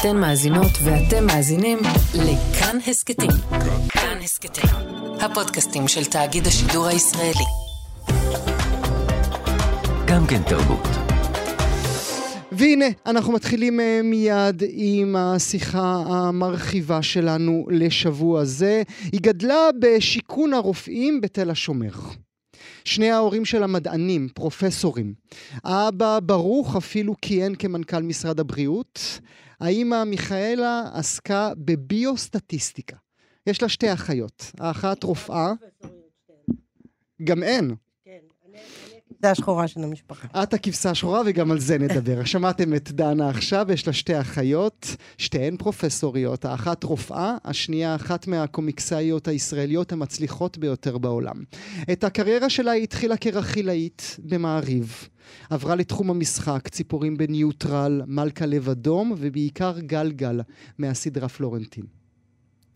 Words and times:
אתן 0.00 0.16
מאזינות 0.16 0.70
ואתם 0.84 1.26
מאזינים 1.26 1.78
לכאן 2.14 2.78
הסכתים. 2.86 3.30
כאן 3.88 4.18
הסכתים, 4.22 4.70
הפודקאסטים 5.20 5.88
של 5.88 6.04
תאגיד 6.04 6.46
השידור 6.46 6.86
הישראלי. 6.86 7.44
גם 10.06 10.26
כן 10.26 10.42
תרבות. 10.42 10.88
והנה, 12.52 12.84
אנחנו 13.06 13.32
מתחילים 13.32 13.80
אה, 13.80 14.00
מיד 14.04 14.62
עם 14.68 15.16
השיחה 15.16 16.02
המרחיבה 16.06 17.02
שלנו 17.02 17.66
לשבוע 17.70 18.44
זה. 18.44 18.82
היא 19.12 19.20
גדלה 19.20 19.68
בשיכון 19.80 20.54
הרופאים 20.54 21.20
בתל 21.20 21.50
השומר. 21.50 21.92
שני 22.84 23.10
ההורים 23.10 23.44
של 23.44 23.62
המדענים, 23.62 24.28
פרופסורים. 24.34 25.14
האבא 25.64 26.18
ברוך 26.22 26.76
אפילו 26.76 27.14
כיהן 27.22 27.54
כמנכ"ל 27.58 28.02
משרד 28.02 28.40
הבריאות. 28.40 29.20
האימא 29.60 30.04
מיכאלה 30.04 30.84
עסקה 30.94 31.52
בביוסטטיסטיקה. 31.56 32.96
יש 33.46 33.62
לה 33.62 33.68
שתי 33.68 33.92
אחיות. 33.92 34.52
האחת 34.60 35.02
רופאה. 35.02 35.52
גם 37.24 37.42
אין. 37.42 37.74
זה 39.22 39.30
השחורה 39.30 39.68
של 39.68 39.84
המשפחה. 39.84 40.42
את 40.42 40.54
הכבשה 40.54 40.90
השחורה 40.90 41.22
וגם 41.26 41.50
על 41.50 41.60
זה 41.60 41.78
נדבר. 41.78 42.24
שמעתם 42.32 42.74
את 42.74 42.92
דנה 42.92 43.28
עכשיו, 43.28 43.66
יש 43.72 43.86
לה 43.86 43.92
שתי 43.92 44.20
אחיות, 44.20 44.96
שתיהן 45.18 45.56
פרופסוריות, 45.56 46.44
האחת 46.44 46.84
רופאה, 46.84 47.36
השנייה 47.44 47.94
אחת 47.94 48.26
מהקומיקסאיות 48.26 49.28
הישראליות 49.28 49.92
המצליחות 49.92 50.58
ביותר 50.58 50.98
בעולם. 50.98 51.44
את 51.92 52.04
הקריירה 52.04 52.50
שלה 52.50 52.70
היא 52.70 52.82
התחילה 52.82 53.16
כרכילאית 53.16 54.16
במעריב. 54.18 55.08
עברה 55.50 55.74
לתחום 55.74 56.10
המשחק, 56.10 56.68
ציפורים 56.68 57.16
בניוטרל, 57.16 58.02
מלכה 58.06 58.46
לב 58.46 58.68
אדום, 58.68 59.14
ובעיקר 59.16 59.78
גלגל 59.80 60.40
מהסדרה 60.78 61.28
פלורנטין. 61.28 61.84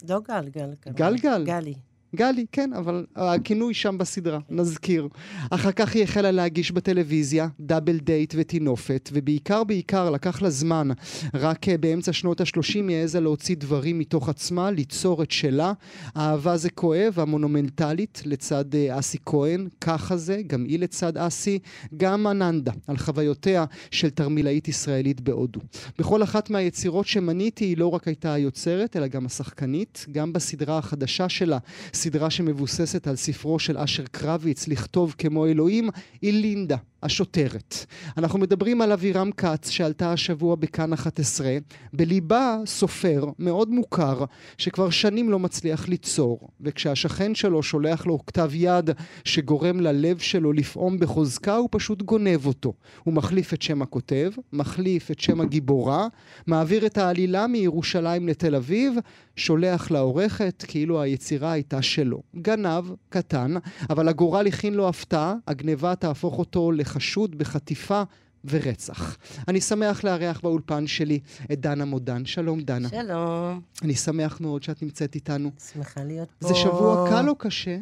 לא 0.08 0.20
גלגל. 0.28 0.70
גלגל? 0.88 1.44
גלי. 1.44 1.74
גלי, 2.16 2.46
כן, 2.52 2.72
אבל 2.72 3.06
הכינוי 3.16 3.74
שם 3.74 3.98
בסדרה, 3.98 4.38
נזכיר. 4.48 5.08
אחר 5.50 5.72
כך 5.72 5.94
היא 5.94 6.02
החלה 6.02 6.30
להגיש 6.30 6.72
בטלוויזיה, 6.72 7.48
דאבל 7.60 7.98
דייט 7.98 8.34
וטינופת, 8.36 9.10
ובעיקר 9.12 9.64
בעיקר 9.64 10.10
לקח 10.10 10.42
לה 10.42 10.50
זמן. 10.50 10.88
רק 11.34 11.68
אה, 11.68 11.78
באמצע 11.78 12.12
שנות 12.12 12.40
ה-30 12.40 12.74
היא 12.74 12.96
העזה 12.96 13.20
להוציא 13.20 13.56
דברים 13.56 13.98
מתוך 13.98 14.28
עצמה, 14.28 14.70
ליצור 14.70 15.22
את 15.22 15.30
שלה. 15.30 15.72
אהבה 16.16 16.56
זה 16.56 16.70
כואב, 16.70 17.14
המונומנטלית, 17.16 18.22
לצד 18.24 18.74
אה, 18.74 18.98
אסי 18.98 19.18
כהן, 19.26 19.68
ככה 19.80 20.16
זה, 20.16 20.42
גם 20.46 20.64
היא 20.64 20.78
לצד 20.78 21.16
אסי, 21.16 21.58
גם 21.96 22.26
אננדה, 22.26 22.72
על 22.86 22.96
חוויותיה 22.96 23.64
של 23.90 24.10
תרמילאית 24.10 24.68
ישראלית 24.68 25.20
בהודו. 25.20 25.60
בכל 25.98 26.22
אחת 26.22 26.50
מהיצירות 26.50 27.06
שמניתי 27.06 27.64
היא 27.64 27.76
לא 27.76 27.86
רק 27.86 28.08
הייתה 28.08 28.32
היוצרת, 28.32 28.96
אלא 28.96 29.06
גם 29.06 29.26
השחקנית, 29.26 30.06
גם 30.12 30.32
בסדרה 30.32 30.78
החדשה 30.78 31.28
שלה. 31.28 31.58
סדרה 32.00 32.30
שמבוססת 32.30 33.06
על 33.06 33.16
ספרו 33.16 33.58
של 33.58 33.78
אשר 33.78 34.04
קרביץ, 34.10 34.68
לכתוב 34.68 35.14
כמו 35.18 35.46
אלוהים, 35.46 35.90
היא 36.22 36.32
לינדה. 36.32 36.76
השוטרת. 37.02 37.74
אנחנו 38.18 38.38
מדברים 38.38 38.82
על 38.82 38.92
אבירם 38.92 39.30
כץ 39.32 39.68
שעלתה 39.68 40.12
השבוע 40.12 40.56
בכאן 40.56 40.92
11, 40.92 41.56
בליבה 41.92 42.56
סופר 42.66 43.24
מאוד 43.38 43.70
מוכר 43.70 44.24
שכבר 44.58 44.90
שנים 44.90 45.30
לא 45.30 45.38
מצליח 45.38 45.88
ליצור, 45.88 46.48
וכשהשכן 46.60 47.34
שלו 47.34 47.62
שולח 47.62 48.06
לו 48.06 48.26
כתב 48.26 48.50
יד 48.54 48.90
שגורם 49.24 49.80
ללב 49.80 50.18
שלו 50.18 50.52
לפעום 50.52 50.98
בחוזקה, 50.98 51.56
הוא 51.56 51.68
פשוט 51.72 52.02
גונב 52.02 52.46
אותו. 52.46 52.72
הוא 53.04 53.14
מחליף 53.14 53.54
את 53.54 53.62
שם 53.62 53.82
הכותב, 53.82 54.30
מחליף 54.52 55.10
את 55.10 55.20
שם 55.20 55.40
הגיבורה, 55.40 56.06
מעביר 56.46 56.86
את 56.86 56.98
העלילה 56.98 57.46
מירושלים 57.46 58.28
לתל 58.28 58.54
אביב, 58.54 58.94
שולח 59.36 59.90
לעורכת 59.90 60.64
כאילו 60.68 61.02
היצירה 61.02 61.52
הייתה 61.52 61.82
שלו. 61.82 62.22
גנב, 62.36 62.84
קטן, 63.08 63.54
אבל 63.90 64.08
הגורל 64.08 64.46
הכין 64.46 64.74
לו 64.74 64.88
הפתעה, 64.88 65.34
הגניבה 65.46 65.94
תהפוך 65.94 66.38
אותו 66.38 66.72
לחשוד 66.90 67.38
בחטיפה 67.38 68.02
ורצח. 68.44 69.16
אני 69.48 69.60
שמח 69.60 70.04
לארח 70.04 70.40
באולפן 70.40 70.86
שלי 70.86 71.20
את 71.52 71.60
דנה 71.60 71.84
מודן. 71.84 72.24
שלום 72.24 72.60
דנה. 72.60 72.88
שלום. 72.88 73.60
אני 73.82 73.94
שמח 73.94 74.40
מאוד 74.40 74.62
שאת 74.62 74.82
נמצאת 74.82 75.14
איתנו. 75.14 75.50
שמחה 75.72 76.04
להיות 76.04 76.28
פה. 76.38 76.48
זה 76.48 76.54
שבוע 76.54 77.10
קל 77.10 77.28
או 77.28 77.34
קשה? 77.34 77.76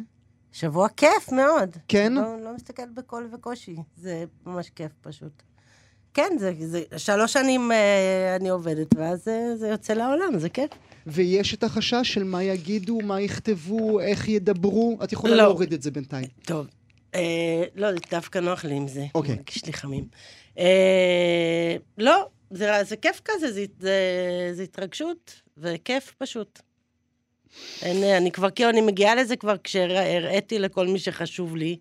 שבוע 0.51 0.87
כיף 0.89 1.31
מאוד. 1.31 1.69
כן? 1.87 2.13
לא, 2.13 2.41
לא 2.43 2.55
מסתכל 2.55 2.89
בקול 2.93 3.29
וקושי. 3.33 3.75
זה 3.97 4.25
ממש 4.45 4.69
כיף 4.69 4.91
פשוט. 5.01 5.43
כן, 6.13 6.29
זה, 6.39 6.53
זה 6.59 6.83
שלוש 6.97 7.33
שנים 7.33 7.71
אה, 7.71 8.35
אני 8.35 8.49
עובדת, 8.49 8.95
ואז 8.95 9.23
זה, 9.23 9.55
זה 9.55 9.67
יוצא 9.67 9.93
לעולם, 9.93 10.39
זה 10.39 10.49
כיף. 10.49 10.69
ויש 11.07 11.53
את 11.53 11.63
החשש 11.63 12.13
של 12.13 12.23
מה 12.23 12.43
יגידו, 12.43 12.99
מה 13.03 13.21
יכתבו, 13.21 13.99
איך 13.99 14.27
ידברו. 14.27 14.97
את 15.03 15.13
יכולה 15.13 15.35
לא. 15.35 15.43
להוריד 15.43 15.73
את 15.73 15.81
זה 15.81 15.91
בינתיים. 15.91 16.27
טוב. 16.45 16.67
אה, 17.15 17.63
לא, 17.75 17.87
דווקא 18.11 18.39
נוח 18.39 18.65
לי 18.65 18.75
עם 18.75 18.87
זה. 18.87 19.05
אוקיי. 19.15 19.35
מרגיש 19.35 19.65
לי 19.65 19.73
חמים. 19.73 20.07
אה, 20.59 21.75
לא, 21.97 22.27
זה, 22.51 22.71
זה 22.83 22.95
כיף 22.95 23.21
כזה, 23.25 23.51
זה, 23.51 23.65
זה, 23.79 23.93
זה 24.53 24.63
התרגשות, 24.63 25.41
וכיף 25.57 26.13
פשוט. 26.17 26.59
אין, 27.81 28.03
אני 28.03 28.31
כבר, 28.31 28.49
כאילו, 28.49 28.69
אני 28.69 28.81
מגיעה 28.81 29.15
לזה 29.15 29.35
כבר 29.35 29.55
כשהראיתי 29.63 30.59
לכל 30.59 30.87
מי 30.87 30.99
שחשוב 30.99 31.55
לי, 31.55 31.77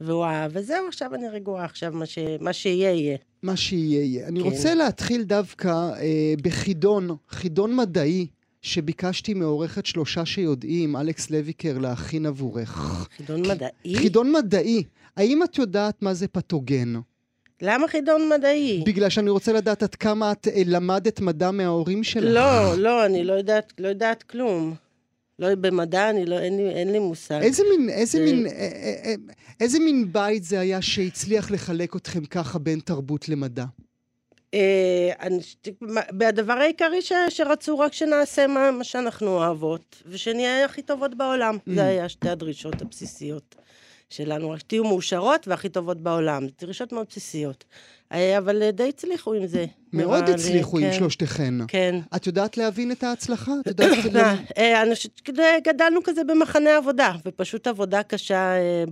והוא 0.00 0.24
אהב, 0.24 0.50
וזהו, 0.54 0.88
עכשיו 0.88 1.14
אני 1.14 1.28
רגועה, 1.28 1.64
עכשיו 1.64 1.92
מה, 1.92 2.06
ש, 2.06 2.18
מה 2.40 2.52
שיהיה, 2.52 2.90
יהיה. 2.90 3.16
מה 3.42 3.56
שיהיה 3.56 4.04
יהיה. 4.04 4.28
אני 4.28 4.40
כן. 4.40 4.46
רוצה 4.46 4.74
להתחיל 4.74 5.22
דווקא 5.22 5.68
אה, 5.68 6.34
בחידון, 6.42 7.08
חידון 7.28 7.76
מדעי, 7.76 8.26
שביקשתי 8.66 9.34
מעורכת 9.34 9.86
שלושה 9.86 10.26
שיודעים, 10.26 10.96
אלכס 10.96 11.30
לויקר, 11.30 11.78
להכין 11.78 12.26
עבורך. 12.26 13.06
חידון 13.16 13.40
מדעי? 13.48 13.96
חידון 13.96 14.32
מדעי. 14.32 14.82
האם 15.16 15.42
את 15.42 15.58
יודעת 15.58 16.02
מה 16.02 16.14
זה 16.14 16.28
פתוגן? 16.28 16.94
למה 17.62 17.88
חידון 17.88 18.28
מדעי? 18.36 18.82
בגלל 18.86 19.08
שאני 19.08 19.30
רוצה 19.30 19.52
לדעת 19.52 19.82
עד 19.82 19.94
כמה 19.94 20.32
את 20.32 20.48
אה, 20.48 20.62
למדת 20.66 21.20
מדע 21.20 21.50
מההורים 21.50 22.04
שלך. 22.04 22.24
לא, 22.34 22.74
לא, 22.78 23.06
אני 23.06 23.24
לא 23.24 23.32
יודעת, 23.32 23.72
לא 23.78 23.88
יודעת 23.88 24.22
כלום. 24.22 24.74
לא, 25.38 25.54
במדע 25.54 26.10
אני 26.10 26.26
לא, 26.26 26.38
אין 26.38 26.56
לי, 26.56 26.68
אין 26.70 26.92
לי 26.92 26.98
מושג. 26.98 27.40
איזה 27.42 27.62
מין, 27.76 27.88
איזה 27.90 28.18
זה- 28.18 28.24
מין, 28.24 28.46
אה, 28.46 28.52
אה, 29.04 29.14
איזה 29.60 29.78
מין 29.78 30.12
בית 30.12 30.44
זה 30.44 30.60
היה 30.60 30.82
שהצליח 30.82 31.50
לחלק 31.50 31.96
אתכם 31.96 32.24
ככה 32.24 32.58
בין 32.58 32.80
תרבות 32.80 33.28
למדע? 33.28 33.64
אה, 34.56 35.12
אני, 35.20 35.38
מה- 35.80 36.28
הדבר 36.28 36.52
העיקרי 36.52 37.02
ש, 37.02 37.12
שרצו 37.28 37.78
רק 37.78 37.92
שנעשה 37.92 38.46
מה, 38.46 38.70
מה 38.70 38.84
שאנחנו 38.84 39.28
אוהבות, 39.28 40.02
ושנהיה 40.06 40.64
הכי 40.64 40.82
טובות 40.82 41.14
בעולם. 41.14 41.56
Mm. 41.56 41.72
זה 41.74 41.86
היה 41.86 42.08
שתי 42.08 42.28
הדרישות 42.28 42.82
הבסיסיות 42.82 43.54
שלנו, 44.10 44.50
רק 44.50 44.58
שתהיו 44.58 44.84
מאושרות 44.84 45.48
והכי 45.48 45.68
טובות 45.68 46.00
בעולם. 46.00 46.46
דרישות 46.60 46.92
מאוד 46.92 47.06
בסיסיות. 47.08 47.64
אה, 48.12 48.38
אבל 48.38 48.62
אה, 48.62 48.70
די 48.70 48.88
הצליחו 48.88 49.34
עם 49.34 49.46
זה. 49.46 49.66
מאוד 49.92 50.28
הצליחו 50.28 50.78
עם 50.78 50.84
כן, 50.84 50.92
שלושתכן. 50.92 51.54
כן. 51.68 52.00
את 52.16 52.26
יודעת 52.26 52.56
להבין 52.56 52.92
את 52.92 53.04
ההצלחה? 53.04 53.52
את 53.70 53.80
יודעת... 54.04 54.38
שגדלנו 54.94 56.00
כזה 56.06 56.24
במחנה 56.24 56.76
עבודה, 56.76 57.12
ופשוט 57.26 57.66
עבודה 57.66 58.02
קשה 58.02 58.56
אה, 58.56 58.84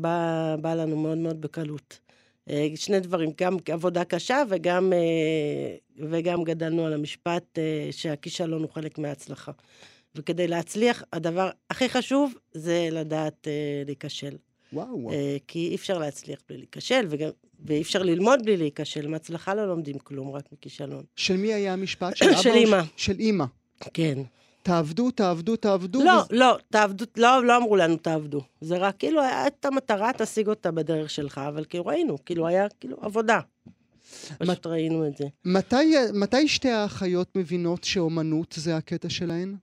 באה 0.61 0.75
לנו 0.75 0.97
מאוד 0.97 1.19
מאוד 1.19 1.41
בקלות. 1.41 2.04
אה, 2.51 2.69
שני 2.77 3.01
דברים, 3.01 3.31
גם 3.41 3.57
עבודה 3.73 4.05
קשה 4.05 4.43
וגם, 4.49 4.93
אה, 4.93 5.77
וגם 6.09 6.45
גדלנו 6.45 6.87
על 6.87 6.93
המשפט 6.93 7.59
אה, 7.59 7.89
שהכישלון 7.91 8.63
הוא 8.63 8.71
חלק 8.71 8.99
מההצלחה. 8.99 9.53
וכדי 10.15 10.47
להצליח, 10.47 11.03
הדבר 11.13 11.51
הכי 11.71 11.89
חשוב 11.89 12.35
זה 12.53 12.89
לדעת 12.93 13.49
להיכשל. 13.87 14.37
וואו. 14.75 15.13
אה, 15.13 15.37
כי 15.49 15.69
אי 15.69 15.75
אפשר 15.75 15.99
להצליח 15.99 16.39
בלי 16.49 16.59
להיכשל, 16.59 17.07
וגם, 17.09 17.29
ואי 17.65 17.83
אפשר 17.83 18.03
ללמוד 18.03 18.41
בלי 18.45 18.57
להיכשל. 18.57 19.07
מהצלחה 19.09 19.55
לא 19.55 19.67
לומדים 19.67 19.99
כלום, 19.99 20.31
רק 20.31 20.53
מכישלון. 20.53 21.05
של 21.17 21.37
מי 21.37 21.55
היה 21.55 21.73
המשפט? 21.73 22.17
של 22.17 22.25
אבא? 22.31 22.43
של 22.43 22.51
או 22.51 22.57
אמא. 22.57 22.81
של 22.97 23.19
אימא. 23.19 23.45
כן. 23.95 24.19
תעבדו, 24.69 25.11
תעבדו, 25.11 25.57
תעבדו. 25.57 26.05
לא, 26.05 26.11
וזה- 26.13 26.27
לא, 26.31 26.59
תעבדו, 26.71 27.05
לא, 27.17 27.45
לא 27.45 27.57
אמרו 27.57 27.77
לנו 27.77 27.97
תעבדו. 27.97 28.41
זה 28.61 28.77
רק 28.77 28.95
כאילו, 28.99 29.21
היה 29.23 29.47
את 29.47 29.65
המטרה, 29.65 30.11
תשיג 30.19 30.49
אותה 30.49 30.71
בדרך 30.71 31.11
שלך, 31.11 31.41
אבל 31.49 31.65
כאילו 31.69 31.87
ראינו, 31.87 32.17
כאילו 32.27 32.47
היה, 32.47 32.67
כאילו, 32.81 32.97
עבודה. 33.01 33.41
פשוט 34.39 34.67
ראינו 34.67 35.07
את 35.07 35.17
זה. 35.17 35.25
מתי, 35.45 35.95
מתי 36.15 36.49
שתי 36.49 36.71
האחיות 36.71 37.29
מבינות 37.37 37.85
שאומנות 37.85 38.55
זה 38.59 38.77
הקטע 38.77 39.09
שלהן? 39.09 39.55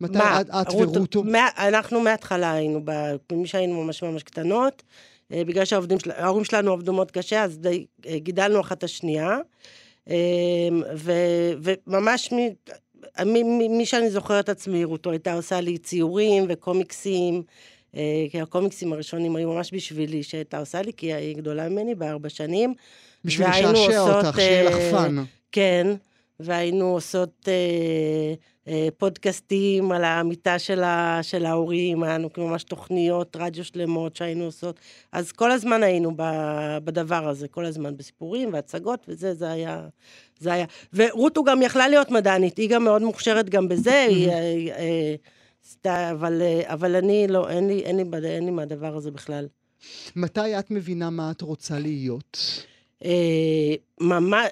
מתי 0.00 0.18
מה, 0.18 0.40
את, 0.40 0.46
את 0.50 0.66
ורוטו? 0.74 1.24
מה- 1.24 1.48
אנחנו 1.58 2.00
מההתחלה 2.00 2.52
היינו, 2.52 2.80
ב- 2.84 2.92
מי 3.32 3.46
שהיינו 3.46 3.84
ממש 3.84 4.02
ממש 4.02 4.22
קטנות, 4.22 4.82
אה, 5.32 5.42
בגלל 5.46 5.64
שהעובדים 5.64 5.98
של- 5.98 6.10
ההורים 6.10 6.44
שלנו 6.44 6.72
עבדו 6.72 6.92
מאוד 6.92 7.10
קשה, 7.10 7.44
אז 7.44 7.58
די, 7.58 7.86
אה, 8.06 8.18
גידלנו 8.18 8.60
אחת 8.60 8.78
את 8.78 8.84
השנייה. 8.84 9.38
אה, 10.08 10.14
ו- 10.96 11.52
וממש 11.86 12.32
מ- 12.32 12.38
מי, 13.26 13.86
שאני 13.86 14.10
זוכרת 14.10 14.48
עצמי, 14.48 14.84
רותו 14.84 15.10
הייתה 15.10 15.32
עושה 15.32 15.60
לי 15.60 15.78
ציורים 15.78 16.44
וקומיקסים. 16.48 17.42
אה, 17.96 18.26
כי 18.30 18.40
הקומיקסים 18.40 18.92
הראשונים 18.92 19.36
היו 19.36 19.52
ממש 19.52 19.74
בשבילי, 19.74 20.22
שהייתה 20.22 20.58
עושה 20.58 20.82
לי, 20.82 20.92
כי 20.96 21.14
היא 21.14 21.36
גדולה 21.36 21.68
ממני 21.68 21.94
בארבע 21.94 22.28
שנים. 22.28 22.74
בשביל 23.24 23.48
לשעשע 23.48 24.00
אותך, 24.00 24.36
שיהיה 24.40 24.70
לך 24.70 24.76
אה, 24.76 24.90
fun. 24.90 25.24
כן, 25.52 25.86
והיינו 26.40 26.84
עושות 26.84 27.48
אה, 27.48 28.34
פודקאסטים 28.98 29.92
על 29.92 30.04
המיטה 30.04 30.58
של, 30.58 30.82
ה, 30.82 31.18
של 31.22 31.46
ההורים, 31.46 32.02
היה 32.02 32.18
לנו 32.18 32.28
ממש 32.38 32.64
תוכניות 32.64 33.36
רדיו 33.36 33.64
שלמות 33.64 34.16
שהיינו 34.16 34.44
עושות. 34.44 34.80
אז 35.12 35.32
כל 35.32 35.50
הזמן 35.50 35.82
היינו 35.82 36.12
ב, 36.16 36.22
בדבר 36.84 37.28
הזה, 37.28 37.48
כל 37.48 37.64
הזמן 37.64 37.96
בסיפורים 37.96 38.52
והצגות 38.52 39.04
וזה, 39.08 39.34
זה 39.34 39.50
היה... 39.50 39.88
זה 40.38 40.52
היה... 40.52 40.66
ורות 40.92 41.38
גם 41.46 41.62
יכלה 41.62 41.88
להיות 41.88 42.10
מדענית, 42.10 42.56
היא 42.56 42.70
גם 42.70 42.84
מאוד 42.84 43.02
מוכשרת 43.02 43.50
גם 43.50 43.68
בזה, 43.68 44.02
היא... 44.08 44.28
אה, 44.28 45.14
אה, 45.86 46.10
אבל, 46.10 46.42
אה, 46.42 46.72
אבל 46.72 46.96
אני 46.96 47.26
לא, 47.28 47.50
אין 47.50 47.66
לי, 47.66 47.80
אין 47.80 47.96
לי, 47.96 48.28
אין 48.28 48.44
לי 48.44 48.50
מהדבר 48.50 48.96
הזה 48.96 49.10
בכלל. 49.10 49.48
מתי 50.16 50.58
את 50.58 50.70
מבינה 50.70 51.10
מה 51.10 51.30
את 51.30 51.40
רוצה 51.40 51.78
להיות? 51.78 52.38
אה, 53.04 53.74
ממש, 54.00 54.46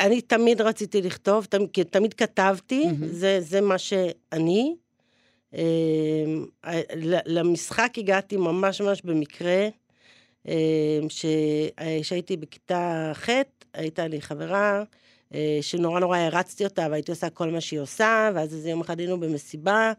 אני, 0.00 0.20
תמיד 0.20 0.60
רציתי 0.60 1.02
לכתוב, 1.02 1.44
תמיד, 1.44 1.68
תמיד 1.90 2.14
כתבתי, 2.14 2.86
מהמם. 2.86 3.06
זה, 3.06 3.40
זה 3.40 3.60
מה 3.60 3.78
שאני. 3.78 4.76
אה, 5.54 5.60
ל- 6.96 7.38
למשחק 7.38 7.92
הגעתי 7.98 8.36
ממש 8.36 8.80
ממש 8.80 9.02
במקרה, 9.02 9.68
אה, 10.48 10.54
ש- 11.08 11.24
אה, 11.80 11.98
שהייתי 12.02 12.36
בכיתה 12.36 13.12
ח', 13.14 13.28
הייתה 13.74 14.06
לי 14.08 14.20
חברה, 14.20 14.82
אה, 15.34 15.58
שנורא 15.60 16.00
נורא 16.00 16.18
הרצתי 16.18 16.64
אותה, 16.64 16.86
והייתי 16.90 17.10
עושה 17.10 17.30
כל 17.30 17.50
מה 17.50 17.60
שהיא 17.60 17.80
עושה, 17.80 18.30
ואז 18.34 18.54
איזה 18.54 18.70
יום 18.70 18.80
אחד 18.80 18.98
היינו 18.98 19.20
במסיבה, 19.20 19.92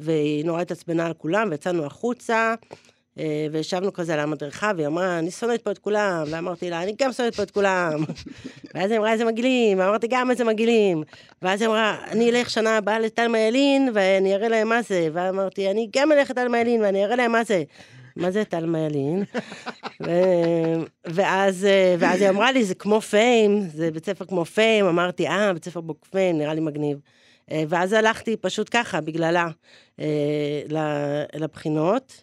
והיא 0.00 0.44
נורא 0.44 0.60
התעצבנה 0.60 1.06
על 1.06 1.14
כולם, 1.14 1.48
ויצאנו 1.50 1.84
החוצה, 1.86 2.54
אה, 2.72 2.76
וישבנו 3.52 3.92
כזה 3.92 4.14
על 4.14 4.20
המדרכה, 4.20 4.72
והיא 4.76 4.86
אמרה, 4.86 5.18
אני 5.18 5.30
שונאת 5.30 5.62
פה 5.62 5.70
את 5.70 5.78
כולם, 5.78 6.24
ואמרתי 6.30 6.70
לה, 6.70 6.82
אני 6.82 6.94
גם 6.98 7.12
שונאת 7.12 7.34
פה 7.34 7.42
את 7.42 7.50
כולם. 7.50 8.04
ואז 8.74 8.90
היא 8.90 8.98
אמרה, 8.98 9.12
איזה 9.12 9.24
מגעילים, 9.24 9.78
ואמרתי, 9.78 10.06
גם 10.10 10.30
איזה 10.30 10.44
מגעילים. 10.44 11.02
ואז 11.42 11.60
היא 11.60 11.68
אמרה, 11.68 11.96
אני 12.10 12.30
אלך 12.30 12.50
שנה 12.50 12.76
הבאה 12.76 12.98
לתלמה 12.98 13.38
ילין, 13.38 13.90
ואני 13.94 14.34
אראה 14.34 14.48
להם 14.48 14.68
מה 14.68 14.82
זה. 14.82 15.08
ואמרתי, 15.12 15.70
אני 15.70 15.88
גם 15.96 16.12
אלך 16.12 16.30
לתלמה 16.30 16.58
ילין, 16.60 16.80
ואני 16.80 17.04
אראה 17.04 17.16
להם 17.16 17.32
מה 17.32 17.44
זה. 17.44 17.62
מה 18.16 18.30
זה 18.30 18.44
תלמה 18.44 18.78
ילין? 18.78 19.24
ואז, 21.14 21.64
אה, 21.64 21.94
ואז 21.98 22.20
היא 22.20 22.28
אמרה 22.28 22.52
לי, 22.52 22.64
זה 22.64 22.74
כמו 22.74 23.00
פיים, 23.00 23.60
זה 23.74 23.90
בית 23.90 24.06
ספר 24.06 24.24
כמו 24.24 24.44
פיים. 24.44 24.86
אמרתי, 24.86 25.28
אה, 25.28 25.52
בית 25.52 25.64
ספר 25.64 25.80
בוק 25.80 26.06
פיים, 26.10 26.38
נראה 26.38 26.54
לי 26.54 26.60
מגניב. 26.60 26.98
אה, 27.50 27.64
ואז 27.68 27.92
הלכתי 27.92 28.36
פשוט 28.36 28.68
ככה, 28.72 29.00
בגללה, 29.00 29.48
אה, 30.00 30.04
לבחינות. 31.34 32.22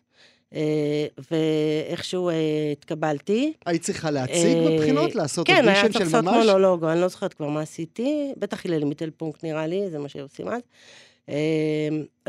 אה, 0.55 1.05
ואיכשהו 1.31 2.29
אה, 2.29 2.33
התקבלתי. 2.71 3.53
היית 3.65 3.81
צריכה 3.81 4.11
להציג 4.11 4.57
אה, 4.57 4.71
בבחינות? 4.71 5.15
לעשות 5.15 5.47
כן, 5.47 5.53
היה 5.53 5.81
אודישן 5.81 5.81
צריך 5.81 6.09
של 6.09 6.17
לעשות 6.17 6.23
ממש? 6.23 6.45
מונולוג, 6.47 6.85
אני 6.85 7.01
לא 7.01 7.07
זוכרת 7.07 7.33
כבר 7.33 7.47
מה 7.47 7.61
עשיתי, 7.61 8.33
בטח 8.37 8.65
הלל 8.65 8.83
מיטלפונקט 8.83 9.43
נראה 9.43 9.67
לי, 9.67 9.89
זה 9.89 9.99
מה 9.99 10.09
שעושים 10.09 10.47
אז. 10.47 10.61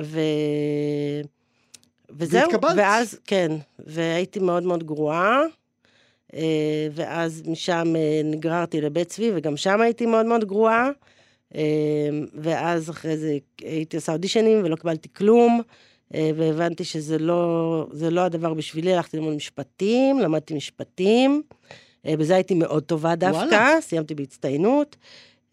ו... 0.00 0.20
וזהו, 2.10 2.40
והתקבלת. 2.50 2.74
ואז, 2.76 3.18
כן, 3.24 3.52
והייתי 3.78 4.38
מאוד 4.38 4.62
מאוד 4.62 4.84
גרועה, 4.84 5.40
ואז 6.92 7.42
משם 7.46 7.94
נגררתי 8.24 8.80
לבית 8.80 9.08
צבי, 9.08 9.30
וגם 9.34 9.56
שם 9.56 9.80
הייתי 9.80 10.06
מאוד 10.06 10.26
מאוד 10.26 10.44
גרועה, 10.44 10.90
ואז 12.34 12.90
אחרי 12.90 13.16
זה 13.16 13.36
הייתי 13.60 13.96
עושה 13.96 14.12
אודישנים 14.12 14.60
ולא 14.64 14.76
קיבלתי 14.76 15.08
כלום, 15.12 15.62
והבנתי 16.14 16.84
שזה 16.84 17.18
לא, 17.18 17.86
זה 17.90 18.10
לא 18.10 18.20
הדבר 18.20 18.54
בשבילי, 18.54 18.94
הלכתי 18.94 19.16
ללמוד 19.16 19.34
משפטים, 19.34 20.20
למדתי 20.20 20.54
משפטים, 20.54 21.42
אה, 22.06 22.16
בזה 22.16 22.34
הייתי 22.34 22.54
מאוד 22.54 22.82
טובה 22.82 23.14
דווקא, 23.14 23.38
וואלה. 23.38 23.76
סיימתי 23.80 24.14
בהצטיינות. 24.14 24.96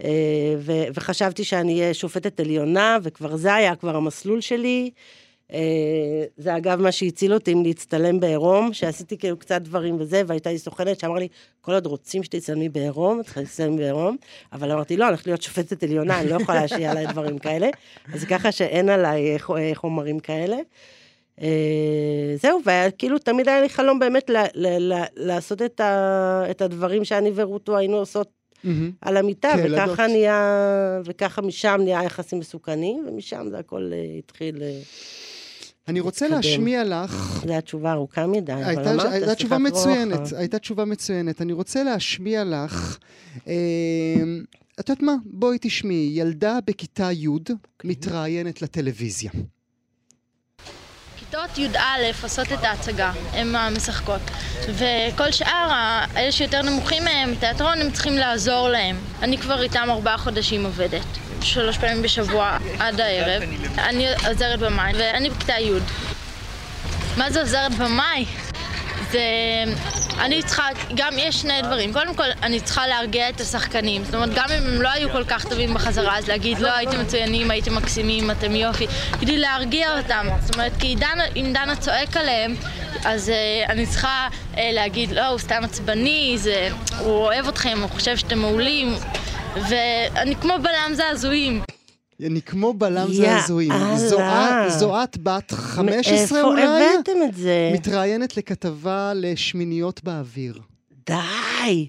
אה, 0.03 0.55
ו- 0.57 0.83
וחשבתי 0.93 1.43
שאני 1.43 1.81
אהיה 1.81 1.93
שופטת 1.93 2.39
עליונה, 2.39 2.97
וכבר 3.03 3.35
זה 3.35 3.53
היה 3.53 3.75
כבר 3.75 3.95
המסלול 3.95 4.41
שלי. 4.41 4.91
אה, 5.53 5.59
זה 6.37 6.57
אגב 6.57 6.81
מה 6.81 6.91
שהציל 6.91 7.33
אותי 7.33 7.53
אם 7.53 7.63
להצטלם 7.63 8.19
בעירום, 8.19 8.73
שעשיתי 8.73 9.17
כאילו 9.17 9.37
קצת 9.39 9.61
דברים 9.61 9.95
וזה, 9.99 10.21
והייתה 10.27 10.51
לי 10.51 10.57
סוכנת 10.57 10.99
שאמרה 10.99 11.19
לי, 11.19 11.27
כל 11.61 11.73
עוד 11.73 11.85
רוצים 11.85 12.23
שתצטלמי 12.23 12.69
בעירום, 12.69 13.19
את 13.19 13.25
צריכה 13.25 13.39
להצטלם 13.41 13.77
בעירום, 13.77 14.17
אבל 14.53 14.71
אמרתי, 14.71 14.97
לא, 14.97 15.03
אני 15.03 15.09
הולכת 15.09 15.27
להיות 15.27 15.41
שופטת 15.41 15.83
עליונה, 15.83 16.19
אני 16.19 16.29
לא 16.29 16.41
יכולה 16.41 16.67
שיהיה 16.67 16.91
עליי 16.91 17.07
דברים 17.07 17.37
כאלה, 17.37 17.67
אז 18.13 18.23
ככה 18.25 18.51
שאין 18.51 18.89
עליי 18.89 19.37
אה, 19.37 19.55
אה, 19.57 19.71
חומרים 19.73 20.19
כאלה. 20.19 20.57
זהו, 22.41 22.59
וכאילו 22.65 23.17
תמיד 23.19 23.49
היה 23.49 23.61
לי 23.61 23.69
חלום 23.69 23.99
באמת 23.99 24.29
לעשות 25.15 25.61
את, 25.61 25.79
ה- 25.79 26.43
את 26.51 26.61
הדברים 26.61 27.05
שאני 27.05 27.31
ורוטו 27.35 27.77
היינו 27.77 27.97
עושות 27.97 28.29
מהמם. 28.63 28.91
על 29.01 29.17
המיטה. 29.17 29.53
וככה 29.83 30.07
נהיה, 30.07 31.01
וככה 31.05 31.41
משם 31.41 31.79
נהיה 31.83 32.03
יחסים 32.03 32.39
מסוכנים, 32.39 33.05
ומשם 33.07 33.47
זה 33.49 33.59
הכל 33.59 33.91
התחיל, 34.19 34.55
אני 35.89 35.99
רוצה 35.99 36.27
להתקדם. 36.27 36.51
להשמיע 36.51 36.83
לך... 36.83 37.43
זו 37.47 37.53
התשובה 37.53 37.91
ארוכה 37.91 38.27
מדי, 38.27 38.53
אבל 38.53 38.87
אמרת, 38.87 39.11
הייתה 39.11 39.35
תשובה 39.35 39.57
שיחת 39.57 39.71
מצוינת, 39.71 40.19
רוחב. 40.19 40.35
הייתה 40.35 40.59
תשובה 40.59 40.85
מצוינת. 40.85 41.41
אני 41.41 41.53
רוצה 41.53 41.83
להשמיע 41.83 42.43
לך, 42.43 42.97
אה, 43.47 43.53
את 44.79 44.89
יודעת 44.89 45.03
מה? 45.03 45.15
בואי 45.25 45.57
תשמעי, 45.61 46.09
ילדה 46.13 46.59
בכיתה 46.65 47.11
י' 47.11 47.27
אוקיי. 47.27 47.55
מתראיינת 47.83 48.61
לטלוויזיה. 48.61 49.31
כיתות 51.17 51.57
י"א 51.57 52.23
עושות 52.23 52.47
את 52.53 52.63
ההצגה, 52.63 53.11
הן 53.31 53.55
המשחקות. 53.55 54.21
וכל 54.69 55.31
שאר, 55.31 56.03
אלה 56.15 56.31
שיותר 56.31 56.61
נמוכים 56.61 57.03
מהם, 57.03 57.35
תיאטרון, 57.39 57.81
הם 57.81 57.91
צריכים 57.91 58.13
לעזור 58.13 58.69
להם. 58.69 58.95
אני 59.21 59.37
כבר 59.37 59.61
איתם 59.61 59.87
ארבעה 59.89 60.17
חודשים 60.17 60.65
עובדת. 60.65 61.28
שלוש 61.41 61.77
פעמים 61.77 62.01
בשבוע 62.01 62.57
עד 62.79 62.99
הערב. 62.99 63.43
אני 63.77 64.07
עוזרת 64.27 64.59
במאי, 64.59 64.93
ואני 64.97 65.29
בכיתה 65.29 65.59
י'. 65.59 65.71
מה 67.17 67.31
זה 67.31 67.39
עוזרת 67.39 67.75
במאי? 67.75 68.25
זה... 69.11 69.21
אני 70.19 70.43
צריכה, 70.43 70.67
גם 70.95 71.13
יש 71.17 71.35
שני 71.35 71.61
דברים. 71.61 71.93
קודם 71.93 72.15
כל, 72.15 72.27
אני 72.43 72.59
צריכה 72.59 72.87
להרגיע 72.87 73.29
את 73.29 73.41
השחקנים. 73.41 74.03
זאת 74.03 74.15
אומרת, 74.15 74.29
גם 74.35 74.45
אם 74.49 74.67
הם 74.67 74.81
לא 74.81 74.89
היו 74.89 75.09
כל 75.09 75.23
כך 75.23 75.45
טובים 75.45 75.73
בחזרה, 75.73 76.17
אז 76.17 76.27
להגיד, 76.27 76.59
לא, 76.59 76.71
הייתם 76.71 77.01
מצוינים, 77.01 77.51
הייתם 77.51 77.75
מקסימים, 77.75 78.31
אתם 78.31 78.55
יופי. 78.55 78.87
כדי 79.21 79.37
להרגיע 79.37 79.97
אותם. 79.97 80.27
זאת 80.39 80.55
אומרת, 80.55 80.71
כי 80.79 80.95
דנה, 80.95 81.23
אם 81.35 81.53
דנה 81.53 81.75
צועק 81.75 82.17
עליהם, 82.17 82.55
אז 83.05 83.29
uh, 83.29 83.71
אני 83.71 83.85
צריכה 83.85 84.27
uh, 84.53 84.57
להגיד, 84.73 85.11
לא, 85.11 85.27
הוא 85.27 85.39
סתם 85.39 85.63
עצבני, 85.63 86.35
זה, 86.37 86.69
הוא 86.99 87.11
אוהב 87.11 87.47
אתכם, 87.47 87.77
הוא 87.81 87.89
חושב 87.89 88.17
שאתם 88.17 88.39
מעולים. 88.39 88.95
ואני 89.69 90.35
כמו 90.35 90.53
בלם 90.63 90.91
זעזועים. 90.95 91.61
אני 92.25 92.41
כמו 92.41 92.73
בלם. 92.73 93.07
זעזועים. 93.13 93.71
זו 94.69 95.03
את- 95.03 95.17
בת 95.17 95.51
15 95.51 96.41
אולי? 96.41 96.65
מאיפה 96.65 96.85
הבאתם 96.93 97.11
את 97.29 97.35
זה? 97.35 97.71
מתראיינת 97.73 98.37
לכתבה 98.37 99.11
לשמיניות 99.15 100.03
באוויר. 100.03 100.59
די. 101.09 101.87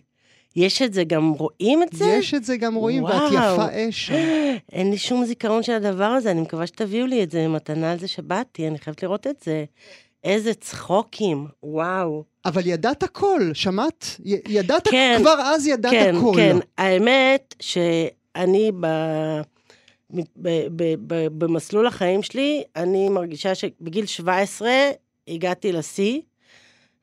יש 0.56 0.82
את 0.82 0.94
זה, 0.94 1.04
גם 1.04 1.30
רואים 1.30 1.82
את 1.82 1.88
זה? 1.92 2.04
יש 2.04 2.34
את 2.34 2.44
זה 2.44 2.56
גם 2.56 2.74
רואים, 2.74 3.04
ואת 3.04 3.12
וואו. 3.14 3.34
יפה 3.54 3.66
אש. 3.88 4.10
אין 4.72 4.90
לי 4.90 4.98
שום 4.98 5.24
זיכרון 5.24 5.62
של 5.62 5.72
הדבר 5.72 6.04
הזה, 6.04 6.30
אני 6.30 6.40
מקווה 6.40 6.66
שתביאו 6.66 7.06
לי 7.06 7.22
את 7.22 7.30
זה 7.30 7.48
מתנה 7.48 7.92
על 7.92 7.98
זה 7.98 8.08
שבאתי, 8.08 8.68
אני 8.68 8.78
חייבת 8.78 9.02
לראות 9.02 9.26
את 9.26 9.36
זה. 9.44 9.64
איזה 10.24 10.54
צחוקים, 10.54 11.46
וואו. 11.62 12.24
אבל 12.44 12.62
ידעת 12.66 13.02
הכל, 13.02 13.40
שמעת? 13.54 14.16
י- 14.24 14.36
ידעת, 14.48 14.88
כן, 14.88 15.16
כבר 15.20 15.40
אז 15.44 15.66
ידעת 15.66 15.92
כן, 15.92 16.14
הכל. 16.16 16.32
כן. 16.36 16.56
האמת 16.78 17.54
שאני 17.60 18.72
ב... 18.80 18.86
ב- 20.14 20.20
ב- 20.76 20.94
ב- 21.06 21.26
במסלול 21.44 21.86
החיים 21.86 22.22
שלי, 22.22 22.62
אני 22.76 23.08
מרגישה 23.08 23.54
שבגיל 23.54 24.06
17 24.06 24.70
הגעתי 25.28 25.72
לשיא, 25.72 26.20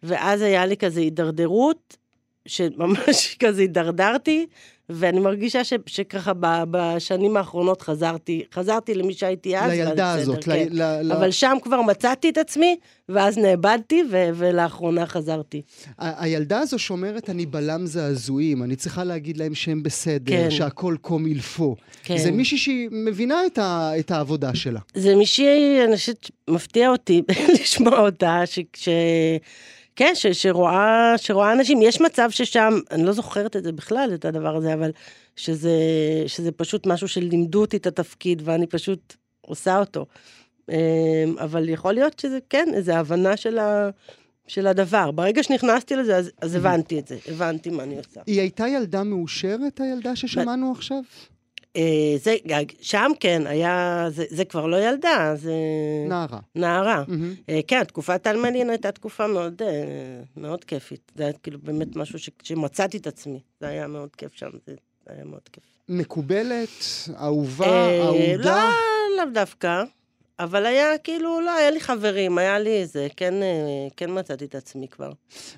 ואז 0.04 0.42
היה 0.42 0.66
לי 0.66 0.78
כזה 0.78 1.00
הידרדרות, 1.00 1.98
שממש 2.46 3.36
כזה 3.44 3.62
הידרדרתי, 3.62 4.46
ואני 4.90 5.20
מרגישה 5.20 5.64
ש, 5.64 5.74
שככה 5.86 6.34
ב, 6.40 6.46
בשנים 6.72 7.38
האחרונות 7.38 7.82
חזרתי, 7.82 8.44
חזרתי 8.54 8.94
למי 8.94 9.14
שהייתי 9.14 9.58
אז. 9.58 9.72
לילדה 9.72 9.92
בסדר, 9.94 10.22
הזאת. 10.32 10.44
כן. 10.44 10.68
ל- 10.72 11.02
ל- 11.04 11.12
אבל 11.12 11.32
שם 11.32 11.58
כבר 11.64 11.82
מצאתי 11.82 12.30
את 12.30 12.38
עצמי, 12.38 12.76
ואז 13.10 13.38
נאבדתי, 13.38 14.04
ו- 14.12 14.30
ולאחרונה 14.36 15.06
חזרתי. 15.06 15.62
ה- 16.00 16.24
הילדה 16.24 16.60
הזו 16.60 16.80
שאומרת, 16.80 17.30
אני 17.30 17.46
בלם 17.46 17.86
זעזועים, 17.86 18.64
אני 18.64 18.76
צריכה 18.76 19.04
להגיד 19.04 19.38
להם 19.38 19.56
שהם 19.56 19.84
בסדר, 19.84 20.32
כן. 20.34 20.52
שהכל 20.52 20.96
קום 21.02 21.28
ילפו. 21.28 21.76
כן. 22.04 22.18
זה 22.18 22.32
מישהי 22.32 22.58
שהיא 22.58 22.90
מבינה 22.92 23.46
את, 23.46 23.58
ה, 23.58 23.92
את 24.00 24.12
העבודה 24.12 24.56
שלה. 24.56 24.80
זה 24.96 25.16
מישהי, 25.16 25.84
אני 25.88 25.96
חושבת, 25.96 26.30
מפתיע 26.50 26.90
אותי 26.90 27.22
לשמוע 27.62 28.00
אותה, 28.00 28.42
ש... 28.46 28.60
ש... 28.76 28.90
כן, 29.98 30.12
ש... 30.16 30.28
שרואה, 30.28 31.14
שרואה 31.18 31.52
אנשים. 31.52 31.82
יש 31.82 32.02
מצב 32.02 32.30
ששם, 32.32 32.74
אני 32.92 33.04
לא 33.04 33.12
זוכרת 33.12 33.56
את 33.56 33.64
זה 33.64 33.72
בכלל, 33.72 34.12
את 34.14 34.26
הדבר 34.26 34.56
הזה, 34.56 34.74
אבל 34.74 34.92
שזה, 35.36 35.72
שזה 36.28 36.52
פשוט 36.52 36.88
משהו 36.88 37.08
שלימדו 37.08 37.62
אותי 37.62 37.78
את 37.78 37.88
התפקיד, 37.88 38.42
ואני 38.46 38.68
פשוט 38.68 39.16
עושה 39.42 39.80
אותו. 39.80 40.06
אמ, 40.70 40.76
אבל 41.40 41.70
יכול 41.70 41.94
להיות 41.94 42.20
שזה, 42.20 42.40
כן, 42.50 42.68
איזו 42.74 42.94
הבנה 42.94 43.38
של, 43.38 43.58
ה... 43.58 43.90
של 44.48 44.68
הדבר. 44.68 45.12
ברגע 45.12 45.44
שנכנסתי 45.44 45.96
לזה, 45.96 46.18
אז, 46.18 46.32
אז 46.42 46.56
הבנתי 46.56 47.00
את 47.00 47.08
זה, 47.08 47.18
הבנתי 47.28 47.70
מה 47.70 47.84
אני 47.84 47.98
עושה. 47.98 48.22
היא 48.28 48.42
הייתה 48.42 48.68
ילדה 48.68 49.04
מאושרת, 49.04 49.82
הילדה 49.82 50.16
ששמענו 50.16 50.72
עכשיו? 50.72 51.02
אה, 51.78 52.18
זה, 52.18 52.36
שם 52.82 53.12
כן, 53.20 53.48
היה, 53.48 54.06
זה, 54.10 54.26
זה 54.30 54.46
כבר 54.46 54.66
לא 54.66 54.78
ילדה, 54.78 55.34
זה 55.36 55.54
נערה. 56.08 56.40
נערה. 56.56 57.04
אה, 57.50 57.60
כן, 57.68 57.84
תקופת 57.84 58.28
אלמלין 58.28 58.70
הייתה 58.70 58.92
תקופה 58.92 59.28
מאוד, 59.28 59.62
אה, 59.62 59.68
מאוד 60.38 60.64
כיפית. 60.64 61.12
זה 61.16 61.24
היה 61.24 61.34
כאילו 61.34 61.60
באמת 61.64 61.96
משהו 61.96 62.20
ש, 62.20 62.30
שמצאתי 62.44 62.98
את 62.98 63.08
עצמי. 63.08 63.40
זה 63.60 63.68
היה 63.68 63.88
מאוד 63.88 64.16
כיף 64.16 64.34
שם, 64.34 64.50
זה 64.68 64.74
היה 65.08 65.26
מאוד 65.26 65.50
כיף. 65.52 65.64
מקובלת, 65.90 66.84
אהובה, 67.22 67.66
אה, 67.66 68.02
אהודה. 68.06 68.70
לא, 69.18 69.24
לאו 69.26 69.34
דווקא. 69.34 69.84
אבל 70.40 70.66
היה 70.66 70.98
כאילו, 70.98 71.42
לא, 71.42 71.52
היה 71.52 71.72
לי 71.72 71.80
חברים, 71.80 72.38
היה 72.38 72.60
לי 72.60 72.70
איזה, 72.70 73.08
כן, 73.18 73.34
אה, 73.44 73.88
כן 73.98 74.20
מצאתי 74.20 74.46
את 74.46 74.56
עצמי 74.56 74.88
כבר. 74.88 75.12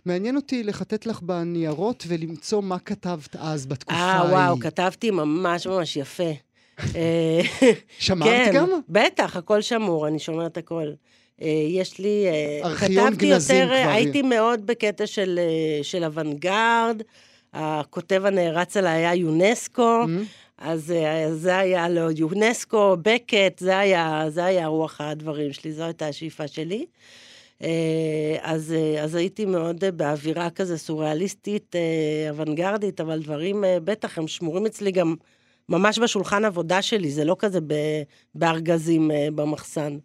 מעניין 0.06 0.36
אותי 0.36 0.64
לחטט 0.64 1.06
לך 1.06 1.22
בניירות 1.22 2.04
ולמצוא 2.08 2.62
מה 2.62 2.80
כתבת 2.80 3.36
אז 3.36 3.66
בתקופה 3.66 4.00
ההיא. 4.00 4.30
אה, 4.30 4.32
וואו, 4.32 4.60
כתבתי 4.60 5.12
ממש 5.12 5.68
ממש 5.68 5.98
יפה. 5.98 6.32
אה, 6.96 7.42
שמרת 8.00 8.30
כן, 8.30 8.52
גם? 8.56 8.70
בטח, 8.90 9.36
הכל 9.36 9.62
שמור, 9.62 10.08
אני 10.08 10.20
שומרת 10.20 10.58
הכל. 10.58 10.92
אה, 11.42 11.48
יש 11.70 12.00
לי... 12.00 12.26
אה, 12.28 12.68
ארכיון 12.70 13.12
כתבתי 13.12 13.30
גנזים 13.30 13.62
יותר, 13.62 13.74
אה, 13.74 13.84
כבר. 13.84 13.92
הייתי 13.92 14.22
מאוד 14.22 14.66
בקטע 14.66 15.08
של, 15.08 15.40
אה, 15.40 15.84
של 15.84 16.04
אוונגרד, 16.04 17.02
הכותב 17.54 18.22
הנערץ 18.26 18.78
עליי 18.78 18.94
היה 18.94 19.16
יונסקו, 19.16 20.04
אז 20.60 20.92
אה, 20.92 21.36
זה 21.36 21.58
היה 21.58 21.90
לו 21.90 22.12
יונסקו, 22.12 22.98
בקט, 23.02 23.60
זה 23.60 23.78
היה, 23.78 24.26
זה 24.30 24.46
היה 24.46 24.68
רוח 24.68 25.02
הדברים 25.02 25.54
שלי, 25.54 25.74
זו 25.74 25.84
הייתה 25.84 26.08
השאיפה 26.08 26.48
שלי. 26.48 26.86
אה, 27.62 28.38
אז, 28.42 28.74
אה, 28.78 29.04
אז 29.04 29.16
הייתי 29.16 29.46
מאוד 29.46 29.84
באווירה 29.96 30.50
כזה 30.50 30.78
סוריאליסטית, 30.78 31.76
אוונגרדית, 32.30 33.02
אבל 33.02 33.22
דברים, 33.22 33.64
בטח, 33.84 34.18
הם 34.18 34.28
שמורים 34.28 34.66
אצלי 34.66 34.92
גם 34.92 35.16
ממש 35.70 36.00
בשולחן 36.00 36.46
עבודה 36.46 36.82
שלי, 36.82 37.12
זה 37.12 37.26
לא 37.26 37.36
כזה 37.40 37.60
ב- 37.62 38.02
בארגזים 38.36 39.12
במחסן. 39.36 39.98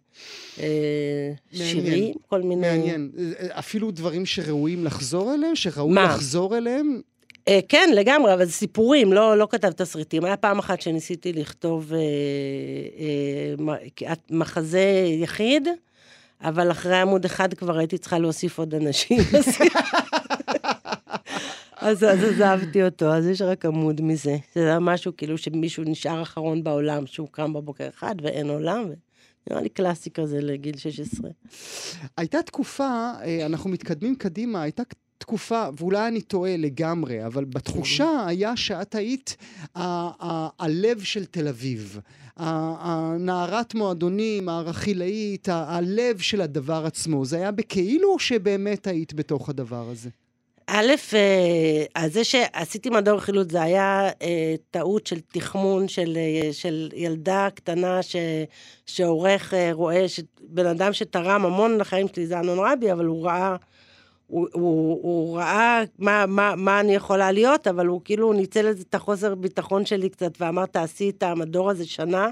שירים, 1.53 2.13
כל 2.27 2.41
מיני... 2.41 2.61
מעניין. 2.61 3.11
אפילו 3.51 3.91
דברים 3.91 4.25
שראויים 4.25 4.85
לחזור 4.85 5.33
אליהם, 5.33 5.55
שראוי 5.55 5.93
מה? 5.93 6.03
לחזור 6.03 6.57
אליהם? 6.57 7.01
אה, 7.47 7.59
כן, 7.69 7.89
לגמרי, 7.95 8.33
אבל 8.33 8.45
זה 8.45 8.51
סיפורים, 8.51 9.13
לא, 9.13 9.37
לא 9.37 9.47
כתב 9.51 9.71
תסריטים. 9.71 10.25
היה 10.25 10.37
פעם 10.37 10.59
אחת 10.59 10.81
שניסיתי 10.81 11.33
לכתוב 11.33 11.93
אה, 11.93 11.99
אה, 14.07 14.13
מחזה 14.29 15.05
יחיד, 15.21 15.67
אבל 16.41 16.71
אחרי 16.71 16.97
עמוד 16.97 17.25
אחד 17.25 17.53
כבר 17.53 17.77
הייתי 17.77 17.97
צריכה 17.97 18.19
להוסיף 18.19 18.59
עוד 18.59 18.75
אנשים. 18.75 19.19
אז, 21.77 22.03
אז 22.03 22.23
עזבתי 22.23 22.83
אותו, 22.83 23.13
אז 23.13 23.27
יש 23.27 23.41
רק 23.41 23.65
עמוד 23.65 24.01
מזה. 24.01 24.37
זה 24.55 24.61
היה 24.61 24.79
משהו 24.79 25.11
כאילו 25.17 25.37
שמישהו 25.37 25.83
נשאר 25.87 26.21
אחרון 26.21 26.63
בעולם, 26.63 27.07
שהוא 27.07 27.27
קם 27.31 27.53
בבוקר 27.53 27.89
אחד 27.89 28.15
ואין 28.21 28.49
עולם, 28.49 28.89
נראה 29.49 29.61
לי 29.61 29.69
קלאסי 29.69 30.09
כזה 30.09 30.41
לגיל 30.41 30.77
16. 30.77 31.29
הייתה 32.17 32.41
תקופה, 32.41 33.11
אה, 33.23 33.45
אנחנו 33.45 33.69
מתקדמים 33.69 34.15
קדימה, 34.15 34.61
הייתה 34.61 34.83
תקופה, 35.17 35.65
ואולי 35.77 36.07
אני 36.07 36.21
טועה 36.21 36.57
לגמרי, 36.57 37.25
אבל 37.25 37.45
בתחושה 37.45 38.23
היה 38.27 38.57
שאת 38.57 38.95
היית 38.95 39.37
ה- 39.75 39.81
ה- 40.25 40.47
הלב 40.59 41.01
של 41.03 41.25
תל 41.25 41.47
אביב. 41.47 41.99
הנערת 42.37 43.75
מועדונים, 43.75 44.49
הרכילאית, 44.49 45.49
ה- 45.49 45.65
הלב 45.67 46.19
של 46.19 46.41
הדבר 46.41 46.85
עצמו. 46.85 47.25
זה 47.25 47.37
היה 47.37 47.51
בכאילו 47.51 48.19
שבאמת 48.19 48.87
היית 48.87 49.13
בתוך 49.13 49.49
הדבר 49.49 49.89
הזה? 49.91 50.09
א', 50.67 50.87
אה, 51.13 51.83
אז 51.95 52.13
זה 52.13 52.23
שעשיתי 52.23 52.89
מדור 52.89 53.19
חילוץ, 53.19 53.51
זה 53.51 53.61
היה 53.61 54.09
אה, 54.21 54.55
טעות 54.71 55.07
של 55.07 55.19
תחמון 55.19 55.87
של, 55.87 56.17
אה, 56.17 56.53
של 56.53 56.89
ילדה 56.95 57.47
קטנה 57.55 58.03
ש, 58.03 58.15
שעורך 58.85 59.53
אה, 59.53 59.69
רואה, 59.73 60.05
בן 60.41 60.65
אדם 60.65 60.93
שתרם 60.93 61.45
המון 61.45 61.77
לחיים 61.77 62.07
שלי, 62.15 62.27
זה 62.27 62.39
אנון 62.39 62.59
רבי, 62.71 62.91
אבל 62.91 63.05
הוא 63.05 63.25
ראה, 63.25 63.55
הוא, 64.35 64.47
הוא, 64.53 64.99
הוא 65.01 65.37
ראה 65.37 65.81
מה, 65.99 66.25
מה, 66.25 66.55
מה 66.55 66.79
אני 66.79 66.95
יכולה 66.95 67.31
להיות, 67.31 67.67
אבל 67.67 67.87
הוא 67.87 68.01
כאילו 68.05 68.33
ניצל 68.33 68.71
את 68.71 68.95
החוסר 68.95 69.35
ביטחון 69.35 69.85
שלי 69.85 70.09
קצת, 70.09 70.31
ואמר, 70.39 70.65
תעשי 70.65 71.09
את 71.09 71.23
המדור 71.23 71.69
הזה 71.69 71.85
שנה. 71.85 72.29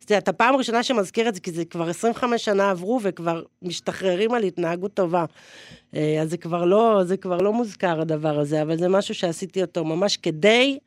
זאת 0.00 0.10
אומרת, 0.10 0.28
הפעם 0.28 0.54
הראשונה 0.54 0.82
שמזכיר 0.82 1.28
את 1.28 1.34
זה, 1.34 1.40
כי 1.40 1.52
זה 1.52 1.64
כבר 1.64 1.88
25 1.88 2.44
שנה 2.44 2.70
עברו, 2.70 3.00
וכבר 3.02 3.42
משתחררים 3.62 4.34
על 4.34 4.42
התנהגות 4.42 4.94
טובה. 4.94 5.24
אה, 5.94 6.18
אז 6.22 6.30
זה 6.30 6.36
כבר 6.36 6.64
לא, 6.64 7.00
זה 7.04 7.16
כבר 7.16 7.38
לא 7.38 7.52
מוזכר 7.52 8.00
הדבר 8.00 8.38
הזה, 8.38 8.62
אבל 8.62 8.78
זה 8.78 8.88
משהו 8.88 9.14
שעשיתי 9.14 9.62
אותו 9.62 9.84
ממש 9.84 10.16
כדי, 10.16 10.78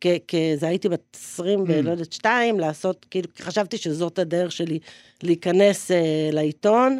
כ, 0.00 0.06
כ, 0.28 0.34
זה 0.56 0.68
הייתי 0.68 0.88
בת 0.88 1.16
20 1.16 1.64
ולא 1.66 1.90
יודעת, 1.90 2.12
שתיים, 2.12 2.60
לעשות, 2.60 3.06
כאילו, 3.10 3.28
חשבתי 3.40 3.76
שזאת 3.76 4.18
הדרך 4.18 4.52
שלי 4.52 4.78
להיכנס 5.22 5.90
אה, 5.90 6.28
לעיתון, 6.32 6.98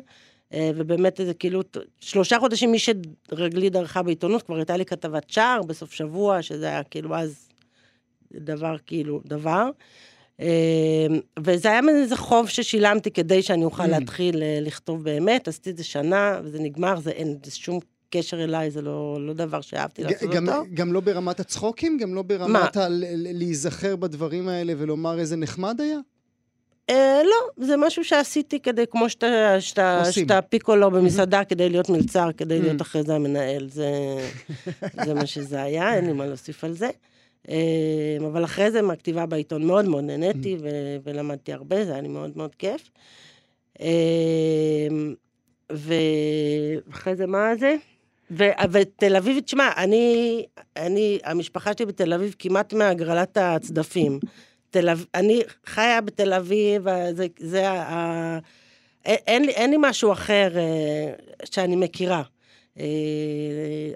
ובאמת 0.76 1.20
זה 1.26 1.34
כאילו, 1.34 1.60
שלושה 2.00 2.38
חודשים 2.38 2.72
מי 2.72 2.78
שרגלי 2.78 3.70
דרכה 3.70 4.02
בעיתונות, 4.02 4.42
כבר 4.42 4.56
הייתה 4.56 4.76
לי 4.76 4.84
כתבת 4.84 5.30
שער 5.30 5.60
בסוף 5.62 5.92
שבוע, 5.92 6.42
שזה 6.42 6.66
היה 6.66 6.82
כאילו 6.82 7.16
אז 7.16 7.48
דבר 8.34 8.76
כאילו, 8.86 9.20
דבר. 9.26 9.70
אה, 10.40 11.06
וזה 11.40 11.68
היה 11.70 11.80
מין 11.80 11.96
איזה 11.96 12.16
חוב 12.16 12.48
ששילמתי 12.48 13.10
כדי 13.10 13.42
שאני 13.42 13.64
אוכל 13.64 13.82
Mm. 13.82 13.86
להתחיל 13.88 14.42
אה, 14.42 14.58
לכתוב 14.60 15.04
באמת, 15.04 15.48
עשיתי 15.48 15.70
את 15.70 15.76
זה 15.76 15.84
שנה, 15.84 16.40
וזה 16.44 16.58
נגמר, 16.58 17.00
זה 17.00 17.10
אין 17.10 17.36
זה 17.44 17.50
שום 17.50 17.78
קשר 18.10 18.44
אליי, 18.44 18.70
זה 18.70 18.82
לא, 18.82 19.18
לא 19.26 19.32
דבר 19.32 19.60
שאהבתי 19.60 20.02
לעשות 20.02 20.30
גם, 20.30 20.48
אותו. 20.48 20.62
גם 20.74 20.92
לא 20.92 21.00
ברמת 21.00 21.40
הצחוקים? 21.40 21.98
גם 21.98 22.14
לא 22.14 22.22
ברמת 22.22 22.76
ה- 22.76 22.86
להיזכר 23.14 23.96
בדברים 23.96 24.48
האלה 24.48 24.72
ולומר 24.78 25.18
איזה 25.18 25.36
נחמד 25.36 25.80
היה? 25.80 25.98
אה, 26.90 27.20
לא, 27.24 27.66
זה 27.66 27.76
משהו 27.76 28.04
שעשיתי 28.04 28.60
כדי, 28.60 28.84
כמו 28.90 29.08
שאתה, 29.08 29.60
שאתה. 29.60 30.02
שאתה 30.10 30.42
פיקולו 30.42 30.90
במסעדה 30.90 31.44
כדי 31.44 31.68
להיות 31.68 31.88
מלצר, 31.90 32.28
כדי 32.36 32.58
Mm. 32.58 32.62
להיות 32.62 32.82
אחרי 32.82 33.02
זה 33.02 33.14
המנהל, 33.14 33.68
זה, 33.68 33.90
זה 35.04 35.14
מה 35.14 35.26
שזה 35.26 35.62
היה, 35.62 35.92
אין 35.96 36.06
לי 36.06 36.12
מה 36.12 36.26
להוסיף 36.26 36.64
על 36.64 36.72
זה. 36.72 36.90
אה, 37.48 37.56
אבל 38.26 38.44
אחרי 38.44 38.70
זה 38.70 38.82
מהכתיבה 38.82 39.26
בעיתון 39.26 39.64
מאוד 39.64 39.84
מאוד 39.88 40.04
נהניתי 40.04 40.56
ו- 40.62 40.68
ולמדתי 41.04 41.52
הרבה, 41.52 41.84
זה 41.84 41.92
היה 41.92 42.00
לי 42.00 42.08
מאוד 42.08 42.32
מאוד 42.36 42.54
כיף. 42.54 42.90
אה, 43.80 43.86
ואחרי 45.70 47.16
זה 47.16 47.26
מה 47.26 47.56
זה? 47.56 47.74
ו- 48.30 48.50
ותל 48.70 49.16
אביב, 49.16 49.40
תשמע, 49.40 49.70
אני, 49.76 50.42
אני, 50.76 51.18
המשפחה 51.24 51.70
שלי 51.76 51.86
בתל 51.86 52.12
אביב 52.12 52.34
כמעט 52.38 52.72
מהגרלת 52.72 53.36
הצדפים. 53.40 54.18
תל 54.74 54.88
אביב, 54.88 55.06
אני 55.14 55.42
חיה 55.66 56.00
בתל 56.00 56.32
אביב, 56.32 56.86
זה, 57.12 57.26
זה 57.38 57.70
ה... 57.70 58.38
אין, 59.04 59.44
לי, 59.44 59.52
אין 59.52 59.70
לי 59.70 59.76
משהו 59.80 60.12
אחר 60.12 60.48
אה, 60.56 61.12
שאני 61.44 61.76
מכירה. 61.76 62.22
אה, 62.78 62.84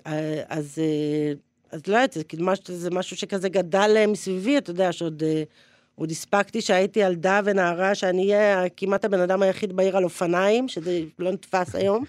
אה, 0.06 0.42
אז, 0.49 0.78
אה, 0.78 1.32
אז 1.73 1.87
לא 1.87 1.97
יודעת, 1.97 2.12
זה, 2.12 2.25
כאילו 2.25 2.52
זה 2.66 2.90
משהו 2.90 3.16
שכזה 3.16 3.49
גדל 3.49 3.94
אה, 3.97 4.06
מסביבי, 4.06 4.58
אתה 4.58 4.70
יודע, 4.70 4.92
שעוד 4.92 5.23
אה, 5.26 5.42
עוד 5.94 6.11
הספקתי 6.11 6.61
שהייתי 6.61 7.00
ילדה 7.00 7.40
ונערה, 7.44 7.94
שאני 7.94 8.35
אהיה 8.35 8.68
כמעט 8.76 9.04
הבן 9.04 9.20
אדם 9.20 9.42
היחיד 9.42 9.76
בעיר 9.76 9.97
על 9.97 10.04
אופניים, 10.04 10.68
שזה 10.68 11.00
לא 11.18 11.32
נתפס 11.32 11.75
היום, 11.75 12.04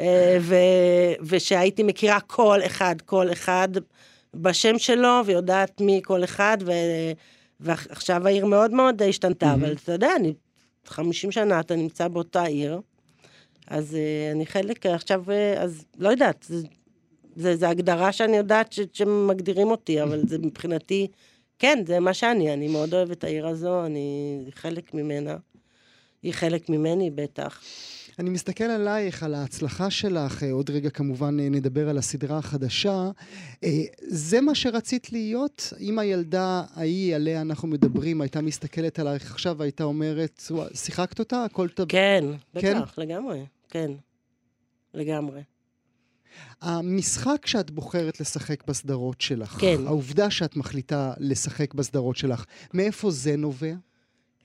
אה, 0.00 0.38
ו, 0.40 0.54
ושהייתי 1.26 1.82
מכירה 1.82 2.20
כל 2.20 2.60
אחד, 2.66 2.94
כל 3.06 3.32
אחד 3.32 3.68
בשם 4.34 4.78
שלו, 4.78 5.20
ויודעת 5.26 5.80
מי 5.80 6.00
כל 6.04 6.24
אחד, 6.24 6.58
ו, 6.66 6.72
ועכשיו 7.62 8.26
העיר 8.26 8.46
מאוד 8.46 8.70
מאוד 8.70 9.02
השתנתה, 9.02 9.54
אבל 9.54 9.72
אתה 9.72 9.92
יודע, 9.92 10.16
אני 10.16 10.34
50 10.86 11.32
שנה 11.32 11.60
אתה 11.60 11.76
נמצא 11.76 12.08
באותה 12.08 12.42
עיר, 12.42 12.80
אז 13.66 13.92
uh, 13.92 14.34
אני 14.34 14.46
חלק, 14.46 14.86
עכשיו, 14.86 15.24
uh, 15.26 15.60
אז 15.60 15.84
לא 15.98 16.08
יודעת, 16.08 16.46
זה, 16.48 16.66
זה, 17.36 17.56
זה 17.56 17.68
הגדרה 17.68 18.12
שאני 18.12 18.36
יודעת 18.36 18.72
ש, 18.72 18.80
שמגדירים 18.92 19.68
אותי, 19.68 20.02
אבל 20.02 20.20
זה 20.28 20.38
מבחינתי, 20.38 21.06
כן, 21.58 21.82
זה 21.86 22.00
מה 22.00 22.14
שאני, 22.14 22.52
אני 22.52 22.68
מאוד 22.68 22.94
אוהבת 22.94 23.18
את 23.18 23.24
העיר 23.24 23.46
הזו, 23.46 23.86
אני 23.86 24.38
חלק 24.54 24.94
ממנה. 24.94 25.36
היא 26.22 26.32
חלק 26.32 26.68
ממני, 26.68 27.10
בטח. 27.10 27.60
אני 28.22 28.30
מסתכל 28.30 28.64
עלייך, 28.64 29.22
על 29.22 29.34
ההצלחה 29.34 29.90
שלך, 29.90 30.42
אה, 30.42 30.52
עוד 30.52 30.70
רגע 30.70 30.90
כמובן 30.90 31.40
אה, 31.40 31.48
נדבר 31.48 31.88
על 31.88 31.98
הסדרה 31.98 32.38
החדשה. 32.38 33.10
אה, 33.64 33.82
זה 34.06 34.40
מה 34.40 34.54
שרצית 34.54 35.12
להיות? 35.12 35.72
אם 35.80 35.98
הילדה 35.98 36.64
ההיא 36.74 37.14
עליה 37.14 37.40
אנחנו 37.40 37.68
מדברים 37.68 38.20
הייתה 38.20 38.40
מסתכלת 38.40 38.98
עלייך 38.98 39.30
עכשיו 39.30 39.54
והייתה 39.58 39.84
אומרת, 39.84 40.42
"וואי, 40.50 40.68
שיחקת 40.74 41.18
אותה? 41.18 41.44
הכל 41.44 41.68
טוב. 41.68 41.88
כן, 41.88 42.24
כן? 42.58 42.80
בטח, 42.80 42.98
לגמרי, 42.98 43.46
כן. 43.68 43.90
לגמרי. 44.94 45.42
המשחק 46.60 47.46
שאת 47.46 47.70
בוחרת 47.70 48.20
לשחק 48.20 48.66
בסדרות 48.66 49.20
שלך, 49.20 49.50
כן. 49.60 49.86
העובדה 49.86 50.30
שאת 50.30 50.56
מחליטה 50.56 51.14
לשחק 51.18 51.74
בסדרות 51.74 52.16
שלך, 52.16 52.44
מאיפה 52.74 53.10
זה 53.10 53.36
נובע? 53.36 53.74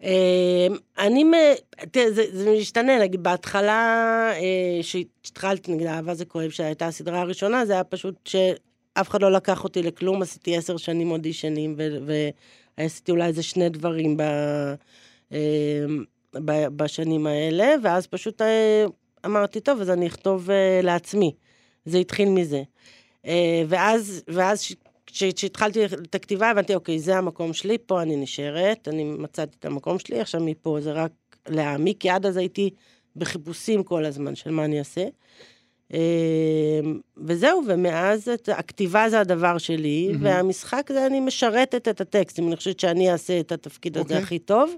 אמ, 0.03 0.75
אני, 0.97 1.23
תראה, 1.91 2.11
זה, 2.11 2.23
זה 2.31 2.55
משתנה, 2.59 2.99
נגיד, 2.99 3.23
בהתחלה, 3.23 4.31
אה, 4.35 4.79
שהתחלתי, 4.81 5.71
נגיד, 5.71 5.87
אהבה 5.87 6.13
זה 6.13 6.25
כואב, 6.25 6.49
שהייתה 6.49 6.87
הסדרה 6.87 7.21
הראשונה, 7.21 7.65
זה 7.65 7.73
היה 7.73 7.83
פשוט 7.83 8.15
שאף 8.27 9.09
אחד 9.09 9.21
לא 9.21 9.31
לקח 9.31 9.63
אותי 9.63 9.83
לכלום, 9.83 10.21
עשיתי 10.21 10.57
עשר 10.57 10.77
שנים 10.77 11.11
אודישנים, 11.11 11.75
עשיתי 12.77 13.11
אולי 13.11 13.25
איזה 13.25 13.43
שני 13.43 13.69
דברים 13.69 14.17
ב, 14.17 14.21
אה, 15.31 15.85
ב, 16.33 16.67
בשנים 16.67 17.27
האלה, 17.27 17.75
ואז 17.83 18.07
פשוט 18.07 18.41
אה, 18.41 18.85
אמרתי, 19.25 19.59
טוב, 19.59 19.81
אז 19.81 19.89
אני 19.89 20.07
אכתוב 20.07 20.51
אה, 20.51 20.79
לעצמי. 20.83 21.31
זה 21.85 21.97
התחיל 21.97 22.29
מזה. 22.29 22.61
אה, 23.25 23.63
ואז, 23.67 24.23
ואז 24.27 24.75
כשהתחלתי 25.07 25.85
את 25.85 26.15
הכתיבה, 26.15 26.49
הבנתי, 26.49 26.75
אוקיי, 26.75 26.99
זה 26.99 27.17
המקום 27.17 27.53
שלי, 27.53 27.77
פה 27.85 28.01
אני 28.01 28.15
נשארת, 28.15 28.87
אני 28.87 29.03
מצאתי 29.03 29.55
את 29.59 29.65
המקום 29.65 29.99
שלי, 29.99 30.19
עכשיו 30.21 30.41
מפה 30.41 30.77
זה 30.81 30.91
רק 30.91 31.11
להעמיק, 31.47 31.97
כי 31.99 32.09
עד 32.09 32.25
אז 32.25 32.37
הייתי 32.37 32.69
בחיפושים 33.15 33.83
כל 33.83 34.05
הזמן 34.05 34.35
של 34.35 34.51
מה 34.51 34.65
אני 34.65 34.79
אעשה. 34.79 35.05
אה, 35.93 36.79
וזהו, 37.17 37.61
ומאז 37.67 38.29
את, 38.29 38.49
הכתיבה 38.49 39.09
זה 39.09 39.19
הדבר 39.19 39.57
שלי, 39.57 40.09
mm-hmm. 40.11 40.17
והמשחק 40.21 40.89
זה 40.93 41.05
אני 41.05 41.19
משרתת 41.19 41.87
את 41.87 42.01
הטקסט. 42.01 42.39
אם 42.39 42.47
אני 42.47 42.55
חושבת 42.55 42.79
שאני 42.79 43.11
אעשה 43.11 43.39
את 43.39 43.51
התפקיד 43.51 43.97
okay. 43.97 43.99
הזה 43.99 44.13
אוקיי. 44.13 44.23
הכי 44.23 44.39
טוב, 44.39 44.75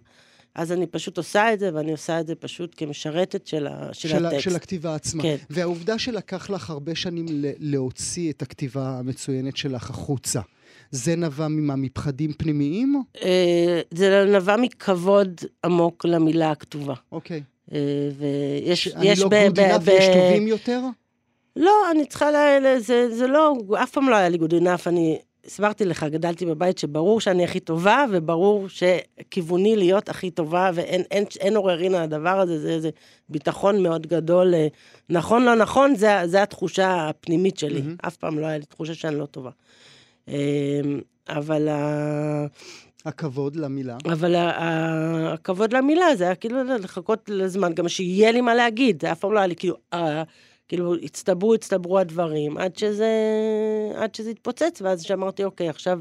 אז 0.56 0.72
אני 0.72 0.88
פשוט 0.88 1.18
עושה 1.18 1.54
את 1.54 1.60
זה, 1.60 1.70
ואני 1.74 1.92
עושה 1.92 2.20
את 2.20 2.28
זה 2.28 2.36
פשוט 2.36 2.74
כמשרתת 2.78 3.48
של, 3.48 3.68
ה, 3.68 3.90
של, 3.94 4.10
של 4.10 4.26
הטקסט. 4.26 4.44
של 4.44 4.56
הכתיבה 4.56 4.96
עצמה. 4.96 5.24
כן. 5.24 5.36
והעובדה 5.50 6.00
שלקח 6.00 6.50
לך 6.50 6.70
הרבה 6.70 6.96
שנים 6.96 7.26
להוציא 7.60 8.32
את 8.32 8.42
הכתיבה 8.42 9.00
המצוינת 9.00 9.58
שלך 9.58 9.90
החוצה, 9.90 10.42
זה 10.92 11.16
נבע 11.16 11.48
ממה? 11.48 11.76
מפחדים 11.76 12.34
פנימיים? 12.34 13.04
אה, 13.24 13.82
זה 13.92 14.26
נבע 14.28 14.56
מכבוד 14.58 15.42
עמוק 15.66 16.06
למילה 16.06 16.52
הכתובה. 16.52 16.94
אוקיי. 17.12 17.44
אה, 17.74 18.10
ויש... 18.18 18.88
אני 18.88 19.14
לא 19.18 19.30
good 19.30 19.60
wish 19.84 20.06
טובים 20.06 20.48
יותר? 20.48 20.82
לא, 21.56 21.92
אני 21.92 22.06
צריכה 22.06 22.32
ל... 22.32 22.80
זה, 22.80 23.16
זה 23.16 23.28
לא, 23.28 23.56
אף 23.84 23.92
פעם 23.92 24.10
לא 24.10 24.16
היה 24.16 24.30
לי 24.30 24.38
good 24.38 24.54
אני 24.88 25.20
הסברתי 25.46 25.86
לך, 25.86 26.04
גדלתי 26.04 26.46
בבית 26.46 26.78
שברור 26.78 27.22
שאני 27.22 27.44
הכי 27.44 27.60
טובה, 27.60 28.06
וברור 28.12 28.68
שכיווני 28.70 29.76
להיות 29.76 30.10
הכי 30.10 30.32
טובה, 30.32 30.72
ואין 30.74 31.02
אין, 31.12 31.24
אין 31.40 31.56
עוררין 31.56 31.96
על 31.96 32.04
הדבר 32.04 32.40
הזה, 32.40 32.60
זה 32.60 32.70
איזה 32.70 32.90
ביטחון 33.30 33.84
מאוד 33.84 34.08
גדול. 34.08 34.54
אה, 34.56 34.68
נכון, 35.10 35.44
לא 35.44 35.56
נכון, 35.56 35.96
זה, 35.96 36.10
זה 36.26 36.44
התחושה 36.44 37.10
הפנימית 37.10 37.58
שלי. 37.58 37.80
Mm-hmm. 37.80 38.08
אף 38.08 38.18
פעם 38.18 38.40
לא 38.40 38.46
היה 38.46 38.58
לי 38.58 38.66
תחושה 38.66 38.94
שאני 38.94 39.20
לא 39.20 39.26
טובה. 39.26 39.52
אמ, 40.28 40.34
אבל 41.30 41.68
ה... 41.68 42.46
הכבוד 43.06 43.56
למילה. 43.56 43.98
אבל 44.06 44.36
הכבוד 45.34 45.74
למילה 45.74 46.16
זה 46.16 46.24
היה 46.24 46.36
כאילו 46.36 46.64
לחכות 46.64 47.30
לזמן, 47.30 47.74
גם 47.74 47.90
שיהיה 47.90 48.32
לי 48.32 48.42
מה 48.42 48.56
להגיד, 48.56 49.02
זה 49.02 49.12
אף 49.12 49.20
פעם 49.20 49.34
לא 49.34 49.40
היה 49.40 49.48
לי 49.48 49.56
כאילו, 49.56 49.76
כאילו, 50.70 50.96
הצטברו, 50.96 51.54
הצטברו 51.54 52.00
הדברים, 52.00 52.58
עד 52.58 52.76
שזה, 52.76 53.12
עד 53.96 54.16
שזה 54.16 54.30
התפוצץ, 54.30 54.82
ואז 54.82 55.02
שאמרתי, 55.02 55.44
אוקיי, 55.44 55.70
עכשיו 55.70 56.00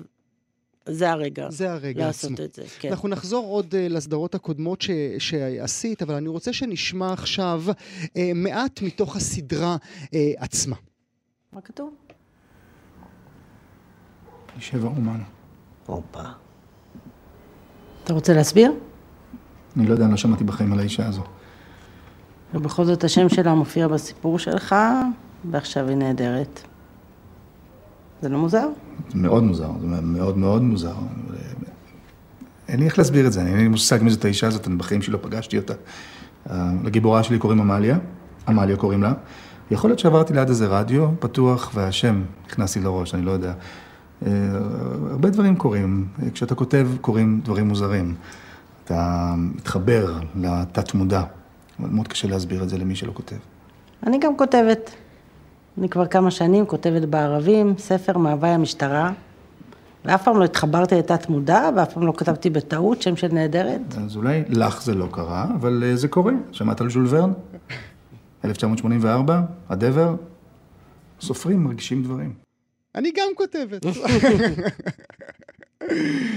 זה 0.88 1.10
הרגע. 1.10 1.50
זה 1.50 1.72
הרגע 1.72 2.06
לעשות 2.06 2.32
עצמו. 2.32 2.44
את 2.44 2.54
זה, 2.54 2.62
כן. 2.78 2.88
אנחנו 2.88 3.08
נחזור 3.08 3.46
עוד 3.46 3.74
uh, 3.74 3.76
לסדרות 3.76 4.34
הקודמות 4.34 4.80
ש, 4.80 4.90
שעשית, 5.18 6.02
אבל 6.02 6.14
אני 6.14 6.28
רוצה 6.28 6.52
שנשמע 6.52 7.12
עכשיו 7.12 7.62
uh, 7.68 8.08
מעט 8.34 8.82
מתוך 8.82 9.16
הסדרה 9.16 9.76
uh, 10.04 10.08
עצמה. 10.36 10.76
מה 11.52 11.60
כתוב? 11.60 11.94
שבע 14.58 14.88
אומן. 14.88 15.20
הופה. 15.86 16.22
אתה 18.04 18.12
רוצה 18.12 18.34
להסביר? 18.34 18.72
אני 19.76 19.86
לא 19.86 19.92
יודע, 19.92 20.04
אני 20.04 20.10
לא 20.10 20.16
שמעתי 20.16 20.44
בחיים 20.44 20.72
על 20.72 20.78
האישה 20.78 21.06
הזו. 21.06 21.22
ובכל 22.54 22.84
זאת 22.84 23.04
השם 23.04 23.28
שלה 23.28 23.54
מופיע 23.54 23.88
בסיפור 23.88 24.38
שלך, 24.38 24.74
ועכשיו 25.50 25.88
היא 25.88 25.96
נהדרת. 25.96 26.60
זה 28.22 28.28
לא 28.28 28.38
מוזר? 28.38 28.68
זה 29.12 29.18
מאוד 29.18 29.42
מוזר, 29.42 29.70
זה 29.80 29.86
מאוד 30.02 30.38
מאוד 30.38 30.62
מוזר. 30.62 30.94
אין 32.68 32.80
לי 32.80 32.86
איך 32.86 32.98
להסביר 32.98 33.26
את 33.26 33.32
זה, 33.32 33.40
אין 33.40 33.56
לי 33.56 33.68
מושג 33.68 33.98
מי 34.02 34.10
זאת 34.10 34.24
האישה 34.24 34.46
הזאת, 34.46 34.66
אני 34.66 34.76
בחיים 34.76 35.02
שלי 35.02 35.12
לא 35.12 35.18
פגשתי 35.22 35.58
אותה. 35.58 35.74
לגיבורה 36.84 37.22
שלי 37.22 37.38
קוראים 37.38 37.60
עמליה, 37.60 37.98
עמליה 38.48 38.76
קוראים 38.76 39.02
לה. 39.02 39.12
יכול 39.70 39.90
להיות 39.90 39.98
שעברתי 39.98 40.32
ליד 40.32 40.48
איזה 40.48 40.66
רדיו 40.66 41.08
פתוח, 41.20 41.70
והשם 41.74 42.22
נכנס 42.46 42.76
לי 42.76 42.82
לראש, 42.82 43.14
אני 43.14 43.22
לא 43.22 43.30
יודע. 43.30 43.52
אה, 44.26 44.32
הרבה 45.10 45.30
דברים 45.30 45.56
קורים, 45.56 46.08
כשאתה 46.34 46.54
כותב 46.54 46.88
קורים 47.00 47.40
דברים 47.44 47.68
מוזרים. 47.68 48.14
אתה 48.84 49.34
מתחבר 49.36 50.18
לתת 50.36 50.94
מודע. 50.94 51.18
אבל 51.20 51.37
מאוד 51.78 52.08
קשה 52.08 52.28
להסביר 52.28 52.62
את 52.62 52.68
זה 52.68 52.78
למי 52.78 52.96
שלא 52.96 53.12
כותב. 53.14 53.36
אני 54.06 54.18
גם 54.18 54.36
כותבת. 54.36 54.90
אני 55.78 55.88
כבר 55.88 56.06
כמה 56.06 56.30
שנים 56.30 56.66
כותבת 56.66 57.02
בערבים, 57.02 57.74
ספר 57.78 58.18
מאהבי 58.18 58.48
המשטרה, 58.48 59.12
ואף 60.04 60.24
פעם 60.24 60.38
לא 60.38 60.44
התחברתי 60.44 60.94
לתת 60.94 61.28
מודע, 61.28 61.70
ואף 61.76 61.92
פעם 61.92 62.06
לא 62.06 62.12
כתבתי 62.16 62.50
בטעות 62.50 63.02
שם 63.02 63.16
של 63.16 63.28
נהדרת. 63.32 63.80
אז 64.04 64.16
אולי 64.16 64.42
לך 64.48 64.82
זה 64.82 64.94
לא 64.94 65.08
קרה, 65.10 65.46
אבל 65.54 65.84
אה, 65.86 65.96
זה 65.96 66.08
קורה. 66.08 66.32
שמעת 66.52 66.80
על 66.80 66.90
ז'ול 66.90 67.06
ורן? 67.08 67.32
1984, 68.44 69.40
הדבר, 69.68 70.14
סופרים 71.20 71.64
מרגישים 71.64 72.02
דברים. 72.02 72.32
אני 72.94 73.10
גם 73.16 73.28
כותבת. 73.36 73.86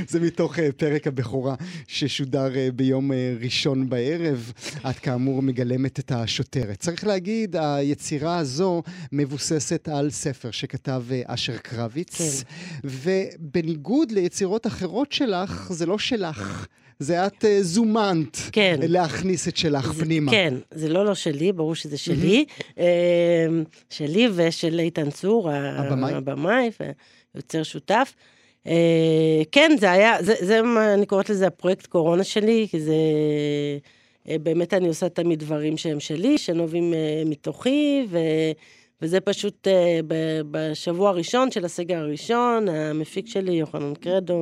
זה 0.08 0.20
מתוך 0.20 0.58
uh, 0.58 0.62
פרק 0.78 1.08
הבכורה 1.08 1.56
ששודר 1.88 2.48
uh, 2.54 2.72
ביום 2.72 3.12
uh, 3.12 3.16
ראשון 3.44 3.90
בערב. 3.90 4.52
את 4.90 5.00
כאמור 5.00 5.42
מגלמת 5.42 6.00
את 6.00 6.12
השוטרת. 6.12 6.80
צריך 6.80 7.08
להגיד, 7.08 7.56
היצירה 7.60 8.38
הזו 8.38 8.84
מבוססת 9.12 9.90
על 9.90 10.10
ספר 10.10 10.52
שכתב 10.52 11.04
אשר 11.26 11.58
קרביץ, 11.58 12.18
כן. 12.18 12.48
ובניגוד 12.84 14.12
ליצירות 14.12 14.68
אחרות 14.68 15.12
שלך, 15.12 15.72
זה 15.72 15.86
לא 15.86 15.98
שלך. 15.98 16.68
זה 17.00 17.28
את 17.28 17.44
uh, 17.44 17.48
זומנת 17.62 18.38
כן. 18.52 18.80
להכניס 18.82 19.48
את 19.48 19.58
שלך 19.58 19.94
זה, 19.94 20.04
פנימה. 20.04 20.32
כן, 20.32 20.54
זה 20.72 20.90
לא 20.90 21.06
לא 21.06 21.16
שלי, 21.16 21.52
ברור 21.52 21.76
שזה 21.76 21.98
שלי. 21.98 22.46
Mm-hmm. 22.50 22.82
שלי 23.90 24.28
ושל 24.34 24.80
איתן 24.80 25.10
צור, 25.10 25.52
הבמאי, 25.52 26.14
הבמאי 26.14 26.70
ויוצר 27.36 27.64
שותף. 27.64 28.14
אה, 28.68 29.42
כן, 29.52 29.72
זה 29.80 29.92
היה, 29.92 30.24
זה, 30.24 30.34
זה 30.40 30.62
מה 30.62 30.94
אני 30.94 31.06
קוראת 31.06 31.30
לזה 31.30 31.48
הפרויקט 31.48 31.86
קורונה 31.86 32.24
שלי, 32.24 32.68
כי 32.72 32.80
זה... 32.80 32.96
אה, 34.30 34.36
באמת 34.40 34.74
אני 34.74 34.88
עושה 34.88 35.10
תמיד 35.10 35.40
דברים 35.40 35.78
שהם 35.78 36.00
שלי, 36.00 36.38
שנובעים 36.38 36.94
אה, 36.94 37.24
מתוכי, 37.26 38.06
ו, 38.10 38.18
וזה 39.02 39.20
פשוט 39.20 39.68
בשבוע 40.52 41.10
הראשון 41.10 41.52
של 41.52 41.66
הסגר 41.66 41.98
הראשון, 41.98 42.70
המפיק 42.70 43.28
שלי, 43.28 43.52
יוחנן 43.52 43.94
קרדו, 43.94 44.42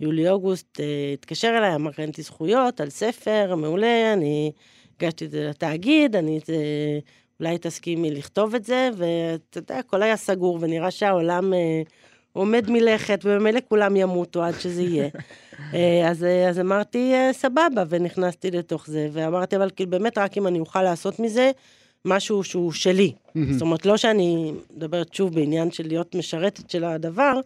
מיולי-אוגוסט, 0.00 0.80
התקשר 1.14 1.54
אליי, 1.58 1.74
אמר, 1.74 1.90
אין 1.98 2.10
לי 2.16 2.22
זכויות 2.22 2.80
על 2.80 2.90
ספר, 2.90 3.54
מעולה, 3.54 4.12
אני 4.12 4.52
הגשתי 4.96 5.24
את 5.24 5.30
זה 5.30 5.48
לתאגיד, 5.48 6.16
אני... 6.16 6.40
אולי 7.40 7.58
תסכימי 7.58 8.10
לכתוב 8.10 8.54
את 8.54 8.64
זה, 8.64 8.90
ואתה 8.96 9.58
יודע, 9.58 9.78
הכל 9.78 10.02
היה 10.02 10.16
סגור, 10.16 10.58
ונראה 10.60 10.90
שהעולם... 10.90 11.52
עומד 12.32 12.70
מלכת, 12.70 13.20
וממילא 13.24 13.60
כולם 13.68 13.96
ימותו 13.96 14.42
עד 14.42 14.60
שזה 14.60 14.82
יהיה. 14.82 15.08
אה, 15.74 16.08
אז, 16.10 16.24
אה, 16.24 16.48
אז 16.48 16.60
אמרתי, 16.60 17.12
אה, 17.14 17.30
סבבה, 17.32 17.84
ונכנסתי 17.88 18.50
לתוך 18.50 18.86
זה, 18.86 19.08
ואמרתי, 19.12 19.56
אבל 19.56 19.70
כאילו, 19.76 19.90
באמת, 19.90 20.18
רק 20.18 20.38
אם 20.38 20.46
אני 20.46 20.60
אוכל 20.60 20.82
לעשות 20.82 21.20
מזה 21.20 21.50
משהו 22.04 22.44
שהוא 22.44 22.72
שלי. 22.72 23.12
זאת 23.50 23.62
אומרת, 23.62 23.86
לא 23.86 23.96
שאני 23.96 24.52
מדברת 24.76 25.14
שוב 25.14 25.34
בעניין 25.34 25.70
של 25.70 25.86
להיות 25.86 26.14
משרתת 26.14 26.70
של 26.70 26.84
הדבר, 26.84 27.40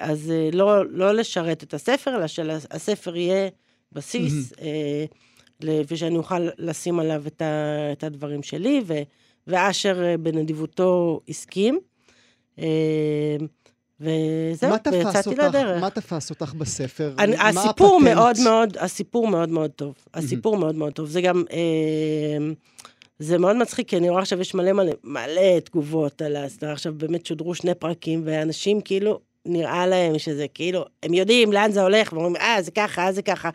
אז 0.00 0.32
לא, 0.52 0.86
לא 0.90 1.12
לשרת 1.14 1.62
את 1.62 1.74
הספר, 1.74 2.16
אלא 2.16 2.26
שהספר 2.26 3.16
יהיה 3.16 3.48
בסיס, 3.92 4.52
ושאני 5.62 6.16
אוכל 6.16 6.48
לשים 6.58 7.00
עליו 7.00 7.22
את, 7.26 7.42
ה, 7.42 7.92
את 7.92 8.04
הדברים 8.04 8.42
שלי, 8.42 8.82
ו, 8.86 8.94
ואשר 9.46 10.16
בנדיבותו 10.20 11.20
הסכים. 11.28 11.80
וזהו, 14.00 14.72
ויצאתי 14.92 15.34
לדרך. 15.34 15.80
מה 15.80 15.90
תפס 15.90 16.30
אותך 16.30 16.54
בספר? 16.54 17.14
אני, 17.18 17.36
הסיפור 17.38 17.96
הפטנט? 17.96 18.14
מאוד 18.14 18.36
מאוד, 18.44 18.76
הסיפור 18.78 19.28
מאוד 19.28 19.48
מאוד 19.48 19.70
טוב. 19.70 19.94
הסיפור 20.14 20.56
מאוד 20.56 20.74
מאוד 20.74 20.92
טוב. 20.92 21.08
זה 21.08 21.20
גם, 21.20 21.44
אה, 21.52 22.52
זה 23.18 23.38
מאוד 23.38 23.56
מצחיק, 23.56 23.88
כי 23.88 23.96
אני 23.96 24.10
רואה 24.10 24.22
עכשיו 24.22 24.40
יש 24.40 24.54
מלא 24.54 24.72
מלא, 24.72 24.92
מלא 25.04 25.58
תגובות 25.64 26.22
על 26.22 26.36
הסדרה. 26.36 26.72
עכשיו 26.72 26.94
באמת 26.96 27.26
שודרו 27.26 27.54
שני 27.54 27.74
פרקים, 27.74 28.22
ואנשים 28.24 28.80
כאילו, 28.80 29.20
נראה 29.46 29.86
להם 29.86 30.18
שזה 30.18 30.46
כאילו, 30.54 30.84
הם 31.02 31.14
יודעים 31.14 31.52
לאן 31.52 31.72
זה 31.72 31.82
הולך, 31.82 32.12
ואומרים, 32.12 32.36
אה, 32.36 32.62
זה 32.62 32.70
ככה, 32.70 33.06
אה, 33.06 33.12
זה 33.12 33.22
ככה. 33.22 33.50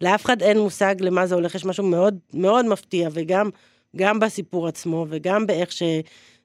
לאף 0.00 0.24
אחד 0.24 0.42
אין 0.42 0.58
מושג 0.58 0.94
למה 1.00 1.26
זה 1.26 1.34
הולך, 1.34 1.54
יש 1.54 1.64
משהו 1.64 1.84
מאוד 1.84 2.18
מאוד 2.34 2.66
מפתיע, 2.66 3.08
וגם 3.12 3.50
גם 3.96 4.20
בסיפור 4.20 4.68
עצמו, 4.68 5.06
וגם 5.08 5.46
באיך 5.46 5.72
ש... 5.72 5.82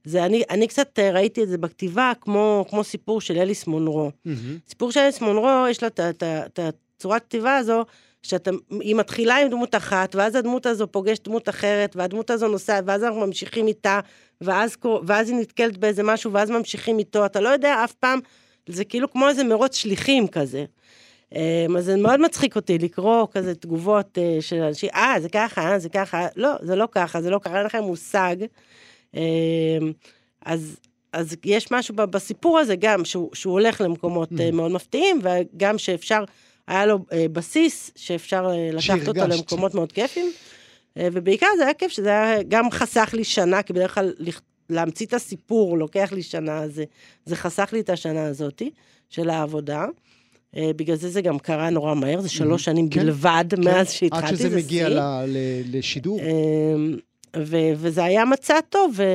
זה 0.04 0.26
אני, 0.26 0.44
אני 0.50 0.68
קצת 0.68 1.00
אה, 1.00 1.12
ראיתי 1.12 1.44
את 1.44 1.50
זה 1.50 1.58
בכתיבה 1.58 2.12
כמו, 2.22 2.66
כמו 2.70 2.84
סיפור 2.84 3.22
של 3.22 3.38
אליס 3.38 3.68
מונרו. 3.68 4.12
Mm-hmm. 4.28 4.70
סיפור 4.70 4.92
של 4.92 5.00
אליס 5.00 5.22
מונרו, 5.22 5.68
יש 5.70 5.84
לה 5.84 5.90
את 5.90 6.60
הצורת 6.60 7.24
כתיבה 7.24 7.58
הזו, 7.58 7.86
שהיא 8.24 8.96
מתחילה 8.96 9.38
עם 9.38 9.50
דמות 9.50 9.76
אחת, 9.76 10.16
ואז 10.16 10.36
הדמות 10.36 10.66
הזו 10.66 10.88
פוגשת 10.88 11.28
דמות 11.28 11.50
אחרת, 11.50 11.96
והדמות 11.96 12.30
הזו 12.30 12.48
נוסעת, 12.48 12.84
ואז 12.88 13.04
אנחנו 13.04 13.20
ממשיכים 13.20 13.68
איתה, 13.68 14.00
ואז, 14.42 14.76
ואז 15.08 15.30
היא 15.30 15.38
נתקלת 15.38 15.78
באיזה 15.78 16.04
משהו, 16.04 16.34
ואז 16.34 16.50
ממשיכים 16.50 17.00
איתו, 17.00 17.26
אתה 17.26 17.40
לא 17.40 17.50
יודע 17.50 17.84
אף 17.84 17.92
פעם, 17.94 18.20
זה 18.70 18.86
כאילו 18.86 19.12
כמו 19.12 19.30
איזה 19.30 19.44
מרוץ 19.44 19.76
שליחים 19.76 20.28
כזה. 20.28 20.66
אמ, 21.36 21.78
אז 21.78 21.86
זה 21.86 21.98
מאוד 21.98 22.22
מצחיק 22.22 22.56
אותי 22.56 22.78
לקרוא 22.78 23.28
כזה 23.32 23.56
תגובות 23.56 24.18
אה, 24.18 24.38
של 24.42 24.62
אנשים, 24.62 24.90
אה, 24.96 25.16
זה 25.22 25.30
ככה, 25.30 25.72
אה, 25.72 25.80
זה 25.80 25.90
ככה, 25.90 26.28
לא, 26.36 26.50
זה 26.62 26.76
לא 26.76 26.88
ככה, 26.92 27.22
זה 27.22 27.30
לא 27.30 27.40
ככה, 27.40 27.58
אין 27.58 27.66
לכם 27.66 27.84
מושג. 27.84 28.36
אמ, 29.16 29.92
אז, 30.46 30.78
אז 31.14 31.36
יש 31.46 31.72
משהו 31.72 31.96
בסיפור 31.96 32.60
הזה 32.60 32.76
גם, 32.76 33.06
שהוא, 33.06 33.30
שהוא 33.34 33.54
הולך 33.54 33.82
למקומות 33.82 34.30
אה, 34.40 34.52
מאוד 34.52 34.72
מפתיעים, 34.72 35.22
וגם 35.24 35.78
שאפשר, 35.78 36.24
היה 36.68 36.86
לו 36.86 37.00
אה, 37.12 37.26
בסיס 37.32 37.92
שאפשר 37.96 38.52
אה, 38.52 38.70
לקחת 38.74 39.08
אותו. 39.08 39.28
למקומות 39.28 39.74
מאוד 39.76 39.92
כיפים. 39.92 40.32
ובעיקר 40.96 41.48
זה 41.58 41.64
היה 41.64 41.74
כיף 41.74 41.92
שזה 41.92 42.10
היה, 42.10 42.44
גם 42.44 42.72
חסך 42.72 43.10
לי 43.14 43.24
שנה, 43.24 43.64
כי 43.64 43.74
בדרך 43.74 43.96
כלל 43.96 44.14
להמציא 44.70 45.06
את 45.06 45.14
הסיפור 45.14 45.78
לוקח 45.78 46.10
לי 46.12 46.24
שנה, 46.24 46.68
זה, 46.68 46.84
זה 47.26 47.36
חסך 47.36 47.70
לי 47.74 47.80
את 47.80 47.90
השנה 47.90 48.26
הזאתי 48.26 48.70
של 49.10 49.30
העבודה. 49.30 49.86
בגלל 50.58 50.96
זה 50.96 51.10
זה 51.10 51.22
גם 51.22 51.40
קרה 51.40 51.70
נורא 51.70 51.96
מהר, 51.96 52.22
זה 52.22 52.30
שלוש 52.30 52.64
שנים 52.64 52.90
כן, 52.90 53.00
בלבד 53.02 53.46
מאז 53.58 53.92
שהתחלתי, 53.92 54.26
עד 54.28 54.36
שזה 54.36 54.50
זה 54.50 54.58
מגיע 54.58 54.88
שיא. 54.88 54.96
ל- 54.96 55.26
ל- 55.28 55.78
לשידור. 55.78 56.20
ו- 57.38 57.72
וזה 57.76 58.04
היה 58.04 58.26
מצע 58.26 58.62
טוב 58.70 59.02
אה, 59.02 59.06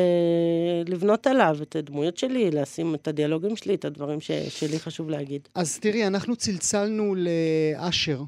לבנות 0.87 1.27
עליו 1.27 1.57
את 1.63 1.77
הדמויות 1.77 2.17
שלי, 2.19 2.51
לשים 2.51 2.95
את 2.95 3.09
הדיאלוגים 3.09 3.57
שלי, 3.57 3.75
את 3.75 3.85
הדברים 3.85 4.21
ש- 4.21 4.31
שלי 4.49 4.79
חשוב 4.79 5.11
להגיד. 5.11 5.49
אז 5.55 5.79
תראי, 5.79 6.07
אנחנו 6.07 6.37
צלצלנו 6.37 7.15
לאשר, 7.15 8.23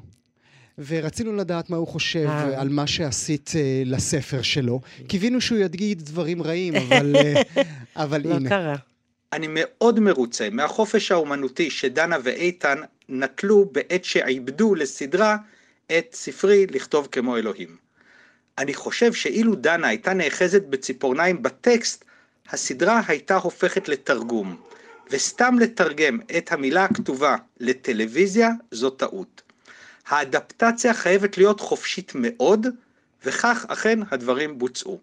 ורצינו 0.87 1.35
לדעת 1.35 1.69
מה 1.69 1.77
הוא 1.77 1.87
חושב 1.87 2.25
אה. 2.27 2.61
על 2.61 2.69
מה 2.69 2.87
שעשית 2.87 3.51
אה, 3.55 3.81
לספר 3.85 4.41
שלו. 4.41 4.81
קיווינו 5.07 5.41
שהוא 5.41 5.57
יגיד 5.59 6.01
דברים 6.01 6.43
רעים, 6.43 6.73
אבל, 6.81 7.15
אה, 7.15 7.41
אבל 7.95 8.21
לא 8.27 8.35
הנה. 8.35 8.49
קרה. 8.49 8.75
אני 9.33 9.47
מאוד 9.49 9.99
מרוצה 9.99 10.49
מהחופש 10.51 11.11
האומנותי 11.11 11.69
שדנה 11.69 12.17
ואיתן 12.23 12.77
נטלו 13.09 13.65
בעת 13.71 14.05
שעיבדו 14.05 14.75
לסדרה 14.75 15.37
את 15.97 16.05
ספרי 16.13 16.67
לכתוב 16.71 17.07
כמו 17.11 17.37
אלוהים. 17.37 17.88
אני 18.59 18.73
חושב 18.73 19.13
שאילו 19.13 19.55
דנה 19.55 19.87
הייתה 19.87 20.13
נאחזת 20.13 20.61
בציפורניים 20.61 21.43
בטקסט, 21.43 22.05
הסדרה 22.49 23.01
הייתה 23.07 23.35
הופכת 23.35 23.89
לתרגום, 23.89 24.55
וסתם 25.11 25.55
לתרגם 25.59 26.19
את 26.37 26.51
המילה 26.51 26.85
הכתובה 26.85 27.35
לטלוויזיה 27.59 28.49
זו 28.71 28.89
טעות. 28.89 29.41
האדפטציה 30.07 30.93
חייבת 30.93 31.37
להיות 31.37 31.59
חופשית 31.59 32.11
מאוד, 32.15 32.67
וכך 33.25 33.65
אכן 33.69 33.99
הדברים 34.11 34.57
בוצעו. 34.59 34.99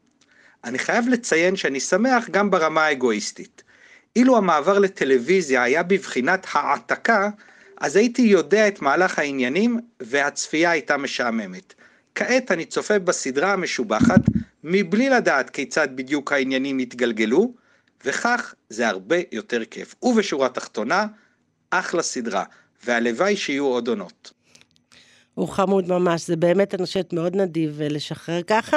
אני 0.64 0.78
חייב 0.78 1.08
לציין 1.08 1.56
שאני 1.56 1.80
שמח 1.80 2.28
גם 2.30 2.50
ברמה 2.50 2.84
האגואיסטית. 2.84 3.62
אילו 4.16 4.36
המעבר 4.36 4.78
לטלוויזיה 4.78 5.62
היה 5.62 5.82
בבחינת 5.82 6.46
העתקה, 6.52 7.30
אז 7.76 7.96
הייתי 7.96 8.22
יודע 8.22 8.68
את 8.68 8.82
מהלך 8.82 9.18
העניינים 9.18 9.80
והצפייה 10.00 10.70
הייתה 10.70 10.96
משעממת. 10.96 11.74
כעת 12.16 12.50
אני 12.50 12.64
צופה 12.64 12.98
בסדרה 12.98 13.52
המשובחת 13.52 14.20
מבלי 14.64 15.10
לדעת 15.10 15.50
כיצד 15.50 15.88
בדיוק 15.94 16.32
העניינים 16.32 16.80
יתגלגלו, 16.80 17.52
וכך 18.04 18.54
זה 18.70 18.88
הרבה 18.88 19.16
יותר 19.32 19.64
כיף. 19.64 19.94
ובשורה 20.02 20.48
תחתונה, 20.48 21.06
אחלה 21.70 22.02
סדרה, 22.02 22.44
והלוואי 22.84 23.36
שיהיו 23.36 23.64
עוד 23.64 23.88
עונות. 23.88 24.32
הוא 25.34 25.48
חמוד 25.48 25.88
ממש, 25.88 26.26
זה 26.26 26.36
באמת, 26.36 26.74
אני 26.74 26.84
חושבת, 26.84 27.12
מאוד 27.12 27.36
נדיב 27.36 27.80
אה, 27.80 27.88
לשחרר 27.88 28.42
ככה. 28.42 28.76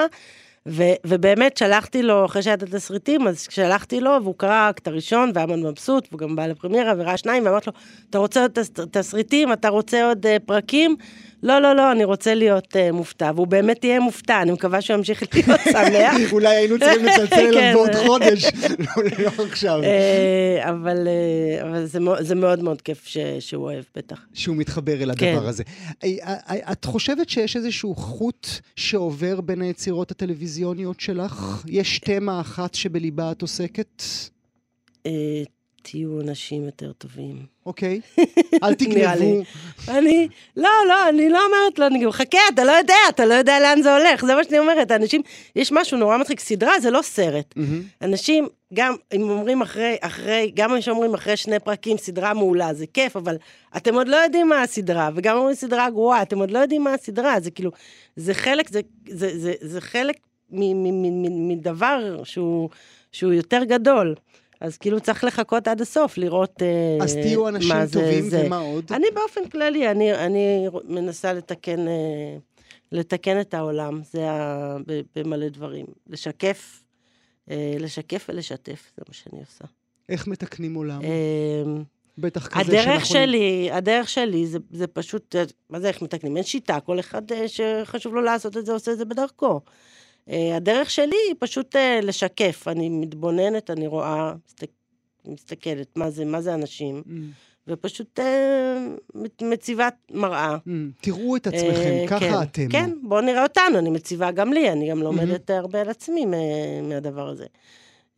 ו- 0.67 0.95
ובאמת 1.05 1.57
שלחתי 1.57 2.03
לו, 2.03 2.25
אחרי 2.25 2.41
שהיה 2.41 2.53
את 2.53 2.63
התסריטים, 2.63 3.27
אז 3.27 3.47
שלחתי 3.49 4.01
לו, 4.01 4.11
והוא 4.23 4.35
קרא 4.37 4.69
את 4.69 4.87
הראשון, 4.87 5.31
והיה 5.33 5.47
מאוד 5.47 5.59
מבסוט, 5.59 6.07
והוא 6.11 6.19
גם 6.19 6.35
בא 6.35 6.47
לפרמיירה 6.47 6.93
וראה 6.97 7.17
שניים, 7.17 7.45
ואמרתי 7.45 7.69
לו, 7.69 7.73
אתה 8.09 8.17
רוצה 8.17 8.41
עוד 8.41 8.51
תס- 8.59 8.85
תסריטים? 8.91 9.53
אתה 9.53 9.69
רוצה 9.69 10.07
עוד 10.07 10.25
uh, 10.25 10.29
פרקים? 10.45 10.95
לא, 11.43 11.59
לא, 11.61 11.75
לא, 11.75 11.91
אני 11.91 12.03
רוצה 12.03 12.33
להיות 12.35 12.75
uh, 12.75 12.91
מופתע, 12.93 13.31
והוא 13.35 13.47
באמת 13.47 13.83
יהיה 13.83 13.99
מופתע, 13.99 14.41
אני 14.41 14.51
מקווה 14.51 14.81
שהוא 14.81 14.97
ימשיך 14.97 15.23
להיות 15.33 15.59
שמח. 15.73 16.31
אולי 16.33 16.55
היינו 16.55 16.79
צריכים 16.79 17.05
לצלצל 17.05 17.35
אליו 17.35 17.53
כן. 17.53 17.73
בעוד 17.73 17.95
חודש, 18.07 18.43
לא 18.79 19.03
לא 19.19 19.43
עכשיו. 19.51 19.83
אה, 19.83 20.69
אבל, 20.69 21.07
אה, 21.07 21.69
אבל 21.69 21.85
זה, 21.85 21.99
מאוד- 21.99 22.21
זה 22.23 22.35
מאוד 22.35 22.81
כיף 22.81 23.07
שהוא 23.39 23.63
אוהב, 23.63 23.83
בטח. 23.95 24.25
שהוא 24.33 24.55
מתחבר 24.55 25.03
אל 25.03 25.15
כן. 25.15 25.33
הדבר 25.35 25.47
הזה. 25.47 25.63
את 26.71 26.85
חושבת 26.85 27.29
שיש 27.29 27.55
איזשהו 27.55 27.95
חוט 27.95 28.47
שעובר 28.75 29.41
בין 29.41 29.61
היצירות 29.61 30.11
הטלוויזיוניות 30.11 30.99
שלך? 30.99 31.63
יש 31.67 31.99
תמה 31.99 32.41
אחת 32.41 32.73
שבליבה 32.75 33.31
את 33.31 33.41
עוסקת? 33.41 34.03
אה, 35.79 35.91
תהיו 35.91 36.21
אנשים 36.21 36.65
יותר 36.65 36.91
טובים. 36.91 37.45
אוקיי. 37.65 38.01
אל. 38.63 38.73
תגנבו. 38.73 39.43
אני, 39.87 40.27
לא, 40.57 40.69
לא, 40.87 41.09
אני 41.09 41.29
לא 41.29 41.45
אומרת 41.45 41.79
לו, 41.79 41.87
אני 41.87 41.99
גם, 42.03 42.11
חכה, 42.11 42.37
אתה 42.53 42.63
לא 42.63 42.71
יודע, 42.71 42.95
אתה 43.09 43.25
לא 43.25 43.33
יודע 43.33 43.59
לאן 43.59 43.81
זה 43.81 43.97
הולך, 43.97 44.25
זה 44.25 44.35
מה 44.35 44.43
שאני 44.43 44.59
אומרת. 44.59 44.91
אנשים, 44.91 45.21
יש 45.55 45.71
משהו 45.71 45.97
נורא 45.97 46.17
מצחיק, 46.17 46.39
סדרה 46.39 46.79
זה 46.79 46.91
לא 46.91 47.01
סרט. 47.01 47.53
אנשים, 48.01 48.47
גם 48.73 48.95
אם 49.15 49.29
אומרים 49.29 49.61
אחרי, 49.61 49.95
אחרי, 50.01 50.51
גם 50.55 50.73
אם 50.73 50.81
שאומרים 50.81 51.13
אחרי 51.13 51.37
שני 51.37 51.59
פרקים, 51.59 51.97
סדרה 51.97 52.33
מעולה, 52.33 52.73
זה 52.73 52.85
כיף, 52.93 53.15
אבל 53.15 53.37
אתם 53.77 53.95
עוד 53.95 54.07
לא 54.07 54.15
יודעים 54.15 54.49
מה 54.49 54.61
הסדרה, 54.61 55.09
וגם 55.15 55.37
אומרים 55.37 55.55
סדרה 55.55 55.89
גרועה, 55.89 56.21
אתם 56.21 56.39
עוד 56.39 56.51
לא 56.51 56.59
יודעים 56.59 56.83
מה 56.83 56.93
הסדרה, 56.93 57.39
זה 57.39 57.51
כאילו, 57.51 57.71
זה 58.15 58.33
חלק, 58.33 58.69
זה, 58.69 58.81
זה, 59.09 59.39
זה, 59.39 59.53
זה 59.61 59.81
חלק 59.81 60.15
מ- 60.51 60.83
מ- 60.83 61.47
מדבר 61.47 62.21
שהוא, 62.23 62.69
שהוא 63.11 63.33
יותר 63.33 63.63
גדול. 63.63 64.15
אז 64.61 64.77
כאילו 64.77 64.99
צריך 64.99 65.23
לחכות 65.23 65.67
עד 65.67 65.81
הסוף, 65.81 66.17
לראות 66.17 66.61
אה, 66.61 66.97
אז 67.03 67.13
תהיו 67.15 67.47
אנשים 67.47 67.69
מה 67.69 67.85
זה- 67.85 67.93
טובים, 67.99 68.29
זה. 68.29 68.43
ומה 68.45 68.57
עוד? 68.57 68.85
אני 68.91 69.05
באופן 69.13 69.49
כללי, 69.49 69.91
אני, 69.91 70.13
אני 70.13 70.67
מנסה 70.83 71.33
לתקן, 71.33 71.87
אה, 71.87 71.93
לתקן 72.91 73.41
את 73.41 73.53
העולם, 73.53 74.01
זה 74.11 74.31
ה, 74.31 74.77
במלא 75.15 75.49
דברים. 75.49 75.85
לשקף, 76.09 76.83
אה, 77.51 77.75
לשקף 77.79 78.25
ולשתף, 78.29 78.91
זה 78.97 79.03
מה 79.07 79.13
שאני 79.13 79.39
עושה. 79.39 79.65
איך 80.09 80.27
מתקנים 80.27 80.75
עולם? 80.75 81.01
בטח 82.17 82.47
כזה 82.47 82.59
הדרך 82.61 82.83
שאנחנו... 83.05 83.05
שלי, 83.05 83.69
הדרך 83.71 84.09
שלי, 84.09 84.47
זה, 84.47 84.57
זה 84.71 84.87
פשוט, 84.87 85.35
מה 85.69 85.79
זה 85.79 85.87
איך 85.87 86.01
מתקנים? 86.01 86.35
אין 86.37 86.43
שיטה, 86.45 86.79
כל 86.79 86.99
אחד 86.99 87.21
שחשוב 87.47 88.13
לו 88.15 88.21
לעשות 88.21 88.57
את 88.57 88.65
זה, 88.65 88.71
עושה 88.73 88.91
את 88.91 88.97
זה 88.97 89.05
בדרכו. 89.05 89.59
אה, 90.29 90.55
הדרך 90.55 90.89
שלי 90.89 91.15
היא 91.27 91.35
פשוט 91.39 91.75
אה, 91.75 91.99
לשקף. 92.03 92.67
אני 92.67 92.89
מתבוננת, 92.89 93.69
אני 93.69 93.87
רואה, 93.87 94.33
מסתכלת, 95.27 95.97
מה 95.97 96.09
זה, 96.09 96.25
מה 96.25 96.41
זה 96.41 96.53
אנשים, 96.53 97.03
Mm, 97.05 97.11
ופשוט 97.67 98.19
אה, 98.19 98.77
מציבה 99.41 99.89
מראה. 100.11 100.57
mm. 100.67 100.69
תראו 101.01 101.35
את 101.35 101.47
עצמכם, 101.47 101.65
אה, 102.01 102.05
ככה 102.07 102.19
כן, 102.19 102.33
אתם. 102.41 102.67
כן, 102.69 102.89
בואו 103.03 103.21
נראה 103.21 103.43
אותנו, 103.43 103.77
אני 103.79 103.89
מציבה 103.89 104.31
גם 104.31 104.53
לי, 104.53 104.71
אני 104.71 104.89
גם 104.89 104.99
לומדת 105.03 105.49
הרבה 105.49 105.81
על 105.81 105.89
עצמי 105.89 106.25
מה- 106.25 106.37
מהדבר 106.83 107.29
הזה. 107.29 107.45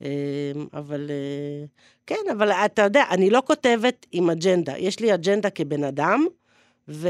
אה, 0.04 0.08
אבל 0.74 1.08
אה, 1.10 1.65
כן, 2.08 2.32
אבל 2.32 2.52
אתה 2.52 2.82
יודע, 2.82 3.04
אני 3.12 3.30
לא 3.30 3.41
כותבת 3.45 4.06
עם 4.12 4.30
אג'נדה. 4.30 4.74
יש 4.78 5.00
לי 5.00 5.13
אג'נדה 5.13 5.50
כבן 5.50 5.84
אדם, 5.84 6.26
ו, 6.88 7.10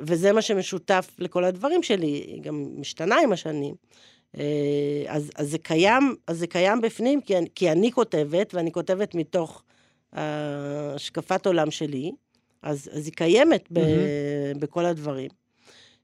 וזה 0.00 0.32
מה 0.32 0.42
שמשותף 0.42 1.10
לכל 1.18 1.44
הדברים 1.44 1.82
שלי, 1.82 2.06
היא 2.06 2.42
גם 2.42 2.66
משתנה 2.76 3.16
עם 3.24 3.32
השנים. 3.32 3.74
אה, 4.36 5.04
אז, 5.06 5.30
אז, 5.36 5.50
זה 5.50 5.58
קיים, 5.58 6.14
אז 6.26 6.38
זה 6.38 6.46
קיים 6.46 6.80
בפנים, 6.80 7.20
כי 7.20 7.38
אני, 7.38 7.48
כי 7.54 7.72
אני 7.72 7.92
כותבת, 7.92 8.54
ואני 8.54 8.72
כותבת 8.72 9.14
מתוך 9.14 9.62
השקפת 10.12 11.46
עולם 11.46 11.70
שלי, 11.70 12.12
אז, 12.62 12.90
אז 12.92 13.06
היא 13.06 13.14
קיימת 13.14 13.68
ב, 13.72 13.80
בכל 14.58 14.84
הדברים. 14.84 15.30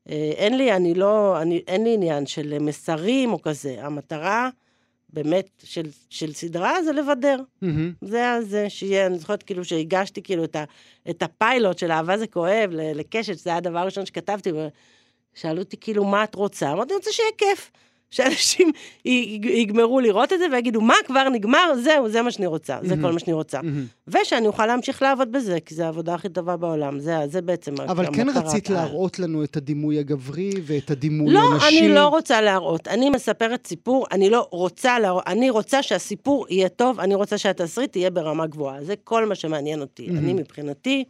אה, 0.08 0.32
אין 0.37 0.56
לי, 0.56 0.72
אני 0.72 0.94
לא, 0.94 1.42
אני, 1.42 1.62
אין 1.68 1.84
לי 1.84 1.94
עניין 1.94 2.26
של 2.26 2.58
מסרים 2.58 3.32
או 3.32 3.42
כזה. 3.42 3.76
המטרה 3.78 4.48
באמת 5.14 5.48
של, 5.64 5.87
של 6.10 6.32
סדרה 6.32 6.82
זה 6.82 6.92
לבדר. 6.92 7.37
מהמם. 7.62 7.92
זה 8.00 8.37
זה 8.42 8.70
שיהיה, 8.70 9.06
אני 9.06 9.18
זוכרת 9.18 9.42
כאילו 9.42 9.64
שהגשתי 9.64 10.22
כאילו 10.22 10.44
את, 10.44 10.56
ה, 10.56 10.64
את 11.10 11.22
הפיילוט 11.22 11.78
של 11.78 11.90
אהבה 11.90 12.18
זה 12.18 12.26
כואב 12.26 12.70
לקשת, 12.72 13.38
שזה 13.38 13.50
היה 13.50 13.56
הדבר 13.56 13.78
הראשון 13.78 14.06
שכתבתי, 14.06 14.50
ושאלו 15.37 15.62
אותי 15.62 15.76
כאילו, 15.76 16.04
מה 16.04 16.24
את 16.24 16.34
רוצה? 16.34 16.72
אמרתי, 16.72 16.92
אני 16.92 16.96
רוצה 16.96 17.12
שיהיה 17.12 17.30
כיף. 17.38 17.70
שאנשים 18.14 18.70
יגמרו 19.44 20.00
לראות 20.00 20.33
את 20.33 20.38
זה 20.38 20.46
ויגידו, 20.53 20.81
מה, 20.81 20.94
כבר 21.07 21.29
נגמר? 21.29 21.74
זהו, 21.83 22.09
זה 22.09 22.22
מה 22.22 22.31
שאני 22.31 22.46
רוצה, 22.46 22.79
זה 22.83 22.94
כל 23.03 23.12
מה 23.12 23.18
שאני 23.18 23.33
רוצה. 23.33 23.61
ושאני 24.09 24.46
אוכל 24.46 24.66
להמשיך 24.66 25.03
לעבוד 25.03 25.33
בזה, 25.33 25.59
כי 25.61 25.74
זו 25.74 25.83
העבודה 25.83 26.14
הכי 26.14 26.29
טובה 26.29 26.57
בעולם, 26.57 27.00
זה, 27.00 27.16
זה 27.27 27.42
בעצם 27.42 27.74
אבל 27.81 28.07
כן 28.12 28.29
רצית. 28.29 28.70
להראות 28.70 29.18
לנו 29.18 29.44
את 29.44 29.57
הדימוי 29.57 29.98
הגברי 29.98 30.53
ואת 30.66 30.90
הדימוי 30.90 31.35
לא, 31.35 31.40
הנשי. 31.53 31.79
אני 31.79 31.88
לא 31.88 32.07
רוצה 32.09 32.40
להראות. 32.40 32.88
אני 32.88 33.11
מספרת 33.11 33.66
סיפור, 33.66 34.07
אני 34.12 34.31
לא 34.31 34.48
רוצה 34.50 34.98
להראות, 34.98 35.27
אני 35.27 35.50
רוצה 35.50 35.83
שהסיפור 35.83 36.46
יהיה 36.50 36.68
טוב, 36.68 37.00
אני 37.00 37.14
רוצה 37.14 37.38
שהתסריט 37.38 37.96
יהיה 37.96 38.11
ברמה 38.11 38.46
גבוהה. 38.46 38.85
זה 38.85 38.94
כל 39.05 39.27
מה 39.27 39.35
שמעניין 39.35 39.81
אותי. 39.81 40.09
אני 40.09 40.33
מבחינתי 40.33 41.05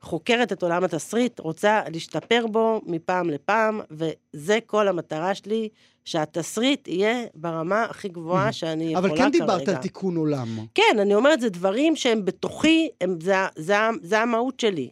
חוקרת 0.00 0.52
את 0.52 0.62
עולם 0.62 0.84
התסריט, 0.84 1.40
רוצה 1.40 1.80
להשתפר 1.92 2.46
בו 2.46 2.80
מפעם 2.86 3.30
לפעם, 3.30 3.80
וזה 3.90 4.58
כל 4.66 4.88
המטרה 4.88 5.34
שלי, 5.34 5.68
שהתסריט 6.08 6.88
יהיה 6.88 7.24
ברמה 7.34 7.84
הכי 7.84 8.08
גבוהה 8.08 8.52
שאני 8.52 8.84
יכולה 8.84 8.98
אבל 8.98 9.08
כרגע. 9.08 9.24
כן 9.24 9.30
דיברת 9.30 9.68
על 9.68 9.76
תיקון 9.76 10.16
עולם. 10.16 10.48
כן, 10.74 10.96
אני 10.98 11.14
אומרת, 11.14 11.40
זה 11.40 11.48
דברים 11.48 11.96
שהם 11.96 12.24
בתוכי, 12.24 12.88
הם, 13.00 13.18
זה, 13.22 13.34
זה, 13.56 13.74
זה 14.02 14.20
המהות 14.20 14.60
שלי. 14.60 14.90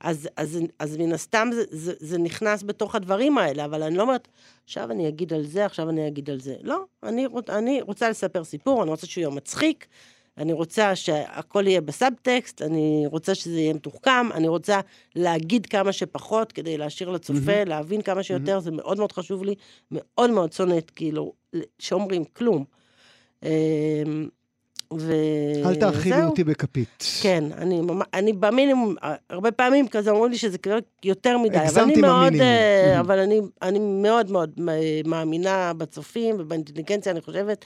אז, 0.00 0.28
אז, 0.36 0.58
אז 0.78 0.96
מן 0.96 1.12
הסתם 1.12 1.48
זה, 1.52 1.64
זה, 1.70 1.92
זה 1.98 2.18
נכנס 2.18 2.62
בתוך 2.62 2.94
הדברים 2.94 3.38
האלה, 3.38 3.64
אבל 3.64 3.82
אני 3.82 3.96
לא 3.96 4.02
אומרת, 4.02 4.28
עכשיו 4.64 4.90
אני 4.90 5.08
אגיד 5.08 5.32
על 5.32 5.46
זה, 5.46 5.66
עכשיו 5.66 5.90
אני 5.90 6.08
אגיד 6.08 6.30
על 6.30 6.40
זה. 6.40 6.54
לא, 6.62 6.84
אני, 7.02 7.26
אני 7.48 7.82
רוצה 7.82 8.10
לספר 8.10 8.44
סיפור, 8.44 8.82
אני 8.82 8.90
רוצה 8.90 9.06
שהוא 9.06 9.22
יהיה 9.22 9.30
מצחיק, 9.30 9.86
אני 10.42 10.52
רוצה 10.52 10.96
שהכל 10.96 11.66
יהיה 11.66 11.80
בסאבטקסט, 11.80 12.62
אני 12.62 13.04
רוצה 13.06 13.34
שזה 13.34 13.60
יהיה 13.60 13.74
מתוחכם, 13.74 14.32
אני 14.34 14.48
רוצה 14.48 14.80
להגיד 15.16 15.66
כמה 15.66 15.92
שפחות 15.92 16.52
כדי 16.52 16.78
להשאיר 16.78 17.10
לצופה, 17.10 17.62
mm-hmm. 17.62 17.68
להבין 17.68 18.02
כמה 18.02 18.22
שיותר, 18.22 18.58
mm-hmm. 18.58 18.60
זה 18.60 18.70
מאוד 18.70 18.98
מאוד 18.98 19.12
חשוב 19.12 19.44
לי, 19.44 19.54
מאוד 19.90 20.30
מאוד 20.30 20.52
שונאת, 20.52 20.90
כאילו, 20.90 21.32
שאומרים 21.78 22.24
כלום. 22.24 22.64
אמ, 23.42 23.48
ו... 24.98 25.12
אל 25.64 25.74
תאכילו 25.74 26.22
אותי 26.22 26.44
בכפית. 26.44 27.04
כן, 27.22 27.44
אני, 27.56 27.80
אני 28.14 28.32
במינימום, 28.32 28.94
הרבה 29.30 29.52
פעמים 29.52 29.88
כזה 29.88 30.10
אומרים 30.10 30.30
לי 30.32 30.38
שזה 30.38 30.58
כבר 30.58 30.78
יותר 31.04 31.38
מדי. 31.38 31.58
הגזמתי 31.58 32.02
במינימום. 32.02 32.40
אה, 32.40 33.00
אבל 33.00 33.18
אני, 33.18 33.40
אני 33.62 33.78
מאוד 33.78 34.30
מאוד 34.30 34.60
מאמינה 35.04 35.72
בצופים 35.72 36.36
ובאינטליגנציה, 36.38 37.12
אני 37.12 37.20
חושבת, 37.20 37.64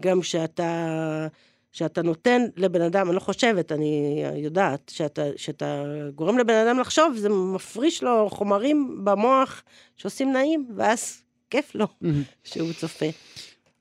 גם 0.00 0.22
שאתה... 0.22 1.26
שאתה 1.72 2.02
נותן 2.02 2.42
לבן 2.56 2.80
אדם, 2.80 3.06
אני 3.06 3.14
לא 3.14 3.20
חושבת, 3.20 3.72
אני 3.72 4.24
יודעת, 4.36 4.92
שאתה, 4.94 5.22
שאתה 5.36 5.84
גורם 6.14 6.38
לבן 6.38 6.66
אדם 6.66 6.78
לחשוב, 6.80 7.16
זה 7.16 7.28
מפריש 7.28 8.02
לו 8.02 8.28
חומרים 8.30 9.00
במוח 9.04 9.62
שעושים 9.96 10.32
נעים, 10.32 10.66
ואז 10.76 11.22
כיף 11.50 11.74
לו 11.74 11.86
שהוא 12.44 12.72
צופה. 12.72 13.06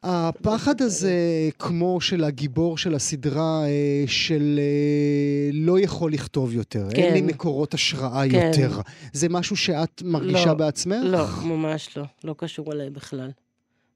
הפחד 0.07 0.81
הזה, 0.81 1.15
כמו 1.59 2.01
של 2.01 2.23
הגיבור 2.23 2.77
של 2.77 2.95
הסדרה, 2.95 3.63
אה, 3.65 4.03
של 4.07 4.59
אה, 4.59 5.49
לא 5.53 5.79
יכול 5.79 6.13
לכתוב 6.13 6.53
יותר, 6.53 6.87
כן. 6.95 7.01
אין 7.01 7.13
לי 7.13 7.21
מקורות 7.21 7.73
השראה 7.73 8.29
כן. 8.29 8.47
יותר, 8.47 8.81
זה 9.13 9.29
משהו 9.29 9.55
שאת 9.55 10.01
מרגישה 10.05 10.45
לא, 10.45 10.53
בעצמך? 10.53 11.03
לא, 11.03 11.25
ממש 11.43 11.97
לא, 11.97 12.03
לא 12.23 12.35
קשור 12.37 12.73
אליי 12.73 12.89
בכלל. 12.89 13.29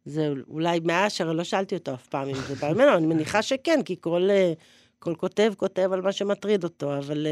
זה 0.09 0.33
אולי 0.49 0.79
מאשר, 0.83 1.31
לא 1.31 1.43
שאלתי 1.43 1.75
אותו 1.75 1.93
אף 1.93 2.07
פעם 2.07 2.29
אם 2.29 2.35
זה 2.47 2.55
בא 2.55 2.73
ממנו, 2.73 2.97
אני 2.97 3.07
מניחה 3.07 3.41
שכן, 3.41 3.79
כי 3.85 3.95
כל, 3.99 4.27
אה, 4.29 4.53
כל 4.99 5.15
כותב 5.15 5.53
כותב 5.57 5.89
על 5.93 6.01
מה 6.01 6.11
שמטריד 6.11 6.63
אותו, 6.63 6.97
אבל 6.97 7.27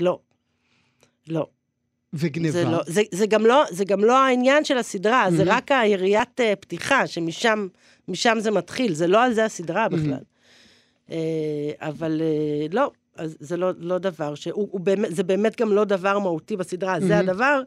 לא. 0.00 0.18
לא. 1.28 1.46
וגניבה. 2.14 2.52
זה, 2.52 2.64
לא, 2.64 2.80
זה, 2.86 3.02
זה, 3.10 3.26
גם 3.26 3.46
לא, 3.46 3.64
זה 3.70 3.84
גם 3.84 4.04
לא 4.04 4.18
העניין 4.18 4.64
של 4.64 4.78
הסדרה, 4.78 5.26
mm-hmm. 5.26 5.30
זה 5.30 5.42
רק 5.46 5.72
היריית 5.72 6.40
פתיחה, 6.60 7.06
שמשם 7.06 7.68
משם 8.08 8.36
זה 8.40 8.50
מתחיל, 8.50 8.94
זה 8.94 9.06
לא 9.06 9.24
על 9.24 9.34
זה 9.34 9.44
הסדרה 9.44 9.88
בכלל. 9.88 10.18
Mm-hmm. 11.08 11.12
אבל 11.80 12.22
אה, 12.22 12.66
לא, 12.72 12.90
זה 13.24 13.56
לא, 13.56 13.70
לא 13.78 13.98
דבר, 13.98 14.34
שהוא, 14.34 14.68
הוא 14.72 14.80
באמת, 14.80 15.16
זה 15.16 15.22
באמת 15.22 15.60
גם 15.60 15.72
לא 15.72 15.84
דבר 15.84 16.18
מהותי 16.18 16.56
בסדרה, 16.56 16.96
mm-hmm. 16.96 17.04
זה 17.04 17.18
הדבר 17.18 17.62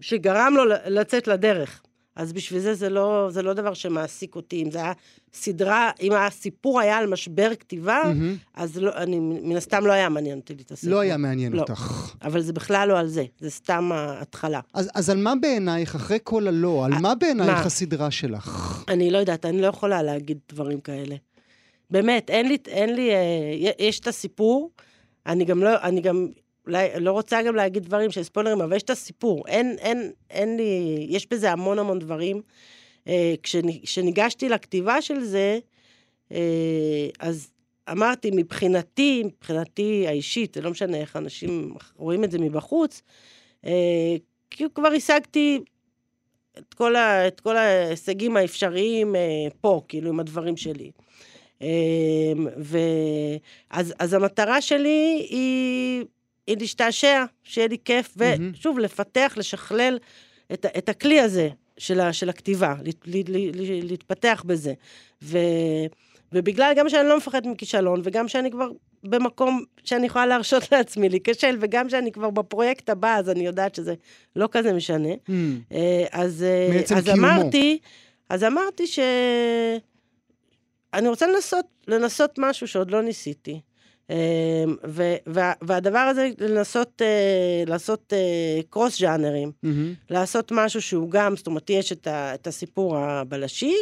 שגרם 0.00 0.54
לו 0.56 0.64
לצאת 0.86 1.28
לדרך. 1.28 1.82
אז 2.16 2.32
בשביל 2.32 2.60
זה 2.60 2.74
זה 2.74 2.88
לא, 2.88 3.28
זה 3.30 3.42
לא 3.42 3.52
דבר 3.52 3.74
שמעסיק 3.74 4.34
אותי. 4.36 4.62
אם 4.62 4.70
זה 4.70 4.78
היה 4.78 4.92
סדרה, 5.32 5.90
אם 6.00 6.12
הסיפור 6.12 6.80
היה 6.80 6.98
על 6.98 7.06
משבר 7.06 7.54
כתיבה, 7.54 8.02
mm-hmm. 8.02 8.50
אז 8.54 8.78
לא, 8.78 8.92
אני, 8.96 9.18
מן 9.20 9.56
הסתם 9.56 9.86
לא 9.86 9.92
היה 9.92 10.08
מעניין 10.08 10.38
אותי 10.38 10.54
להתעסק. 10.54 10.88
לא 10.88 11.00
היה 11.00 11.16
מעניין 11.16 11.52
לא. 11.52 11.60
אותך. 11.60 12.14
אבל 12.22 12.40
זה 12.40 12.52
בכלל 12.52 12.88
לא 12.88 12.98
על 12.98 13.06
זה, 13.06 13.24
זה 13.38 13.50
סתם 13.50 13.92
ההתחלה. 13.92 14.60
אז, 14.74 14.90
אז 14.94 15.10
על 15.10 15.18
מה 15.18 15.34
בעינייך, 15.40 15.94
אחרי 15.94 16.18
כל 16.22 16.48
הלא, 16.48 16.84
על 16.84 16.92
מה 17.00 17.14
בעינייך 17.14 17.50
מה? 17.50 17.60
הסדרה 17.60 18.10
שלך? 18.10 18.84
אני 18.88 19.10
לא 19.10 19.18
יודעת, 19.18 19.46
אני 19.46 19.62
לא 19.62 19.66
יכולה 19.66 20.02
להגיד 20.02 20.38
דברים 20.52 20.80
כאלה. 20.80 21.16
באמת, 21.90 22.30
אין 22.30 22.48
לי, 22.48 22.56
אין 22.66 22.94
לי, 22.94 23.10
אה, 23.10 23.74
יש 23.78 24.00
את 24.00 24.06
הסיפור, 24.06 24.70
אני 25.26 25.44
גם 25.44 25.62
לא, 25.62 25.70
אני 25.82 26.00
גם 26.00 26.28
אולי, 26.70 26.88
לא 27.00 27.12
רוצה 27.12 27.42
גם 27.42 27.56
להגיד 27.56 27.84
דברים 27.84 28.10
של 28.10 28.22
ספוילרים, 28.22 28.60
אבל 28.60 28.76
יש 28.76 28.82
את 28.82 28.90
הסיפור. 28.90 29.44
אין, 29.48 29.76
אין, 29.78 30.12
אין 30.30 30.56
לי, 30.56 31.06
יש 31.08 31.26
בזה 31.30 31.52
המון 31.52 31.78
המון 31.78 31.98
דברים. 31.98 32.42
אה, 33.08 33.34
כשניגשתי 33.82 34.48
לכתיבה 34.48 35.02
של 35.02 35.24
זה, 35.24 35.58
אה, 36.32 37.08
אז 37.20 37.50
אמרתי, 37.90 38.30
מבחינתי, 38.34 39.22
מבחינתי 39.24 40.04
האישית, 40.08 40.54
זה 40.54 40.60
לא 40.60 40.70
משנה 40.70 40.96
איך 40.96 41.16
אנשים 41.16 41.74
רואים 41.96 42.24
את 42.24 42.30
זה 42.30 42.38
מבחוץ, 42.38 43.02
אה, 43.66 44.16
כי 44.50 44.64
כבר 44.74 44.88
השגתי 44.88 45.60
את 46.58 46.74
כל, 46.74 46.96
ה, 46.96 47.26
את 47.26 47.40
כל 47.40 47.56
ההישגים 47.56 48.36
האפשריים 48.36 49.16
אה, 49.16 49.20
פה, 49.60 49.82
כאילו, 49.88 50.10
עם 50.10 50.20
הדברים 50.20 50.56
שלי. 50.56 50.90
אה, 51.62 52.32
ואז 52.56 53.94
אז 53.98 54.12
המטרה 54.12 54.60
שלי 54.60 55.26
היא 55.30 56.04
להשתעשע, 56.48 57.24
שיהיה 57.44 57.68
לי 57.68 57.76
כיף, 57.84 58.16
ושוב, 58.16 58.78
לפתח, 58.78 59.34
לשכלל 59.36 59.98
את, 60.52 60.66
את 60.78 60.88
הכלי 60.88 61.20
הזה 61.20 61.48
של, 61.78 62.00
ה, 62.00 62.12
של 62.12 62.28
הכתיבה, 62.28 62.74
לה, 62.84 62.92
לה, 63.06 63.38
לה, 63.54 63.80
להתפתח 63.82 64.42
בזה. 64.46 64.74
ו, 65.22 65.38
ובגלל 66.32 66.72
גם 66.76 66.88
שאני 66.88 67.08
לא 67.08 67.16
מפחדת 67.16 67.46
מכישלון, 67.46 68.00
וגם 68.04 68.28
שאני 68.28 68.50
כבר 68.50 68.68
במקום 69.04 69.64
שאני 69.84 70.06
יכולה 70.06 70.26
להרשות 70.26 70.62
לעצמי 70.72 71.08
להיכשל, 71.08 71.56
וגם 71.60 71.88
שאני 71.88 72.12
כבר 72.12 72.30
בפרויקט 72.30 72.90
הבא, 72.90 73.16
אז 73.16 73.30
אני 73.30 73.46
יודעת 73.46 73.74
שזה 73.74 73.94
לא 74.36 74.48
כזה 74.52 74.72
משנה. 74.72 75.08
Mm. 75.28 75.72
אז, 76.12 76.42
אה, 76.42 76.96
אז 76.96 77.08
אמרתי, 77.08 77.78
אז 78.28 78.44
אמרתי 78.44 78.86
ש... 78.86 78.98
אני 80.94 81.08
רוצה 81.08 81.26
לנסות, 81.26 81.66
לנסות 81.88 82.38
משהו 82.38 82.68
שעוד 82.68 82.90
לא 82.90 83.02
ניסיתי. 83.02 83.60
אמ, 84.10 84.76
והדבר 85.62 85.98
הזה, 85.98 86.30
לנסות 86.38 87.02
אה, 87.02 87.64
לעשות 87.66 88.12
קרוס 88.70 89.00
ז'אנרים, 89.00 89.52
mm-hmm. 89.64 89.68
לעשות 90.10 90.52
משהו 90.54 90.82
שהוא 90.82 91.10
גם, 91.10 91.36
זאת 91.36 91.46
אומרת, 91.46 91.70
יש 91.70 91.92
את 92.12 92.46
הסיפור 92.46 92.96
הבלשי, 92.98 93.74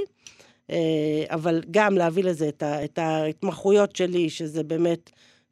אה, 0.70 1.24
אבל 1.30 1.62
גם 1.70 1.96
להביא 1.96 2.24
לזה 2.24 2.50
את 2.62 2.98
ההתמחויות 2.98 3.96
שלי, 3.96 4.30
שזה 4.30 4.62
באמת 4.62 5.10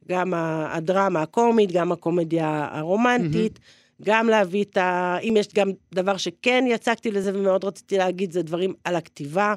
גם 0.08 0.34
הדרמה 0.34 1.22
הקומית, 1.22 1.72
גם 1.72 1.92
הקומדיה 1.92 2.68
הרומנטית. 2.72 3.56
Mm-hmm. 3.56 3.86
גם 4.02 4.28
להביא 4.28 4.64
את 4.64 4.76
ה... 4.76 5.18
אם 5.22 5.34
יש 5.36 5.48
גם 5.54 5.70
דבר 5.94 6.16
שכן 6.16 6.64
יצקתי 6.68 7.10
לזה 7.10 7.30
ומאוד 7.34 7.64
רציתי 7.64 7.98
להגיד, 7.98 8.32
זה 8.32 8.42
דברים 8.42 8.74
על 8.84 8.96
הכתיבה. 8.96 9.54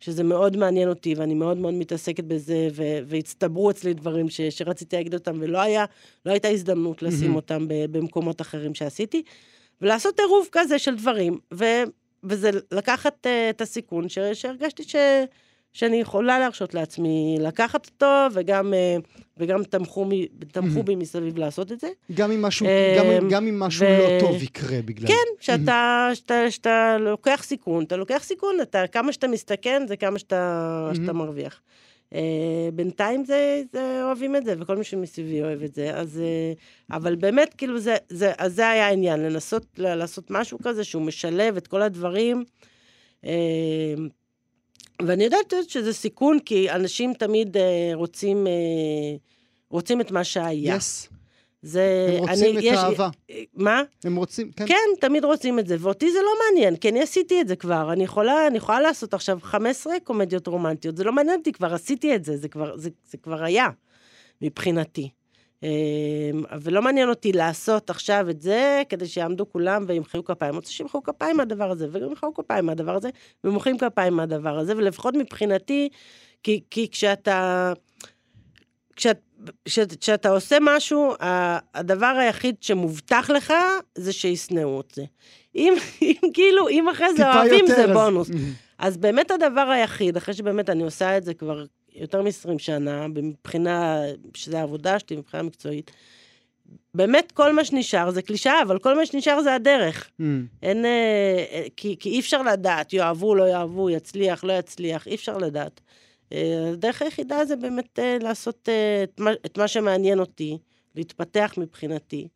שזה 0.00 0.24
מאוד 0.24 0.56
מעניין 0.56 0.88
אותי, 0.88 1.14
ואני 1.14 1.34
מאוד 1.34 1.56
מאוד 1.56 1.74
מתעסקת 1.74 2.24
בזה, 2.24 2.68
ו- 2.72 2.98
והצטברו 3.06 3.70
אצלי 3.70 3.94
דברים 3.94 4.28
ש- 4.28 4.40
שרציתי 4.40 4.96
להגיד 4.96 5.14
אותם, 5.14 5.36
ולא 5.40 5.58
היה, 5.58 5.84
לא 6.26 6.30
הייתה 6.32 6.48
הזדמנות 6.48 7.02
לשים 7.02 7.32
mm-hmm. 7.32 7.36
אותם 7.36 7.66
במקומות 7.68 8.40
אחרים 8.40 8.74
שעשיתי, 8.74 9.22
ולעשות 9.80 10.20
עירוב 10.20 10.48
כזה 10.52 10.78
של 10.78 10.96
דברים, 10.96 11.38
ו- 11.54 11.82
וזה 12.24 12.50
לקחת 12.72 13.26
uh, 13.26 13.28
את 13.50 13.60
הסיכון 13.60 14.08
ש- 14.08 14.18
שהרגשתי 14.18 14.82
ש... 14.82 14.96
שאני 15.78 16.00
יכולה 16.00 16.38
להרשות 16.38 16.74
לעצמי 16.74 17.36
לקחת 17.40 17.86
אותו, 17.86 18.26
וגם, 18.32 18.74
אה, 18.74 18.96
וגם 19.36 19.64
תמכו, 19.64 20.08
תמכו 20.52 20.82
בי 20.82 20.94
מסביב 20.94 21.38
לעשות 21.38 21.72
את 21.72 21.80
זה. 21.80 21.88
גם 22.14 22.32
אם 22.32 22.42
משהו, 22.42 22.66
גם, 22.98 23.04
אה, 23.04 23.18
גם 23.30 23.46
אם 23.46 23.58
משהו 23.58 23.86
ו... 23.86 23.98
לא 23.98 24.20
טוב 24.20 24.42
יקרה 24.42 24.78
בגלל. 24.84 25.08
כן, 25.08 25.14
שאתה, 25.40 26.10
שאתה, 26.14 26.50
שאתה 26.50 26.96
לוקח 27.00 27.42
סיכון, 27.44 27.84
אתה 27.84 27.96
לוקח 27.96 28.22
סיכון, 28.24 28.60
אתה, 28.62 28.86
כמה 28.86 29.12
שאתה 29.12 29.28
מסתכן, 29.28 29.82
זה 29.88 29.96
כמה 29.96 30.18
שאתה, 30.18 30.90
שאתה 30.94 31.12
מרוויח. 31.12 31.60
Uh, 32.10 32.16
בינתיים 32.74 33.24
זה, 33.24 33.62
זה 33.72 34.00
אוהבים 34.04 34.36
את 34.36 34.44
זה, 34.44 34.54
וכל 34.58 34.76
מי 34.76 34.84
שמסביבי 34.84 35.42
אוהב 35.42 35.62
את 35.62 35.74
זה, 35.74 35.94
אז... 35.94 36.20
Uh, 36.56 36.96
אבל 36.96 37.14
באמת, 37.14 37.54
כאילו, 37.54 37.78
זה, 37.78 37.96
זה, 38.08 38.32
אז 38.38 38.54
זה 38.54 38.70
היה 38.70 38.86
העניין, 38.86 39.20
לנסות 39.20 39.66
לעשות 39.78 40.30
משהו 40.30 40.58
כזה 40.62 40.84
שהוא 40.84 41.02
משלב 41.02 41.56
את 41.56 41.66
כל 41.66 41.82
הדברים. 41.82 42.44
Uh, 43.24 43.28
ואני 45.02 45.24
יודעת 45.24 45.54
שזה 45.68 45.92
סיכון, 45.92 46.38
כי 46.38 46.70
אנשים 46.70 47.14
תמיד 47.14 47.56
uh, 47.56 47.60
רוצים, 47.94 48.46
uh, 48.46 48.50
רוצים 49.70 50.00
את 50.00 50.10
מה 50.10 50.24
שהיה. 50.24 50.76
Yes. 50.76 51.08
זה... 51.62 52.16
הם 52.18 52.28
רוצים 52.28 52.56
אני, 52.56 52.58
את 52.58 52.62
יש, 52.62 52.78
האהבה. 52.78 53.08
מה? 53.54 53.82
הם 54.04 54.16
רוצים, 54.16 54.52
כן. 54.52 54.66
כן, 54.66 54.74
תמיד 55.00 55.24
רוצים 55.24 55.58
את 55.58 55.66
זה, 55.66 55.76
ואותי 55.80 56.12
זה 56.12 56.18
לא 56.22 56.30
מעניין, 56.44 56.76
כי 56.76 56.88
אני 56.88 57.02
עשיתי 57.02 57.40
את 57.40 57.48
זה 57.48 57.56
כבר. 57.56 57.92
אני 57.92 58.04
יכולה, 58.04 58.46
אני 58.46 58.56
יכולה 58.56 58.80
לעשות 58.80 59.14
עכשיו 59.14 59.38
15 59.42 59.92
קומדיות 60.04 60.46
רומנטיות, 60.46 60.96
זה 60.96 61.04
לא 61.04 61.12
מעניין 61.12 61.38
אותי, 61.38 61.52
כבר 61.52 61.74
עשיתי 61.74 62.14
את 62.14 62.24
זה, 62.24 62.36
זה 62.36 62.48
כבר, 62.48 62.76
זה, 62.76 62.90
זה 63.10 63.18
כבר 63.18 63.44
היה, 63.44 63.68
מבחינתי. 64.42 65.10
אמ, 65.62 66.44
ולא 66.60 66.82
מעניין 66.82 67.08
אותי 67.08 67.32
לעשות 67.32 67.90
עכשיו 67.90 68.30
את 68.30 68.40
זה, 68.40 68.82
כדי 68.88 69.06
שיעמדו 69.06 69.48
כולם 69.52 69.84
וימחאו 69.86 70.24
כפיים. 70.24 70.54
רוצה 70.54 70.70
שימחאו 70.70 71.02
כפיים 71.02 71.36
מהדבר 71.36 71.70
הזה, 71.70 71.86
וגם 71.92 72.08
ימחאו 72.08 72.34
כפיים 72.34 72.66
מהדבר 72.66 72.96
הזה, 72.96 73.10
ומוחאים 73.44 73.78
כפיים 73.78 74.14
מהדבר 74.14 74.58
הזה, 74.58 74.76
ולפחות 74.76 75.14
מבחינתי, 75.14 75.88
כי, 76.42 76.60
כי 76.70 76.88
כשאתה... 76.90 77.72
כשאת, 78.96 79.96
כשאתה 80.00 80.28
עושה 80.28 80.58
משהו, 80.60 81.14
הדבר 81.74 82.06
היחיד 82.06 82.54
שמובטח 82.60 83.30
לך 83.30 83.52
זה 83.94 84.12
שישנאו 84.12 84.80
את 84.80 84.92
זה. 84.94 85.04
אם, 85.54 85.74
אם 86.02 86.30
כאילו, 86.34 86.68
אם 86.68 86.88
אחרי 86.88 87.14
זה 87.16 87.32
אוהבים, 87.32 87.66
זה 87.66 87.86
בונוס. 87.92 88.30
אז... 88.30 88.36
אז 88.78 88.96
באמת 88.96 89.30
הדבר 89.30 89.60
היחיד, 89.70 90.16
אחרי 90.16 90.34
שבאמת 90.34 90.70
אני 90.70 90.82
עושה 90.82 91.16
את 91.16 91.24
זה 91.24 91.34
כבר 91.34 91.64
יותר 92.00 92.22
מ-20 92.22 92.58
שנה, 92.58 93.06
מבחינה, 93.08 94.02
שזה 94.34 94.58
העבודה 94.60 94.98
שלי, 94.98 95.16
מבחינה 95.16 95.42
מקצועית, 95.42 95.90
באמת 96.94 97.32
כל 97.32 97.52
מה 97.52 97.64
שנשאר 97.64 98.10
זה 98.10 98.22
קלישאה, 98.22 98.62
אבל 98.62 98.78
כל 98.78 98.96
מה 98.96 99.06
שנשאר 99.06 99.42
זה 99.42 99.54
הדרך. 99.54 100.10
Mm. 100.20 100.24
אין... 100.62 100.84
אה, 100.84 101.44
אה, 101.52 101.66
כי, 101.76 101.96
כי 102.00 102.08
אי 102.08 102.20
אפשר 102.20 102.42
לדעת, 102.42 102.92
יאהבו, 102.92 103.34
לא 103.34 103.44
יאהבו, 103.44 103.90
יצליח, 103.90 104.44
לא 104.44 104.52
יצליח, 104.52 105.06
אי 105.06 105.14
אפשר 105.14 105.38
לדעת. 105.38 105.80
אה, 106.32 106.70
הדרך 106.72 107.02
היחידה 107.02 107.44
זה 107.44 107.56
באמת 107.56 107.98
אה, 107.98 108.18
לעשות 108.20 108.68
אה, 108.68 109.02
את 109.02 109.20
מה, 109.20 109.30
את 109.46 109.58
מה 109.58 109.68
שמעניין 109.68 110.18
אותי, 110.20 110.58
להתפתח 110.94 111.54
מבחינתי. 111.56 112.28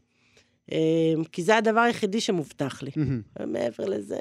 אה, 0.72 1.14
כי 1.32 1.42
זה 1.42 1.56
הדבר 1.56 1.80
היחידי 1.80 2.20
שמובטח 2.20 2.82
לי. 2.82 2.90
מהמם. 2.96 3.22
ומעבר 3.40 3.84
לזה, 3.84 4.18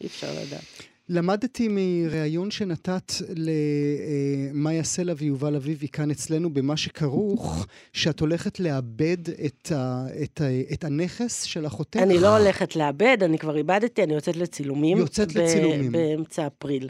אי 0.00 0.06
אפשר 0.06 0.30
לדעת. 0.32 0.93
למדתי 1.08 1.68
מראיון 1.70 2.50
שנתת 2.50 3.12
למאיה 3.36 4.84
סלע 4.84 5.14
ויובל 5.16 5.56
אביבי 5.56 5.88
כאן 5.88 6.10
אצלנו 6.10 6.54
במה 6.54 6.76
שכרוך, 6.76 7.66
שאת 7.92 8.20
הולכת 8.20 8.60
לאבד 8.60 9.30
את, 9.46 9.72
ה, 9.72 10.06
את, 10.22 10.40
ה, 10.40 10.44
את 10.72 10.84
הנכס 10.84 11.42
של 11.42 11.66
אחותך. 11.66 11.96
אני 12.02 12.18
לא 12.18 12.36
הולכת 12.38 12.76
לאבד, 12.76 13.18
אני 13.22 13.38
כבר 13.38 13.56
איבדתי, 13.56 14.02
אני 14.02 14.14
יוצאת 14.14 14.36
לצילומים. 14.36 14.98
יוצאת 14.98 15.32
ב- 15.32 15.38
לצילומים. 15.38 15.92
באמצע 15.92 16.46
אפריל. 16.46 16.88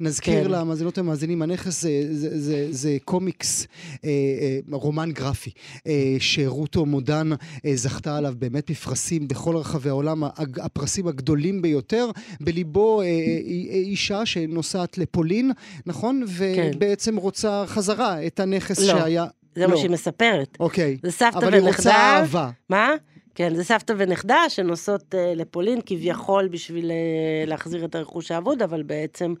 נזכיר 0.00 0.44
כן. 0.44 0.50
למאזינות 0.50 0.98
ומאזינים, 0.98 1.42
הנכס 1.42 1.82
זה, 1.82 1.90
זה, 2.10 2.40
זה, 2.40 2.66
זה 2.70 2.96
קומיקס, 3.04 3.66
אה, 4.04 4.10
אה, 4.10 4.58
רומן 4.72 5.12
גרפי, 5.12 5.50
אה, 5.86 6.16
שרוטו 6.18 6.86
מודן 6.86 7.30
אה, 7.66 7.76
זכתה 7.76 8.16
עליו 8.16 8.34
באמת 8.38 8.70
בפרסים 8.70 9.28
בכל 9.28 9.56
רחבי 9.56 9.88
העולם, 9.88 10.24
הפרסים 10.62 11.08
הגדולים 11.08 11.62
ביותר. 11.62 12.10
בליבו 12.40 13.00
אה, 13.00 13.06
אה, 13.06 13.10
אה, 13.10 13.74
אישה 13.74 14.26
שנוסעת 14.26 14.98
לפולין, 14.98 15.52
נכון? 15.86 16.24
ובעצם 16.28 17.16
רוצה 17.16 17.64
חזרה 17.66 18.26
את 18.26 18.40
הנכס 18.40 18.78
כן. 18.78 18.96
לא, 18.96 19.00
שהיה... 19.00 19.26
זה 19.54 19.66
מה 19.66 19.76
שהיא 19.76 19.90
מספרת. 19.90 20.56
אוקיי. 20.60 20.96
זה 21.02 21.10
סבתא 21.10 21.38
אבל 21.38 21.54
היא 21.54 21.62
רוצה 21.62 21.72
ונכדה. 21.72 21.94
אהבה. 21.94 22.50
מה? 22.68 22.90
כן, 23.34 23.54
זה 23.54 23.64
סבתא 23.64 23.94
ונכדה 23.96 24.38
שנוסעות 24.48 25.14
uh, 25.14 25.36
לפולין 25.36 25.80
כביכול 25.86 26.48
בשביל 26.48 26.90
uh, 26.90 27.48
להחזיר 27.48 27.84
את 27.84 27.94
הרכוש 27.94 28.30
האבוד, 28.30 28.62
אבל 28.62 28.82
בעצם 28.82 29.34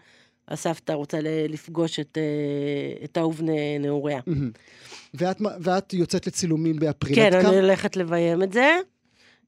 הסבתא 0.50 0.92
רוצה 0.92 1.18
לפגוש 1.48 2.00
את, 2.00 2.18
uh, 3.00 3.04
את 3.04 3.18
אהוב 3.18 3.40
נעוריה. 3.80 4.20
ואת, 5.14 5.36
ואת 5.60 5.92
יוצאת 5.94 6.26
לצילומים 6.26 6.76
באפריל. 6.76 7.14
כן, 7.14 7.32
אני 7.34 7.42
כמה- 7.42 7.52
הולכת 7.54 7.96
לביים 7.96 8.42
את 8.42 8.52
זה. 8.52 8.76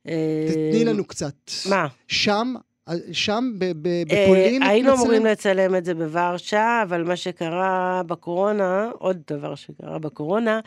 תתני 0.02 0.84
לנו 0.84 1.04
קצת. 1.04 1.34
מה? 1.68 1.86
שם, 2.08 2.54
שם 3.12 3.50
אה, 3.62 3.70
בפולין? 4.06 4.62
היינו? 4.62 4.92
אמורים 4.94 5.26
לצלם 5.26 5.76
את 5.76 5.84
זה 5.84 5.94
בוורשה, 5.94 6.82
אבל 6.82 7.02
מה 7.04 7.16
שקרה 7.16 8.02
בקורונה, 8.06 8.90
עוד 8.98 9.18
דבר 9.30 9.54
שקרה 9.54 9.98
בקורונה, 9.98 10.60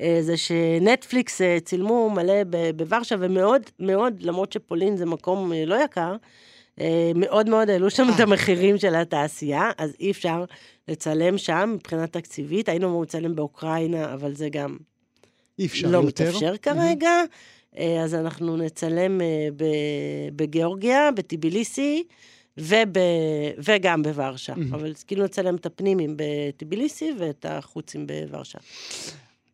אה, 0.00 0.18
זה 0.20 0.36
שנטפליקס 0.36 1.40
אה, 1.40 1.58
צילמו 1.64 2.10
מלא 2.10 2.34
בוורשה, 2.76 3.14
ומאוד 3.18 3.62
מאוד, 3.78 4.14
למרות 4.20 4.52
שפולין 4.52 4.96
זה 4.96 5.06
מקום 5.06 5.52
אה, 5.52 5.64
לא 5.64 5.84
יקר, 5.84 6.10
אה, 6.10 6.16
מאוד 7.14 7.48
מאוד 7.48 7.70
העלו 7.70 7.90
שם 7.90 8.06
את 8.14 8.20
המחירים 8.20 8.78
של 8.78 8.94
התעשייה, 8.94 9.70
אז 9.78 9.92
אי 10.00 10.10
אפשר 10.10 10.44
לצלם 10.88 11.38
שם 11.38 11.72
מבחינה 11.74 12.06
תקציבית. 12.06 12.68
היינו 12.68 12.86
אמורים 12.86 13.02
לצלם 13.02 13.34
באוקראינה, 13.34 14.14
אבל 14.14 14.34
זה 14.34 14.48
גם 14.48 14.76
אי 15.58 15.66
אפשר 15.66 15.90
לא 15.90 15.98
יותר. 15.98 16.28
מתאפשר 16.28 16.56
כרגע. 16.56 17.10
אה, 17.78 18.02
אז 18.02 18.14
אנחנו 18.14 18.56
נצלם 18.56 19.20
אה, 19.20 19.48
בגיאורגיה, 20.36 21.10
בטיביליסי, 21.16 22.04
וב... 22.58 22.96
וגם 23.58 24.02
בוורשה. 24.02 24.52
אבל 24.70 24.92
כאילו 25.06 25.24
נצלם 25.24 25.56
את 25.56 25.66
הפנימים 25.66 26.16
בטיביליסי 26.16 27.12
ואת 27.18 27.46
החוצים 27.48 28.06
בוורשה. 28.06 28.58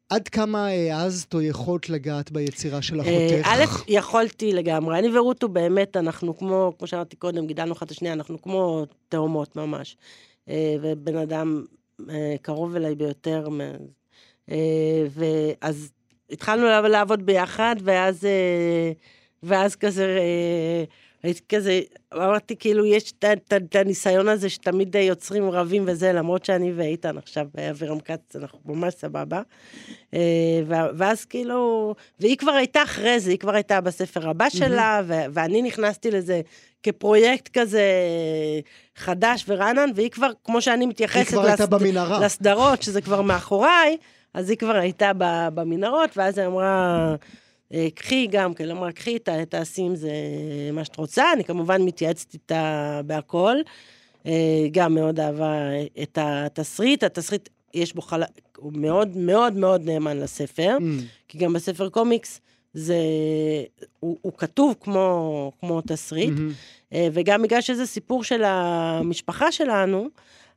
עד 0.08 0.28
כמה 0.28 0.66
העזת 0.66 1.34
או 1.34 1.40
יכולת 1.42 1.88
לגעת 1.88 2.30
ביצירה 2.32 2.82
של 2.82 3.00
אה, 3.00 3.04
אחותך? 3.04 3.48
א', 3.48 3.64
יכולתי 3.88 4.52
לגמרי. 4.52 4.98
אני 4.98 5.18
ורוטו 5.18 5.48
באמת, 5.48 5.96
אנחנו 5.96 6.38
כמו, 6.38 6.72
כמו 6.78 6.86
שאמרתי 6.86 7.16
קודם, 7.16 7.46
גידלנו 7.46 7.72
אחת 7.72 7.82
את 7.86 7.90
השנייה, 7.90 8.14
אנחנו 8.14 8.42
כמו 8.42 8.84
תאומות 9.08 9.56
ממש. 9.56 9.96
אה, 10.48 10.74
ובן 10.82 11.16
אדם 11.16 11.64
אה, 12.10 12.34
קרוב 12.42 12.76
אליי 12.76 12.94
ביותר. 12.94 13.48
אה, 14.50 14.56
ואז 15.10 15.90
התחלנו 16.30 16.66
לעב- 16.66 16.84
לעבוד 16.84 17.26
ביחד, 17.26 17.76
ואז, 17.82 18.24
אה, 18.24 18.92
ואז 19.42 19.76
כזה, 19.76 20.04
אה, 20.18 20.84
הייתי 21.22 21.40
כזה, 21.48 21.81
אמרתי 22.14 22.57
כאילו, 22.57 22.87
יש 22.87 23.12
את 23.54 23.76
הניסיון 23.76 24.28
הזה 24.28 24.48
שתמיד 24.48 24.94
יוצרים 24.94 25.50
רבים 25.50 25.85
וזה, 25.87 26.12
למרות 26.12 26.44
שאני 26.44 26.72
ואיתן 26.76 27.18
עכשיו, 27.18 27.46
אבירם 27.70 28.00
כץ, 28.00 28.37
אנחנו 28.37 28.59
ממש 28.64 28.94
סבבה. 28.94 29.42
אה, 30.14 30.61
ואז 30.68 31.24
כאילו, 31.24 31.94
והיא 32.20 32.37
כבר 32.37 32.52
הייתה 32.52 32.83
אחרי 32.83 33.20
זה, 33.20 33.31
היא 33.31 33.38
כבר 33.38 33.54
הייתה 33.54 33.81
בספר 33.81 34.28
הבא 34.28 34.48
שלה, 34.48 35.00
ו- 35.07 35.24
ואני 35.33 35.62
נכנסתי 35.62 36.11
לזה 36.11 36.40
כפרויקט 36.83 37.59
כזה 37.59 37.83
חדש 38.96 39.44
ורענן, 39.48 39.90
והיא 39.94 40.11
כבר, 40.11 40.31
כמו 40.44 40.61
שאני 40.61 40.87
מתייחסת 40.87 41.33
לסד-. 41.33 41.62
לסדרות, 42.24 42.83
שזה 42.83 43.00
כבר 43.00 43.22
מאחוריי, 43.22 43.96
אז 44.35 44.50
היא 44.50 44.59
כבר 44.59 44.76
הייתה 44.76 45.11
במנהרות, 45.54 46.16
ואז 46.16 46.38
היא 46.38 46.46
אמרה, 46.46 47.14
קחי 47.94 48.26
גם 48.31 48.54
כן, 48.54 48.70
אמרה, 48.70 48.92
קחי, 48.92 49.18
תעשי 49.48 49.83
עם 49.83 49.96
זה 49.96 50.11
מה 50.72 50.85
שאת 50.85 50.96
רוצה, 50.96 51.33
אני 51.33 51.44
כמובן 51.44 51.83
מתייעצת 51.83 52.35
איתה 52.35 53.00
בהכל. 53.07 53.57
אה, 54.26 54.66
גם 54.70 54.94
מאוד 54.94 55.20
אהבה 55.20 55.54
את 56.02 56.18
התסריט, 56.20 57.02
התסריט, 57.02 57.48
יש 57.74 57.94
בו 57.94 58.02
חלק, 58.02 58.28
הוא 58.57 58.72
מאוד 58.74 59.16
מאוד 59.16 59.52
מאוד 59.52 59.85
נאמן 59.85 60.16
לספר, 60.16 60.76
Mm. 60.81 61.02
כי 61.28 61.38
גם 61.38 61.52
בספר 61.52 61.88
קומיקס 61.88 62.40
זה, 62.74 62.96
הוא, 64.00 64.16
הוא 64.22 64.33
כתוב 64.38 64.74
כמו, 64.81 65.52
כמו 65.61 65.81
תסריט. 65.81 66.35
אה, 66.92 67.09
וגם 67.12 67.42
בגלל 67.42 67.61
שזה 67.61 67.87
סיפור 67.87 68.24
של 68.24 68.42
המשפחה 68.44 69.52
שלנו, 69.52 70.09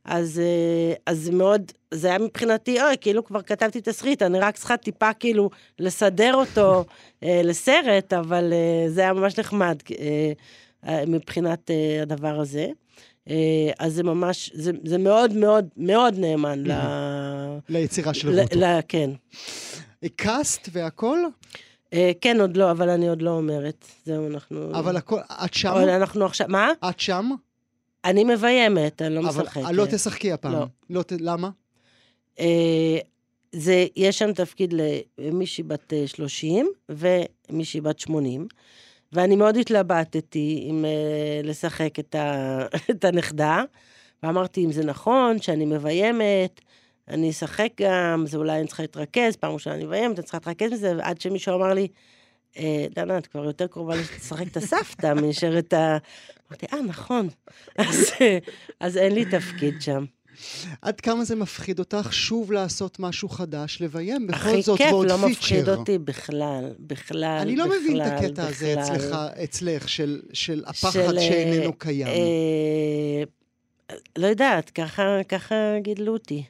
אז, 0.04 0.38
אה, 0.44 0.94
אז 1.06 1.30
מאוד, 1.30 1.72
זה 1.94 2.08
היה 2.08 2.18
מבחינתי, 2.18 2.82
אוי, 2.82 2.96
כאילו 3.00 3.24
כבר 3.24 3.42
כתבתי 3.42 3.80
תסריט, 3.80 4.22
אני 4.22 4.38
רק 4.40 4.56
צריכה 4.56 4.76
טיפה 4.76 5.12
כאילו 5.12 5.50
לסדר 5.78 6.34
אותו 6.34 6.84
אה, 7.22 7.40
לסרט, 7.44 8.12
אבל 8.12 8.52
אה, 8.52 8.88
זה 8.88 9.00
היה 9.00 9.12
ממש 9.12 9.38
נחמד 9.38 9.76
מבחינת 11.06 11.70
הדבר 12.02 12.40
הזה. 12.40 12.66
אז 13.78 13.94
זה 13.94 14.02
ממש, 14.02 14.50
זה, 14.54 14.72
זה 14.84 14.98
מאוד 14.98 15.32
מאוד 15.32 15.68
מאוד 15.76 16.14
נאמן 16.18 16.62
ל... 16.66 16.72
ליצירה 17.68 18.14
של 18.14 18.40
רוטו. 18.40 18.58
ל- 18.60 18.80
כן. 18.88 19.10
קאסט 20.16 20.68
והכל? 20.72 21.18
כן, 22.20 22.40
עוד 22.40 22.56
לא, 22.56 22.70
אבל 22.70 22.88
אני 22.88 23.08
עוד 23.08 23.22
לא 23.22 23.30
אומרת. 23.30 23.86
זהו, 24.04 24.26
אנחנו... 24.26 24.70
אבל 24.74 24.96
הכל, 24.96 25.20
את 25.44 25.54
שם? 25.54 25.74
אנחנו 25.88 26.24
עכשיו, 26.24 26.46
מה? 26.50 26.72
את 26.90 27.00
שם? 27.00 27.30
אני 28.04 28.24
מביימת, 28.24 29.02
אני 29.02 29.14
לא 29.14 29.20
אבל 29.20 29.28
משחקת. 29.42 29.60
לא 29.72 29.86
תשחקי 29.86 30.32
הפעם. 30.32 30.52
לא. 30.52 30.66
לא 30.90 31.02
ת- 31.02 31.12
למה? 31.20 31.50
אה, 32.40 32.98
זה, 33.52 33.86
יש 33.96 34.18
שם 34.18 34.32
תפקיד 34.32 34.74
למישהי 35.18 35.64
בת 35.64 35.92
אה, 35.92 36.06
30 36.06 36.68
ומישהי 36.88 37.80
בת 37.80 37.98
80, 37.98 38.46
ואני 39.12 39.36
מאוד 39.36 39.56
התלבטתי 39.56 40.66
אם 40.70 40.84
אה, 40.84 40.90
לשחק 41.44 41.98
את, 41.98 42.14
ה, 42.14 42.58
את 42.90 43.04
הנכדה, 43.04 43.62
ואמרתי, 44.22 44.64
אם 44.64 44.72
זה 44.72 44.84
נכון, 44.84 45.40
שאני 45.40 45.64
מביימת, 45.66 46.60
אני 47.08 47.30
אשחק 47.30 47.68
גם, 47.80 48.24
זה 48.26 48.36
אולי 48.36 48.58
אני 48.58 48.66
צריכה 48.66 48.82
להתרכז, 48.82 49.36
פעם 49.36 49.52
ראשונה 49.52 49.76
אני 49.76 49.84
מביימת, 49.84 50.18
אני 50.18 50.22
צריכה 50.22 50.38
להתרכז 50.38 50.72
בזה, 50.72 50.92
עד 51.02 51.20
שמישהו 51.20 51.54
אמר 51.56 51.72
לי, 51.74 51.82
אה, 51.82 51.86
דנה, 52.94 53.18
את 53.18 53.26
כבר 53.26 53.44
יותר 53.44 53.66
קרובה 53.66 53.94
לשחק 53.96 54.46
את 54.46 54.56
הסבתא 54.56 55.14
מאשר 55.22 55.58
את 55.58 55.72
ה... 55.72 55.98
אמרתי, 56.48 56.66
אה, 56.72 56.82
נכון. 56.82 57.28
אז, 57.78 58.10
אה, 58.20 58.38
אז 58.80 58.96
אין 58.96 59.14
לי 59.14 59.24
תפקיד 59.24 59.82
שם. 59.82 60.04
עד 60.82 61.00
כמה 61.00 61.24
זה 61.24 61.36
מפחיד 61.36 61.78
אותך 61.78 62.08
שוב 62.12 62.52
לעשות 62.52 63.00
משהו 63.00 63.28
חדש, 63.28 63.78
לביים? 63.80 64.26
בכל 64.26 64.48
הכי 64.48 64.62
זאת, 64.62 64.78
כיף, 64.78 64.92
ועוד 64.92 65.06
לא 65.06 65.16
פיצ'ר. 65.16 65.26
מפחיד 65.28 65.68
אותי 65.68 65.98
בכלל, 65.98 66.72
בכלל, 66.78 67.38
אני 67.42 67.56
לא 67.56 67.66
מבין 67.66 68.02
את 68.02 68.06
בכלל, 68.06 68.26
הקטע 68.26 68.46
הזה 68.46 68.74
בכלל. 68.78 68.96
אצלך, 68.96 69.16
אצלך, 69.44 69.88
של, 69.88 70.22
של 70.32 70.64
הפחד 70.66 70.92
של, 70.92 71.18
אה, 71.18 71.22
שאיננו 71.22 71.72
קיים. 71.72 72.06
אה, 72.06 73.22
לא 74.16 74.26
יודעת, 74.26 74.70
ככה, 74.70 75.24
ככה 75.28 75.54
גידלו 75.82 76.12
אותי. 76.12 76.44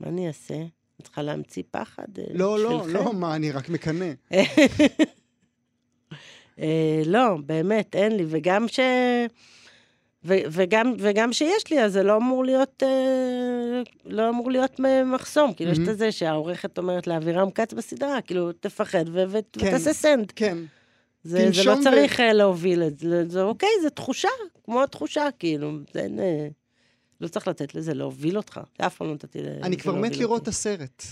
מה 0.00 0.08
אני 0.08 0.28
אעשה? 0.28 0.54
אני 1.00 1.04
צריכה 1.04 1.22
להמציא 1.22 1.62
פחד 1.70 2.06
אה, 2.18 2.24
לא, 2.34 2.58
לא, 2.58 2.78
בשבילכם? 2.78 3.04
לא, 3.04 3.12
מה, 3.12 3.36
אני 3.36 3.50
רק 3.50 3.68
מקנא. 3.68 4.12
אה, 6.58 7.02
לא, 7.06 7.36
באמת, 7.46 7.96
אין 7.96 8.16
לי, 8.16 8.24
וגם 8.28 8.68
ש... 8.68 8.80
ו- 10.26 10.38
וגם, 10.50 10.94
וגם 10.98 11.32
שיש 11.32 11.70
לי, 11.70 11.80
אז 11.84 11.92
זה 11.92 12.02
לא 12.02 12.16
אמור 12.16 12.44
להיות, 12.44 12.82
אה, 12.82 13.82
לא 14.04 14.28
אמור 14.28 14.50
להיות 14.50 14.80
מחסום. 15.06 15.52
כאילו, 15.54 15.70
יש 15.70 15.76
את 15.78 15.82
מהמם. 15.82 15.92
הזה 15.94 16.12
שהעורכת 16.12 16.78
אומרת 16.78 17.06
לאבירם 17.06 17.50
כץ 17.50 17.72
בסדרה, 17.72 18.20
כאילו, 18.20 18.52
תפחד 18.52 19.04
ו- 19.12 19.24
ו- 19.28 19.38
כן. 19.52 19.66
ותעשה 19.68 19.92
סנד. 19.92 20.32
כן. 20.36 20.58
זה, 21.24 21.48
זה 21.52 21.64
לא 21.64 21.74
צריך. 21.82 22.20
להוביל 22.20 22.82
את 22.82 22.98
זה, 22.98 23.28
זה 23.28 23.42
אוקיי, 23.42 23.68
זה 23.82 23.90
תחושה, 23.90 24.28
כמו 24.64 24.86
תחושה, 24.86 25.28
כאילו, 25.38 25.72
זה 25.92 26.00
אין... 26.00 26.18
אה, 26.18 26.48
לא 27.24 27.28
צריך 27.28 27.48
לתת 27.48 27.74
לזה 27.74 27.94
להוביל 27.94 28.36
אותך. 28.36 28.60
אף 28.76 28.96
פעם 28.96 29.08
לא 29.08 29.14
נתתי 29.14 29.38
לזה 29.38 29.58
אני 29.62 29.76
כבר 29.76 29.92
מת 29.94 30.00
להוביל 30.02 30.20
לראות 30.20 30.42
את 30.42 30.46
אותי. 30.46 30.50
הסרט. 30.50 31.04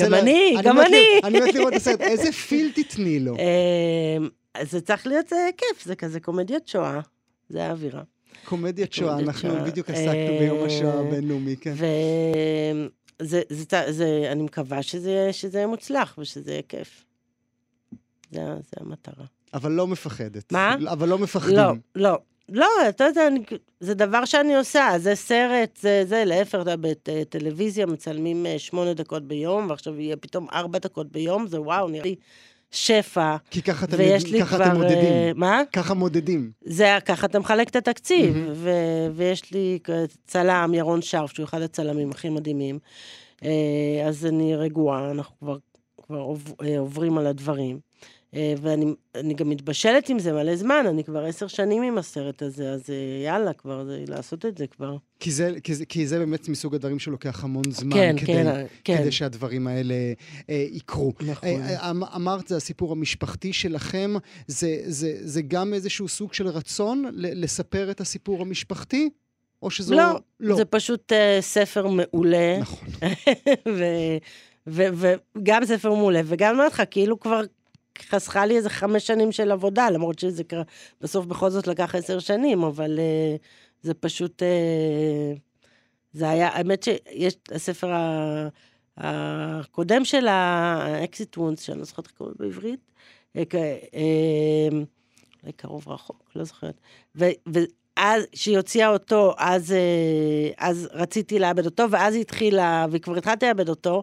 גם 0.00 0.14
אני, 0.14 0.56
גם 0.62 0.80
אני. 0.80 1.20
אני 1.24 1.40
מת 1.40 1.54
לראות 1.54 1.72
את 1.72 1.76
הסרט. 1.78 2.00
איזה 2.00 2.32
פיל 2.32 2.72
תתני 2.74 3.20
לו? 3.20 3.36
אמ, 3.36 4.28
זה 4.62 4.80
צריך 4.80 5.06
להיות 5.06 5.32
אה, 5.32 5.48
כיף, 5.56 5.84
זה 5.84 5.94
כזה 5.94 6.20
קומדיית 6.20 6.68
שואה. 6.68 7.00
זה 7.48 7.64
האווירה. 7.64 8.02
קומדיית 8.44 8.92
שואה, 8.92 9.18
אנחנו. 9.18 9.64
בדיוק 9.64 9.90
עסקנו 9.90 10.12
אה, 10.12 10.38
ביום 10.38 10.66
השואה 10.66 11.00
הבינלאומי, 11.00 11.56
כן. 11.56 11.74
זה, 13.22 13.42
זה, 13.48 13.64
זה, 13.90 14.28
אני 14.32 14.42
מקווה 14.42 14.82
שזה, 14.82 15.28
שזה 15.32 15.58
יהיה 15.58 15.66
מוצלח 15.66 16.18
ושזה 16.18 16.50
יהיה 16.50 16.62
כיף. 16.62 17.04
זה, 18.30 18.40
זה 18.40 18.76
המטרה. 18.80 19.24
אבל 19.54 19.72
לא 19.72 19.86
מפחדת. 19.86 20.52
מה? 20.52 20.76
אבל 20.92 21.08
לא 21.08 21.18
מפחדים. 21.18 21.56
לא, 21.56 21.72
לא. 21.94 22.18
לא, 22.52 22.66
אתה 22.88 23.04
יודע, 23.04 23.26
אני, 23.26 23.40
זה 23.80 23.94
דבר 23.94 24.24
שאני 24.24 24.56
עושה, 24.56 24.88
זה 24.98 25.14
סרט, 25.14 25.78
זה, 25.80 26.04
זה 26.06 26.22
להפך, 26.26 26.54
אתה 26.54 26.70
יודע, 26.70 26.76
בטלוויזיה 27.10 27.86
מצלמים 27.86 28.46
אה, 28.46 28.58
שמונה 28.58 28.94
דקות 28.94 29.22
ביום, 29.28 29.66
ועכשיו 29.70 30.00
יהיה 30.00 30.16
פתאום 30.16 30.46
ארבע 30.52 30.78
דקות 30.78 31.12
ביום, 31.12 31.46
זה 31.46 31.60
וואו, 31.60 31.88
נראה 31.88 32.04
לי 32.04 32.14
שפע, 32.70 33.36
כי 33.50 33.62
ככה 33.62 33.84
אתם, 33.86 33.96
ככה 34.40 34.56
כבר... 34.56 34.64
אתם 34.66 34.76
מודדים. 34.76 34.96
אה, 35.12 35.30
מה? 35.34 35.62
ככה 35.72 35.94
מודדים. 35.94 36.50
זה 36.64 36.98
ככה 37.04 37.26
אתה 37.26 37.38
מחלק 37.38 37.68
את 37.68 37.76
התקציב, 37.76 38.36
מהמם. 38.36 38.52
ו- 38.54 38.70
ויש 39.14 39.52
לי 39.52 39.78
צלם, 40.26 40.74
ירון 40.74 41.02
שרף, 41.02 41.32
שהוא 41.34 41.44
אחד 41.44 41.62
הצלמים 41.62 42.10
הכי 42.10 42.28
מדהימים, 42.28 42.78
אה, 43.44 43.50
אז 44.06 44.26
אני 44.26 44.56
רגועה, 44.56 45.10
אנחנו 45.10 45.34
כבר, 45.38 45.56
כבר 46.02 46.18
עוב- 46.18 46.54
עוברים 46.78 47.18
על 47.18 47.26
הדברים. 47.26 47.78
אה, 48.34 48.54
ואני 48.62 48.94
אני 49.14 49.34
גם 49.34 49.50
מתבשלת 49.50 50.08
עם 50.08 50.18
זה 50.18 50.32
מלא 50.32 50.56
זמן, 50.56 50.84
אני 50.88 51.04
כבר 51.04 51.24
עשר 51.24 51.46
שנים 51.46 51.82
עם 51.82 51.98
הסרט 51.98 52.42
הזה, 52.42 52.70
אז 52.70 52.90
אה, 52.90 53.24
יאללה, 53.24 53.52
כבר, 53.52 53.84
זה, 53.84 54.04
לעשות 54.08 54.46
את 54.46 54.58
זה 54.58 54.66
כבר. 54.66 54.96
כי 55.20 55.30
זה, 55.30 55.52
כי, 55.62 55.74
זה, 55.74 55.84
כי 55.86 56.06
זה 56.06 56.18
באמת 56.18 56.48
מסוג 56.48 56.74
הדברים 56.74 56.98
שלוקח 56.98 57.44
המון 57.44 57.64
זמן 57.70 57.96
כן, 57.96 58.16
כדי, 58.18 58.26
כן, 58.26 58.46
אה, 58.46 58.64
כן. 58.84 58.98
כדי 58.98 59.12
שהדברים 59.12 59.66
האלה 59.66 59.94
אה, 60.50 60.66
יקרו. 60.70 61.12
נכון. 61.20 61.48
אה, 61.48 61.90
אמ- 61.90 62.04
אמרת, 62.04 62.48
זה 62.48 62.56
הסיפור 62.56 62.92
המשפחתי 62.92 63.52
שלכם, 63.52 64.14
זה, 64.46 64.76
זה, 64.84 65.12
זה 65.20 65.42
גם 65.42 65.74
איזשהו 65.74 66.08
סוג 66.08 66.34
של 66.34 66.46
רצון 66.46 67.04
לספר 67.14 67.90
את 67.90 68.00
הסיפור 68.00 68.40
המשפחתי? 68.40 69.10
או 69.62 69.70
שזו... 69.70 69.94
לא, 69.94 70.20
לא. 70.40 70.56
זה 70.56 70.64
פשוט 70.64 71.12
אה, 71.12 71.38
ספר 71.40 71.86
מעולה. 71.88 72.58
נכון. 72.60 72.88
ו- 74.66 75.12
וגם 75.36 75.64
ספר 75.64 75.94
מעולה, 75.94 76.20
וגם 76.24 76.54
אומרת 76.54 76.72
לך, 76.72 76.82
כאילו 76.90 77.20
כבר 77.20 77.42
חסכה 77.98 78.46
לי 78.46 78.56
איזה 78.56 78.70
חמש 78.70 79.06
שנים 79.06 79.32
של 79.32 79.50
עבודה, 79.50 79.90
למרות 79.90 80.18
שזה 80.18 80.44
קרה, 80.44 80.62
בסוף 81.00 81.26
בכל 81.26 81.50
זאת 81.50 81.66
לקח 81.66 81.94
עשר 81.94 82.18
שנים, 82.18 82.62
אבל 82.62 82.98
uh, 82.98 83.42
זה 83.82 83.94
פשוט, 83.94 84.42
uh, 84.42 85.38
זה 86.12 86.30
היה, 86.30 86.48
האמת 86.48 86.82
שיש, 86.82 87.34
הספר 87.50 87.92
הקודם 88.96 90.04
של 90.04 90.28
ה 90.28 90.50
Exit 90.50 91.38
Wounds, 91.38 91.60
שאני 91.60 91.78
לא 91.78 91.84
זוכרת 91.84 92.06
איך 92.06 92.14
קוראים 92.14 92.34
בעברית, 92.38 92.80
אה, 93.36 93.42
קרוב 95.56 95.88
רחוק, 95.88 96.30
לא 96.36 96.44
זוכרת. 96.44 96.80
ואז, 97.14 98.22
כשהיא 98.32 98.56
הוציאה 98.56 98.88
אותו, 98.88 99.34
אז, 99.38 99.74
אז 100.58 100.88
רציתי 100.92 101.38
לעבד 101.38 101.66
אותו, 101.66 101.90
ואז 101.90 102.14
היא 102.14 102.20
התחילה, 102.20 102.86
וכבר 102.90 103.16
התחלתי 103.16 103.46
לעבד 103.46 103.68
אותו, 103.68 104.02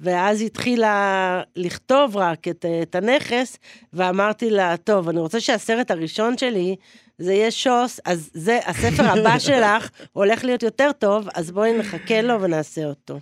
ואז 0.00 0.42
התחילה 0.42 1.42
לכתוב 1.56 2.16
רק 2.16 2.48
את, 2.48 2.64
אה, 2.64 2.82
את 2.82 2.94
הנכס, 2.94 3.58
ואמרתי 3.92 4.50
לה, 4.50 4.76
טוב, 4.76 5.08
אני 5.08 5.20
רוצה 5.20 5.40
שהסרט 5.40 5.90
הראשון 5.90 6.38
שלי, 6.38 6.76
זה 7.18 7.32
יהיה 7.32 7.50
שוס, 7.50 8.00
אז 8.04 8.30
זה, 8.34 8.58
הספר 8.66 9.04
הבא 9.04 9.38
שלך 9.48 9.90
הולך 10.12 10.44
להיות 10.44 10.62
יותר 10.62 10.90
טוב, 10.98 11.28
אז 11.34 11.50
בואי 11.50 11.78
נחכה 11.78 12.22
לו 12.22 12.40
ונעשה 12.42 12.84
אותו. 12.84 13.18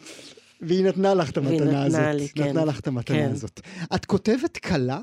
והיא 0.61 0.85
נתנה 0.85 1.14
לך 1.14 1.31
את 1.31 1.39
והיא 1.39 1.61
המתנה 1.61 1.70
נתנה 1.70 1.85
הזאת. 1.85 2.14
לי, 2.14 2.29
כן. 2.29 2.43
נתנה 2.43 2.64
לך 2.64 2.81
את 2.81 2.87
המתנה 2.87 3.16
כן. 3.16 3.31
הזאת. 3.33 3.61
את 3.95 4.05
כותבת 4.05 4.57
קלה? 4.57 5.01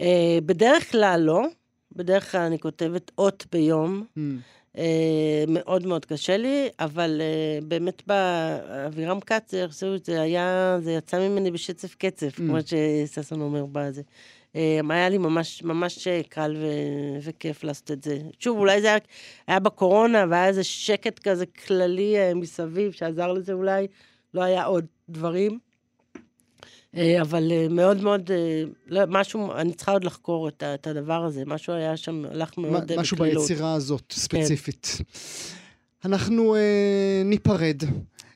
אה, 0.00 0.38
בדרך 0.46 0.90
כלל 0.90 1.20
לא, 1.20 1.42
בדרך 1.96 2.32
כלל 2.32 2.40
אני 2.40 2.58
כותבת 2.58 3.10
אות 3.18 3.46
ביום. 3.52 4.04
Hmm. 4.16 4.20
אה, 4.78 5.44
מאוד 5.48 5.86
מאוד 5.86 6.04
קשה 6.04 6.36
לי, 6.36 6.68
אבל 6.80 7.20
אה, 7.20 7.58
באמת 7.66 8.02
באבירם 8.06 9.20
איכשהו 9.52 9.88
זה 10.04 10.20
היה, 10.20 10.78
זה 10.80 10.92
יצא 10.92 11.28
ממני 11.28 11.50
בשצף 11.50 11.94
קצף, 11.94 12.34
כמו 12.36 12.56
שששון 13.06 13.40
אומר 13.40 13.66
בזה. 13.72 14.02
אה, 14.56 14.80
היה 14.94 15.08
לי 15.08 15.18
ממש 15.18 15.62
ממש 15.62 16.08
קל 16.28 16.56
ו- 16.58 17.18
וכיף 17.22 17.64
לעשות 17.64 17.90
את 17.90 18.02
זה. 18.02 18.18
שוב, 18.38 18.58
אולי 18.58 18.80
זה 18.80 18.86
היה, 18.86 18.98
היה 19.46 19.58
בקורונה, 19.60 20.24
והיה 20.30 20.46
איזה 20.46 20.64
שקט 20.64 21.18
כזה 21.18 21.46
כללי 21.46 22.16
מסביב, 22.34 22.92
שעזר 22.92 23.32
לזה 23.32 23.52
אולי, 23.52 23.86
לא 24.34 24.42
היה 24.42 24.64
עוד 24.64 24.86
דברים. 25.08 25.58
אה, 26.96 27.22
אבל 27.22 27.52
אה, 27.52 27.66
מאוד 27.70 28.02
מאוד, 28.02 28.30
אה, 28.30 28.62
לא, 28.86 29.00
משהו, 29.08 29.52
אני 29.52 29.72
צריכה 29.72 29.92
עוד 29.92 30.04
לחקור 30.04 30.48
את, 30.48 30.86
הדבר 30.86 31.24
הזה, 31.24 31.42
משהו 31.46 31.72
היה 31.72 31.96
שם, 31.96 32.24
הלך 32.30 32.58
מאוד 32.58 32.92
אה, 32.92 32.96
משהו 32.98 33.16
בקלילות. 33.16 33.42
ביצירה 33.48 33.74
הזאת, 33.74 34.12
ספציפית. 34.16 34.98
אנחנו 36.04 36.54
אה, 36.54 37.22
ניפרד. 37.24 37.82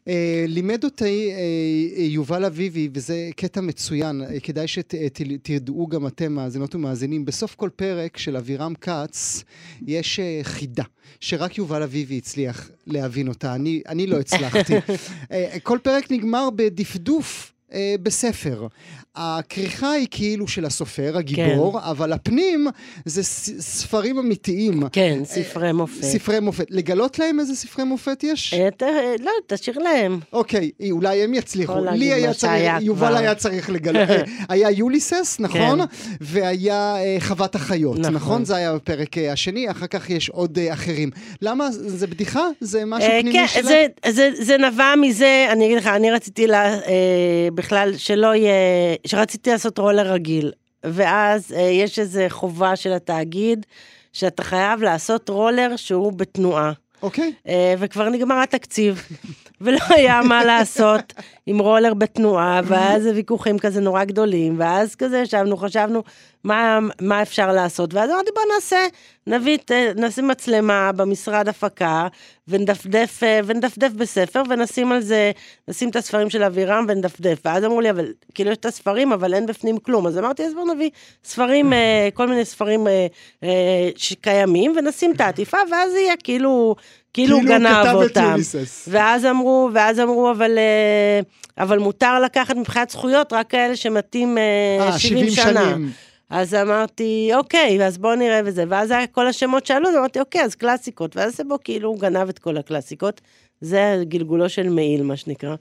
אה, 0.09 0.45
לימד 0.49 0.85
אותי 0.85 1.31
אה, 1.33 2.03
יובל 2.03 2.45
אביבי, 2.45 2.89
וזה 2.93 3.31
קטע 3.37 3.61
מצוין, 3.61 4.23
אה, 4.23 4.41
כדאי 4.41 4.69
שתדעו 4.69 5.87
גם 5.87 6.07
אתם, 6.07 6.33
מאזינות 6.33 6.75
ומאזינים, 6.75 7.25
בסוף 7.25 7.55
כל 7.55 7.71
פרק 7.77 8.17
של 8.17 8.37
אבירם 8.37 8.75
כץ 8.75 9.45
יש 9.87 10.21
אה, 10.21 10.41
חידה, 10.43 10.85
שרק 11.21 11.59
יובל 11.59 11.83
אביבי 11.83 12.19
הצליח 12.19 12.71
להבין 12.87 13.29
אותה, 13.29 13.55
אני, 13.55 13.83
אני 13.89 14.07
לא 14.07 14.17
הצלחתי. 14.17 14.73
אה, 15.33 15.57
כל 15.63 15.79
פרק 15.83 16.11
נגמר 16.13 16.49
בדפדוף. 16.57 17.53
אה, 17.73 17.95
בספר. 18.03 18.67
הכריכה 19.21 19.91
היא 19.91 20.07
כאילו 20.11 20.49
של 20.49 20.65
הסופר, 20.65 21.17
הגיבור, 21.19 21.81
אבל 21.91 22.13
הפנים 22.13 22.67
זה 23.05 23.23
ספרים 23.61 24.19
אמיתיים. 24.19 24.83
כן, 24.93 25.19
ספרי 25.25 25.73
מופת. 25.73 26.03
ספרי 26.05 26.41
מופת. 26.41 26.67
לגלות 26.71 27.19
להם 27.19 27.41
איזה 27.41 27.55
ספרי 27.57 27.85
מופת 27.85 28.25
יש? 28.25 28.55
אה, 28.55 28.71
ת- 28.71 28.83
אה, 28.83 29.15
לא, 29.21 29.31
תשאיר 29.47 29.79
להם. 29.79 30.21
אוקיי, 30.33 30.71
אולי 30.91 31.23
הם 31.25 31.35
יצליחו. 31.35 31.75
לי 31.93 32.13
היה 32.13 32.35
צריך, 32.35 32.53
יובל 32.81 33.07
כבר. 33.09 33.17
היה 33.17 33.35
צריך 33.35 33.71
לגלות. 33.71 34.11
אה, 34.11 34.23
היה 34.55 34.71
יוליסס, 34.71 35.37
נכון? 35.41 35.79
כן. 35.87 35.95
והיה 36.21 36.97
אה, 36.97 37.17
חוות 37.21 37.55
החיות, 37.55 37.99
נכון. 37.99 38.15
נכון? 38.15 38.45
זה 38.45 38.57
היה 38.57 38.75
בפרק 38.75 39.19
אה, 39.19 39.33
השני, 39.33 39.71
אחר 39.71 39.87
כך 39.87 40.11
יש 40.11 40.29
עוד 40.29 40.59
אה, 40.59 40.73
אחרים. 40.73 41.11
למה? 41.43 41.71
זה 41.73 42.07
בדיחה? 42.07 42.45
זה 42.61 42.85
משהו 42.85 43.11
אה, 43.11 43.21
פנימי 43.21 43.39
כן, 43.39 43.47
שלהם? 43.49 43.65
זה, 43.67 43.87
זה, 44.13 44.31
זה 44.41 44.57
נבע 44.59 44.95
מזה, 45.01 45.47
אני 45.53 45.67
אגיד 45.67 45.79
לך, 45.79 45.87
אני 45.87 46.11
רציתי 46.11 46.47
לה, 46.47 46.75
אה, 46.75 46.81
בכלל 47.59 47.97
שלא 47.97 48.35
יהיה, 48.35 48.53
שרציתי 49.07 49.51
לעשות 49.51 49.79
רולר 49.79 50.13
רגיל. 50.13 50.53
ואז 50.85 51.53
אה, 51.53 51.61
יש 51.61 51.99
איזו 51.99 52.21
חובה 52.29 52.77
של 52.77 52.93
התאגיד, 52.93 53.67
שאתה 54.13 54.43
חייב 54.43 54.83
לעשות 54.83 55.29
רולר 55.29 55.77
שהוא 55.77 56.13
בתנועה. 56.13 56.73
אוקיי. 57.03 57.33
אה, 57.49 57.75
וכבר 57.79 58.09
נגמר 58.09 58.43
התקציב, 58.43 59.03
ולא 59.61 59.79
היה 59.89 60.21
מה 60.23 60.45
לעשות 60.45 61.13
עם 61.47 61.59
רולר 61.59 61.95
בתנועה, 61.95 62.61
ואז 62.65 63.07
ויכוחים 63.07 63.59
כזה 63.59 63.81
נורא 63.81 64.05
גדולים, 64.05 64.55
ואז 64.59 64.95
כזה 64.95 65.19
ישבנו, 65.19 65.57
חשבנו 65.57 66.03
מה, 66.45 66.79
מה 67.01 67.23
אפשר 67.23 67.53
לעשות, 67.53 67.95
ואז 67.95 68.11
אמרתי 68.11 68.31
בוא 68.35 68.43
נעשה, 68.55 68.87
נביא, 69.27 69.59
נשים 69.97 70.29
מצלמה 70.29 70.93
במשרד 70.93 71.49
הפקה, 71.49 72.09
ונדפדף, 72.49 73.21
ונדפדף 73.45 73.93
בספר, 73.93 74.43
ונשים 74.51 74.93
על 74.93 75.01
זה, 75.01 75.33
נשים 75.69 75.89
את 75.89 75.97
הספרים 75.97 76.31
של 76.31 76.43
אבירם 76.43 76.87
ונדפדף, 76.89 77.39
ואז 77.45 77.65
אמרו 77.65 77.81
לי, 77.81 77.91
אבל 77.91 78.13
כאילו 78.35 78.51
יש 78.51 78.57
את 78.57 78.67
הספרים, 78.67 79.13
אבל 79.13 79.35
אין 79.35 79.47
בפנים 79.47 79.79
כלום, 79.79 80.07
אז 80.07 80.19
אמרתי, 80.19 80.45
אז 80.45 80.55
בואו 80.55 80.75
נביא 80.75 80.91
ספרים, 81.25 81.73
אה, 81.73 82.09
כל 82.15 82.29
מיני 82.29 82.45
ספרים 82.45 82.87
אה, 82.87 83.07
אה, 83.43 83.89
שקיימים, 83.97 84.75
ונשים 84.77 85.13
את 85.13 85.21
העטיפה, 85.21 85.59
ואז 85.71 85.95
יהיה 85.95 86.15
כאילו... 86.25 86.77
כאילו 87.15 87.37
הוא 87.37 87.45
גנב 87.45 87.87
אותם. 87.95 88.37
ואז 88.89 89.25
אמרו, 89.25 89.71
ואז 89.73 90.01
אמרו, 90.01 90.31
אבל, 90.31 90.59
אה, 90.59 91.21
אבל 91.65 91.79
מותר 91.79 92.21
לקחת 92.21 92.57
מבחינת 92.57 92.91
זכויות 92.91 93.33
רק 93.33 93.51
כאלה 93.51 93.77
שמתים 93.77 94.39
אה, 94.39 94.99
70 94.99 95.19
70 95.19 95.31
שנה. 95.31 95.65
שנים. 95.65 95.91
אז 96.31 96.55
אמרתי, 96.55 97.31
אוקיי, 97.35 97.87
אז 97.87 97.99
בואו 97.99 98.15
נראה 98.15 98.41
וזה. 98.45 98.65
ואז 98.69 98.93
כל 99.13 99.27
השמות 99.27 99.67
שעלו, 99.67 99.89
אז 99.89 99.97
אמרתי, 99.97 100.21
אוקיי, 100.21 100.43
אז 100.43 100.55
קלאסיקות. 100.55 101.17
ואז 101.17 101.37
זה 101.37 101.45
בו 101.45 101.59
כאילו 101.65 101.89
הוא 101.89 102.01
גנב 102.01 102.29
את 102.29 102.39
כל 102.39 102.57
הקלאסיקות. 102.57 103.21
זה 103.61 104.03
גלגולו 104.03 104.49
של 104.49 104.69
מעיל, 104.69 105.03
מה 105.03 105.17
שנקרא. 105.17 105.55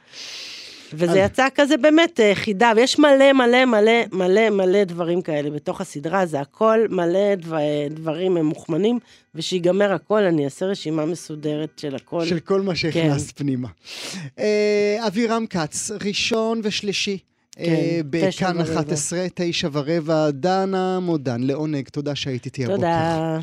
וזה 0.93 1.19
יצא 1.19 1.47
כזה 1.55 1.77
באמת 1.77 2.19
אה, 2.19 2.35
חידה, 2.35 2.71
ויש 2.75 2.99
מלא 2.99 3.33
מלא 3.33 3.65
מלא 3.65 3.91
מלא 4.11 4.49
מלא 4.49 4.83
דברים 4.83 5.21
כאלה 5.21 5.49
בתוך 5.49 5.81
הסדרה, 5.81 6.25
זה 6.25 6.39
הכל 6.39 6.79
מלא 6.89 7.35
דבר, 7.35 7.57
דברים 7.89 8.37
מוכמנים, 8.37 8.99
ושיגמר 9.35 9.93
הכל, 9.93 10.23
אני 10.23 10.45
אעשה 10.45 10.65
רשימה 10.65 11.05
מסודרת 11.05 11.69
של 11.77 11.95
הכל. 11.95 12.25
של 12.25 12.39
כל 12.39 12.61
מה 12.61 12.75
שהכנסת 12.75 13.31
כן. 13.31 13.43
פנימה. 13.43 13.67
אה, 14.39 14.97
אבירם 15.07 15.45
כץ, 15.49 15.91
ראשון 16.05 16.61
ושלישי. 16.63 17.17
אה, 17.59 17.65
כן, 17.65 18.01
בכאן 18.09 18.57
ורבע. 18.57 18.73
11, 18.73 19.25
תשע 19.33 19.69
ורבע, 19.71 20.29
דנה 20.31 20.99
מודן, 20.99 21.41
לעונג, 21.41 21.87
תודה 21.89 22.15
שהיית 22.15 22.45
איתי 22.45 22.65
הבוקר. 22.65 22.75
תודה. 22.75 23.39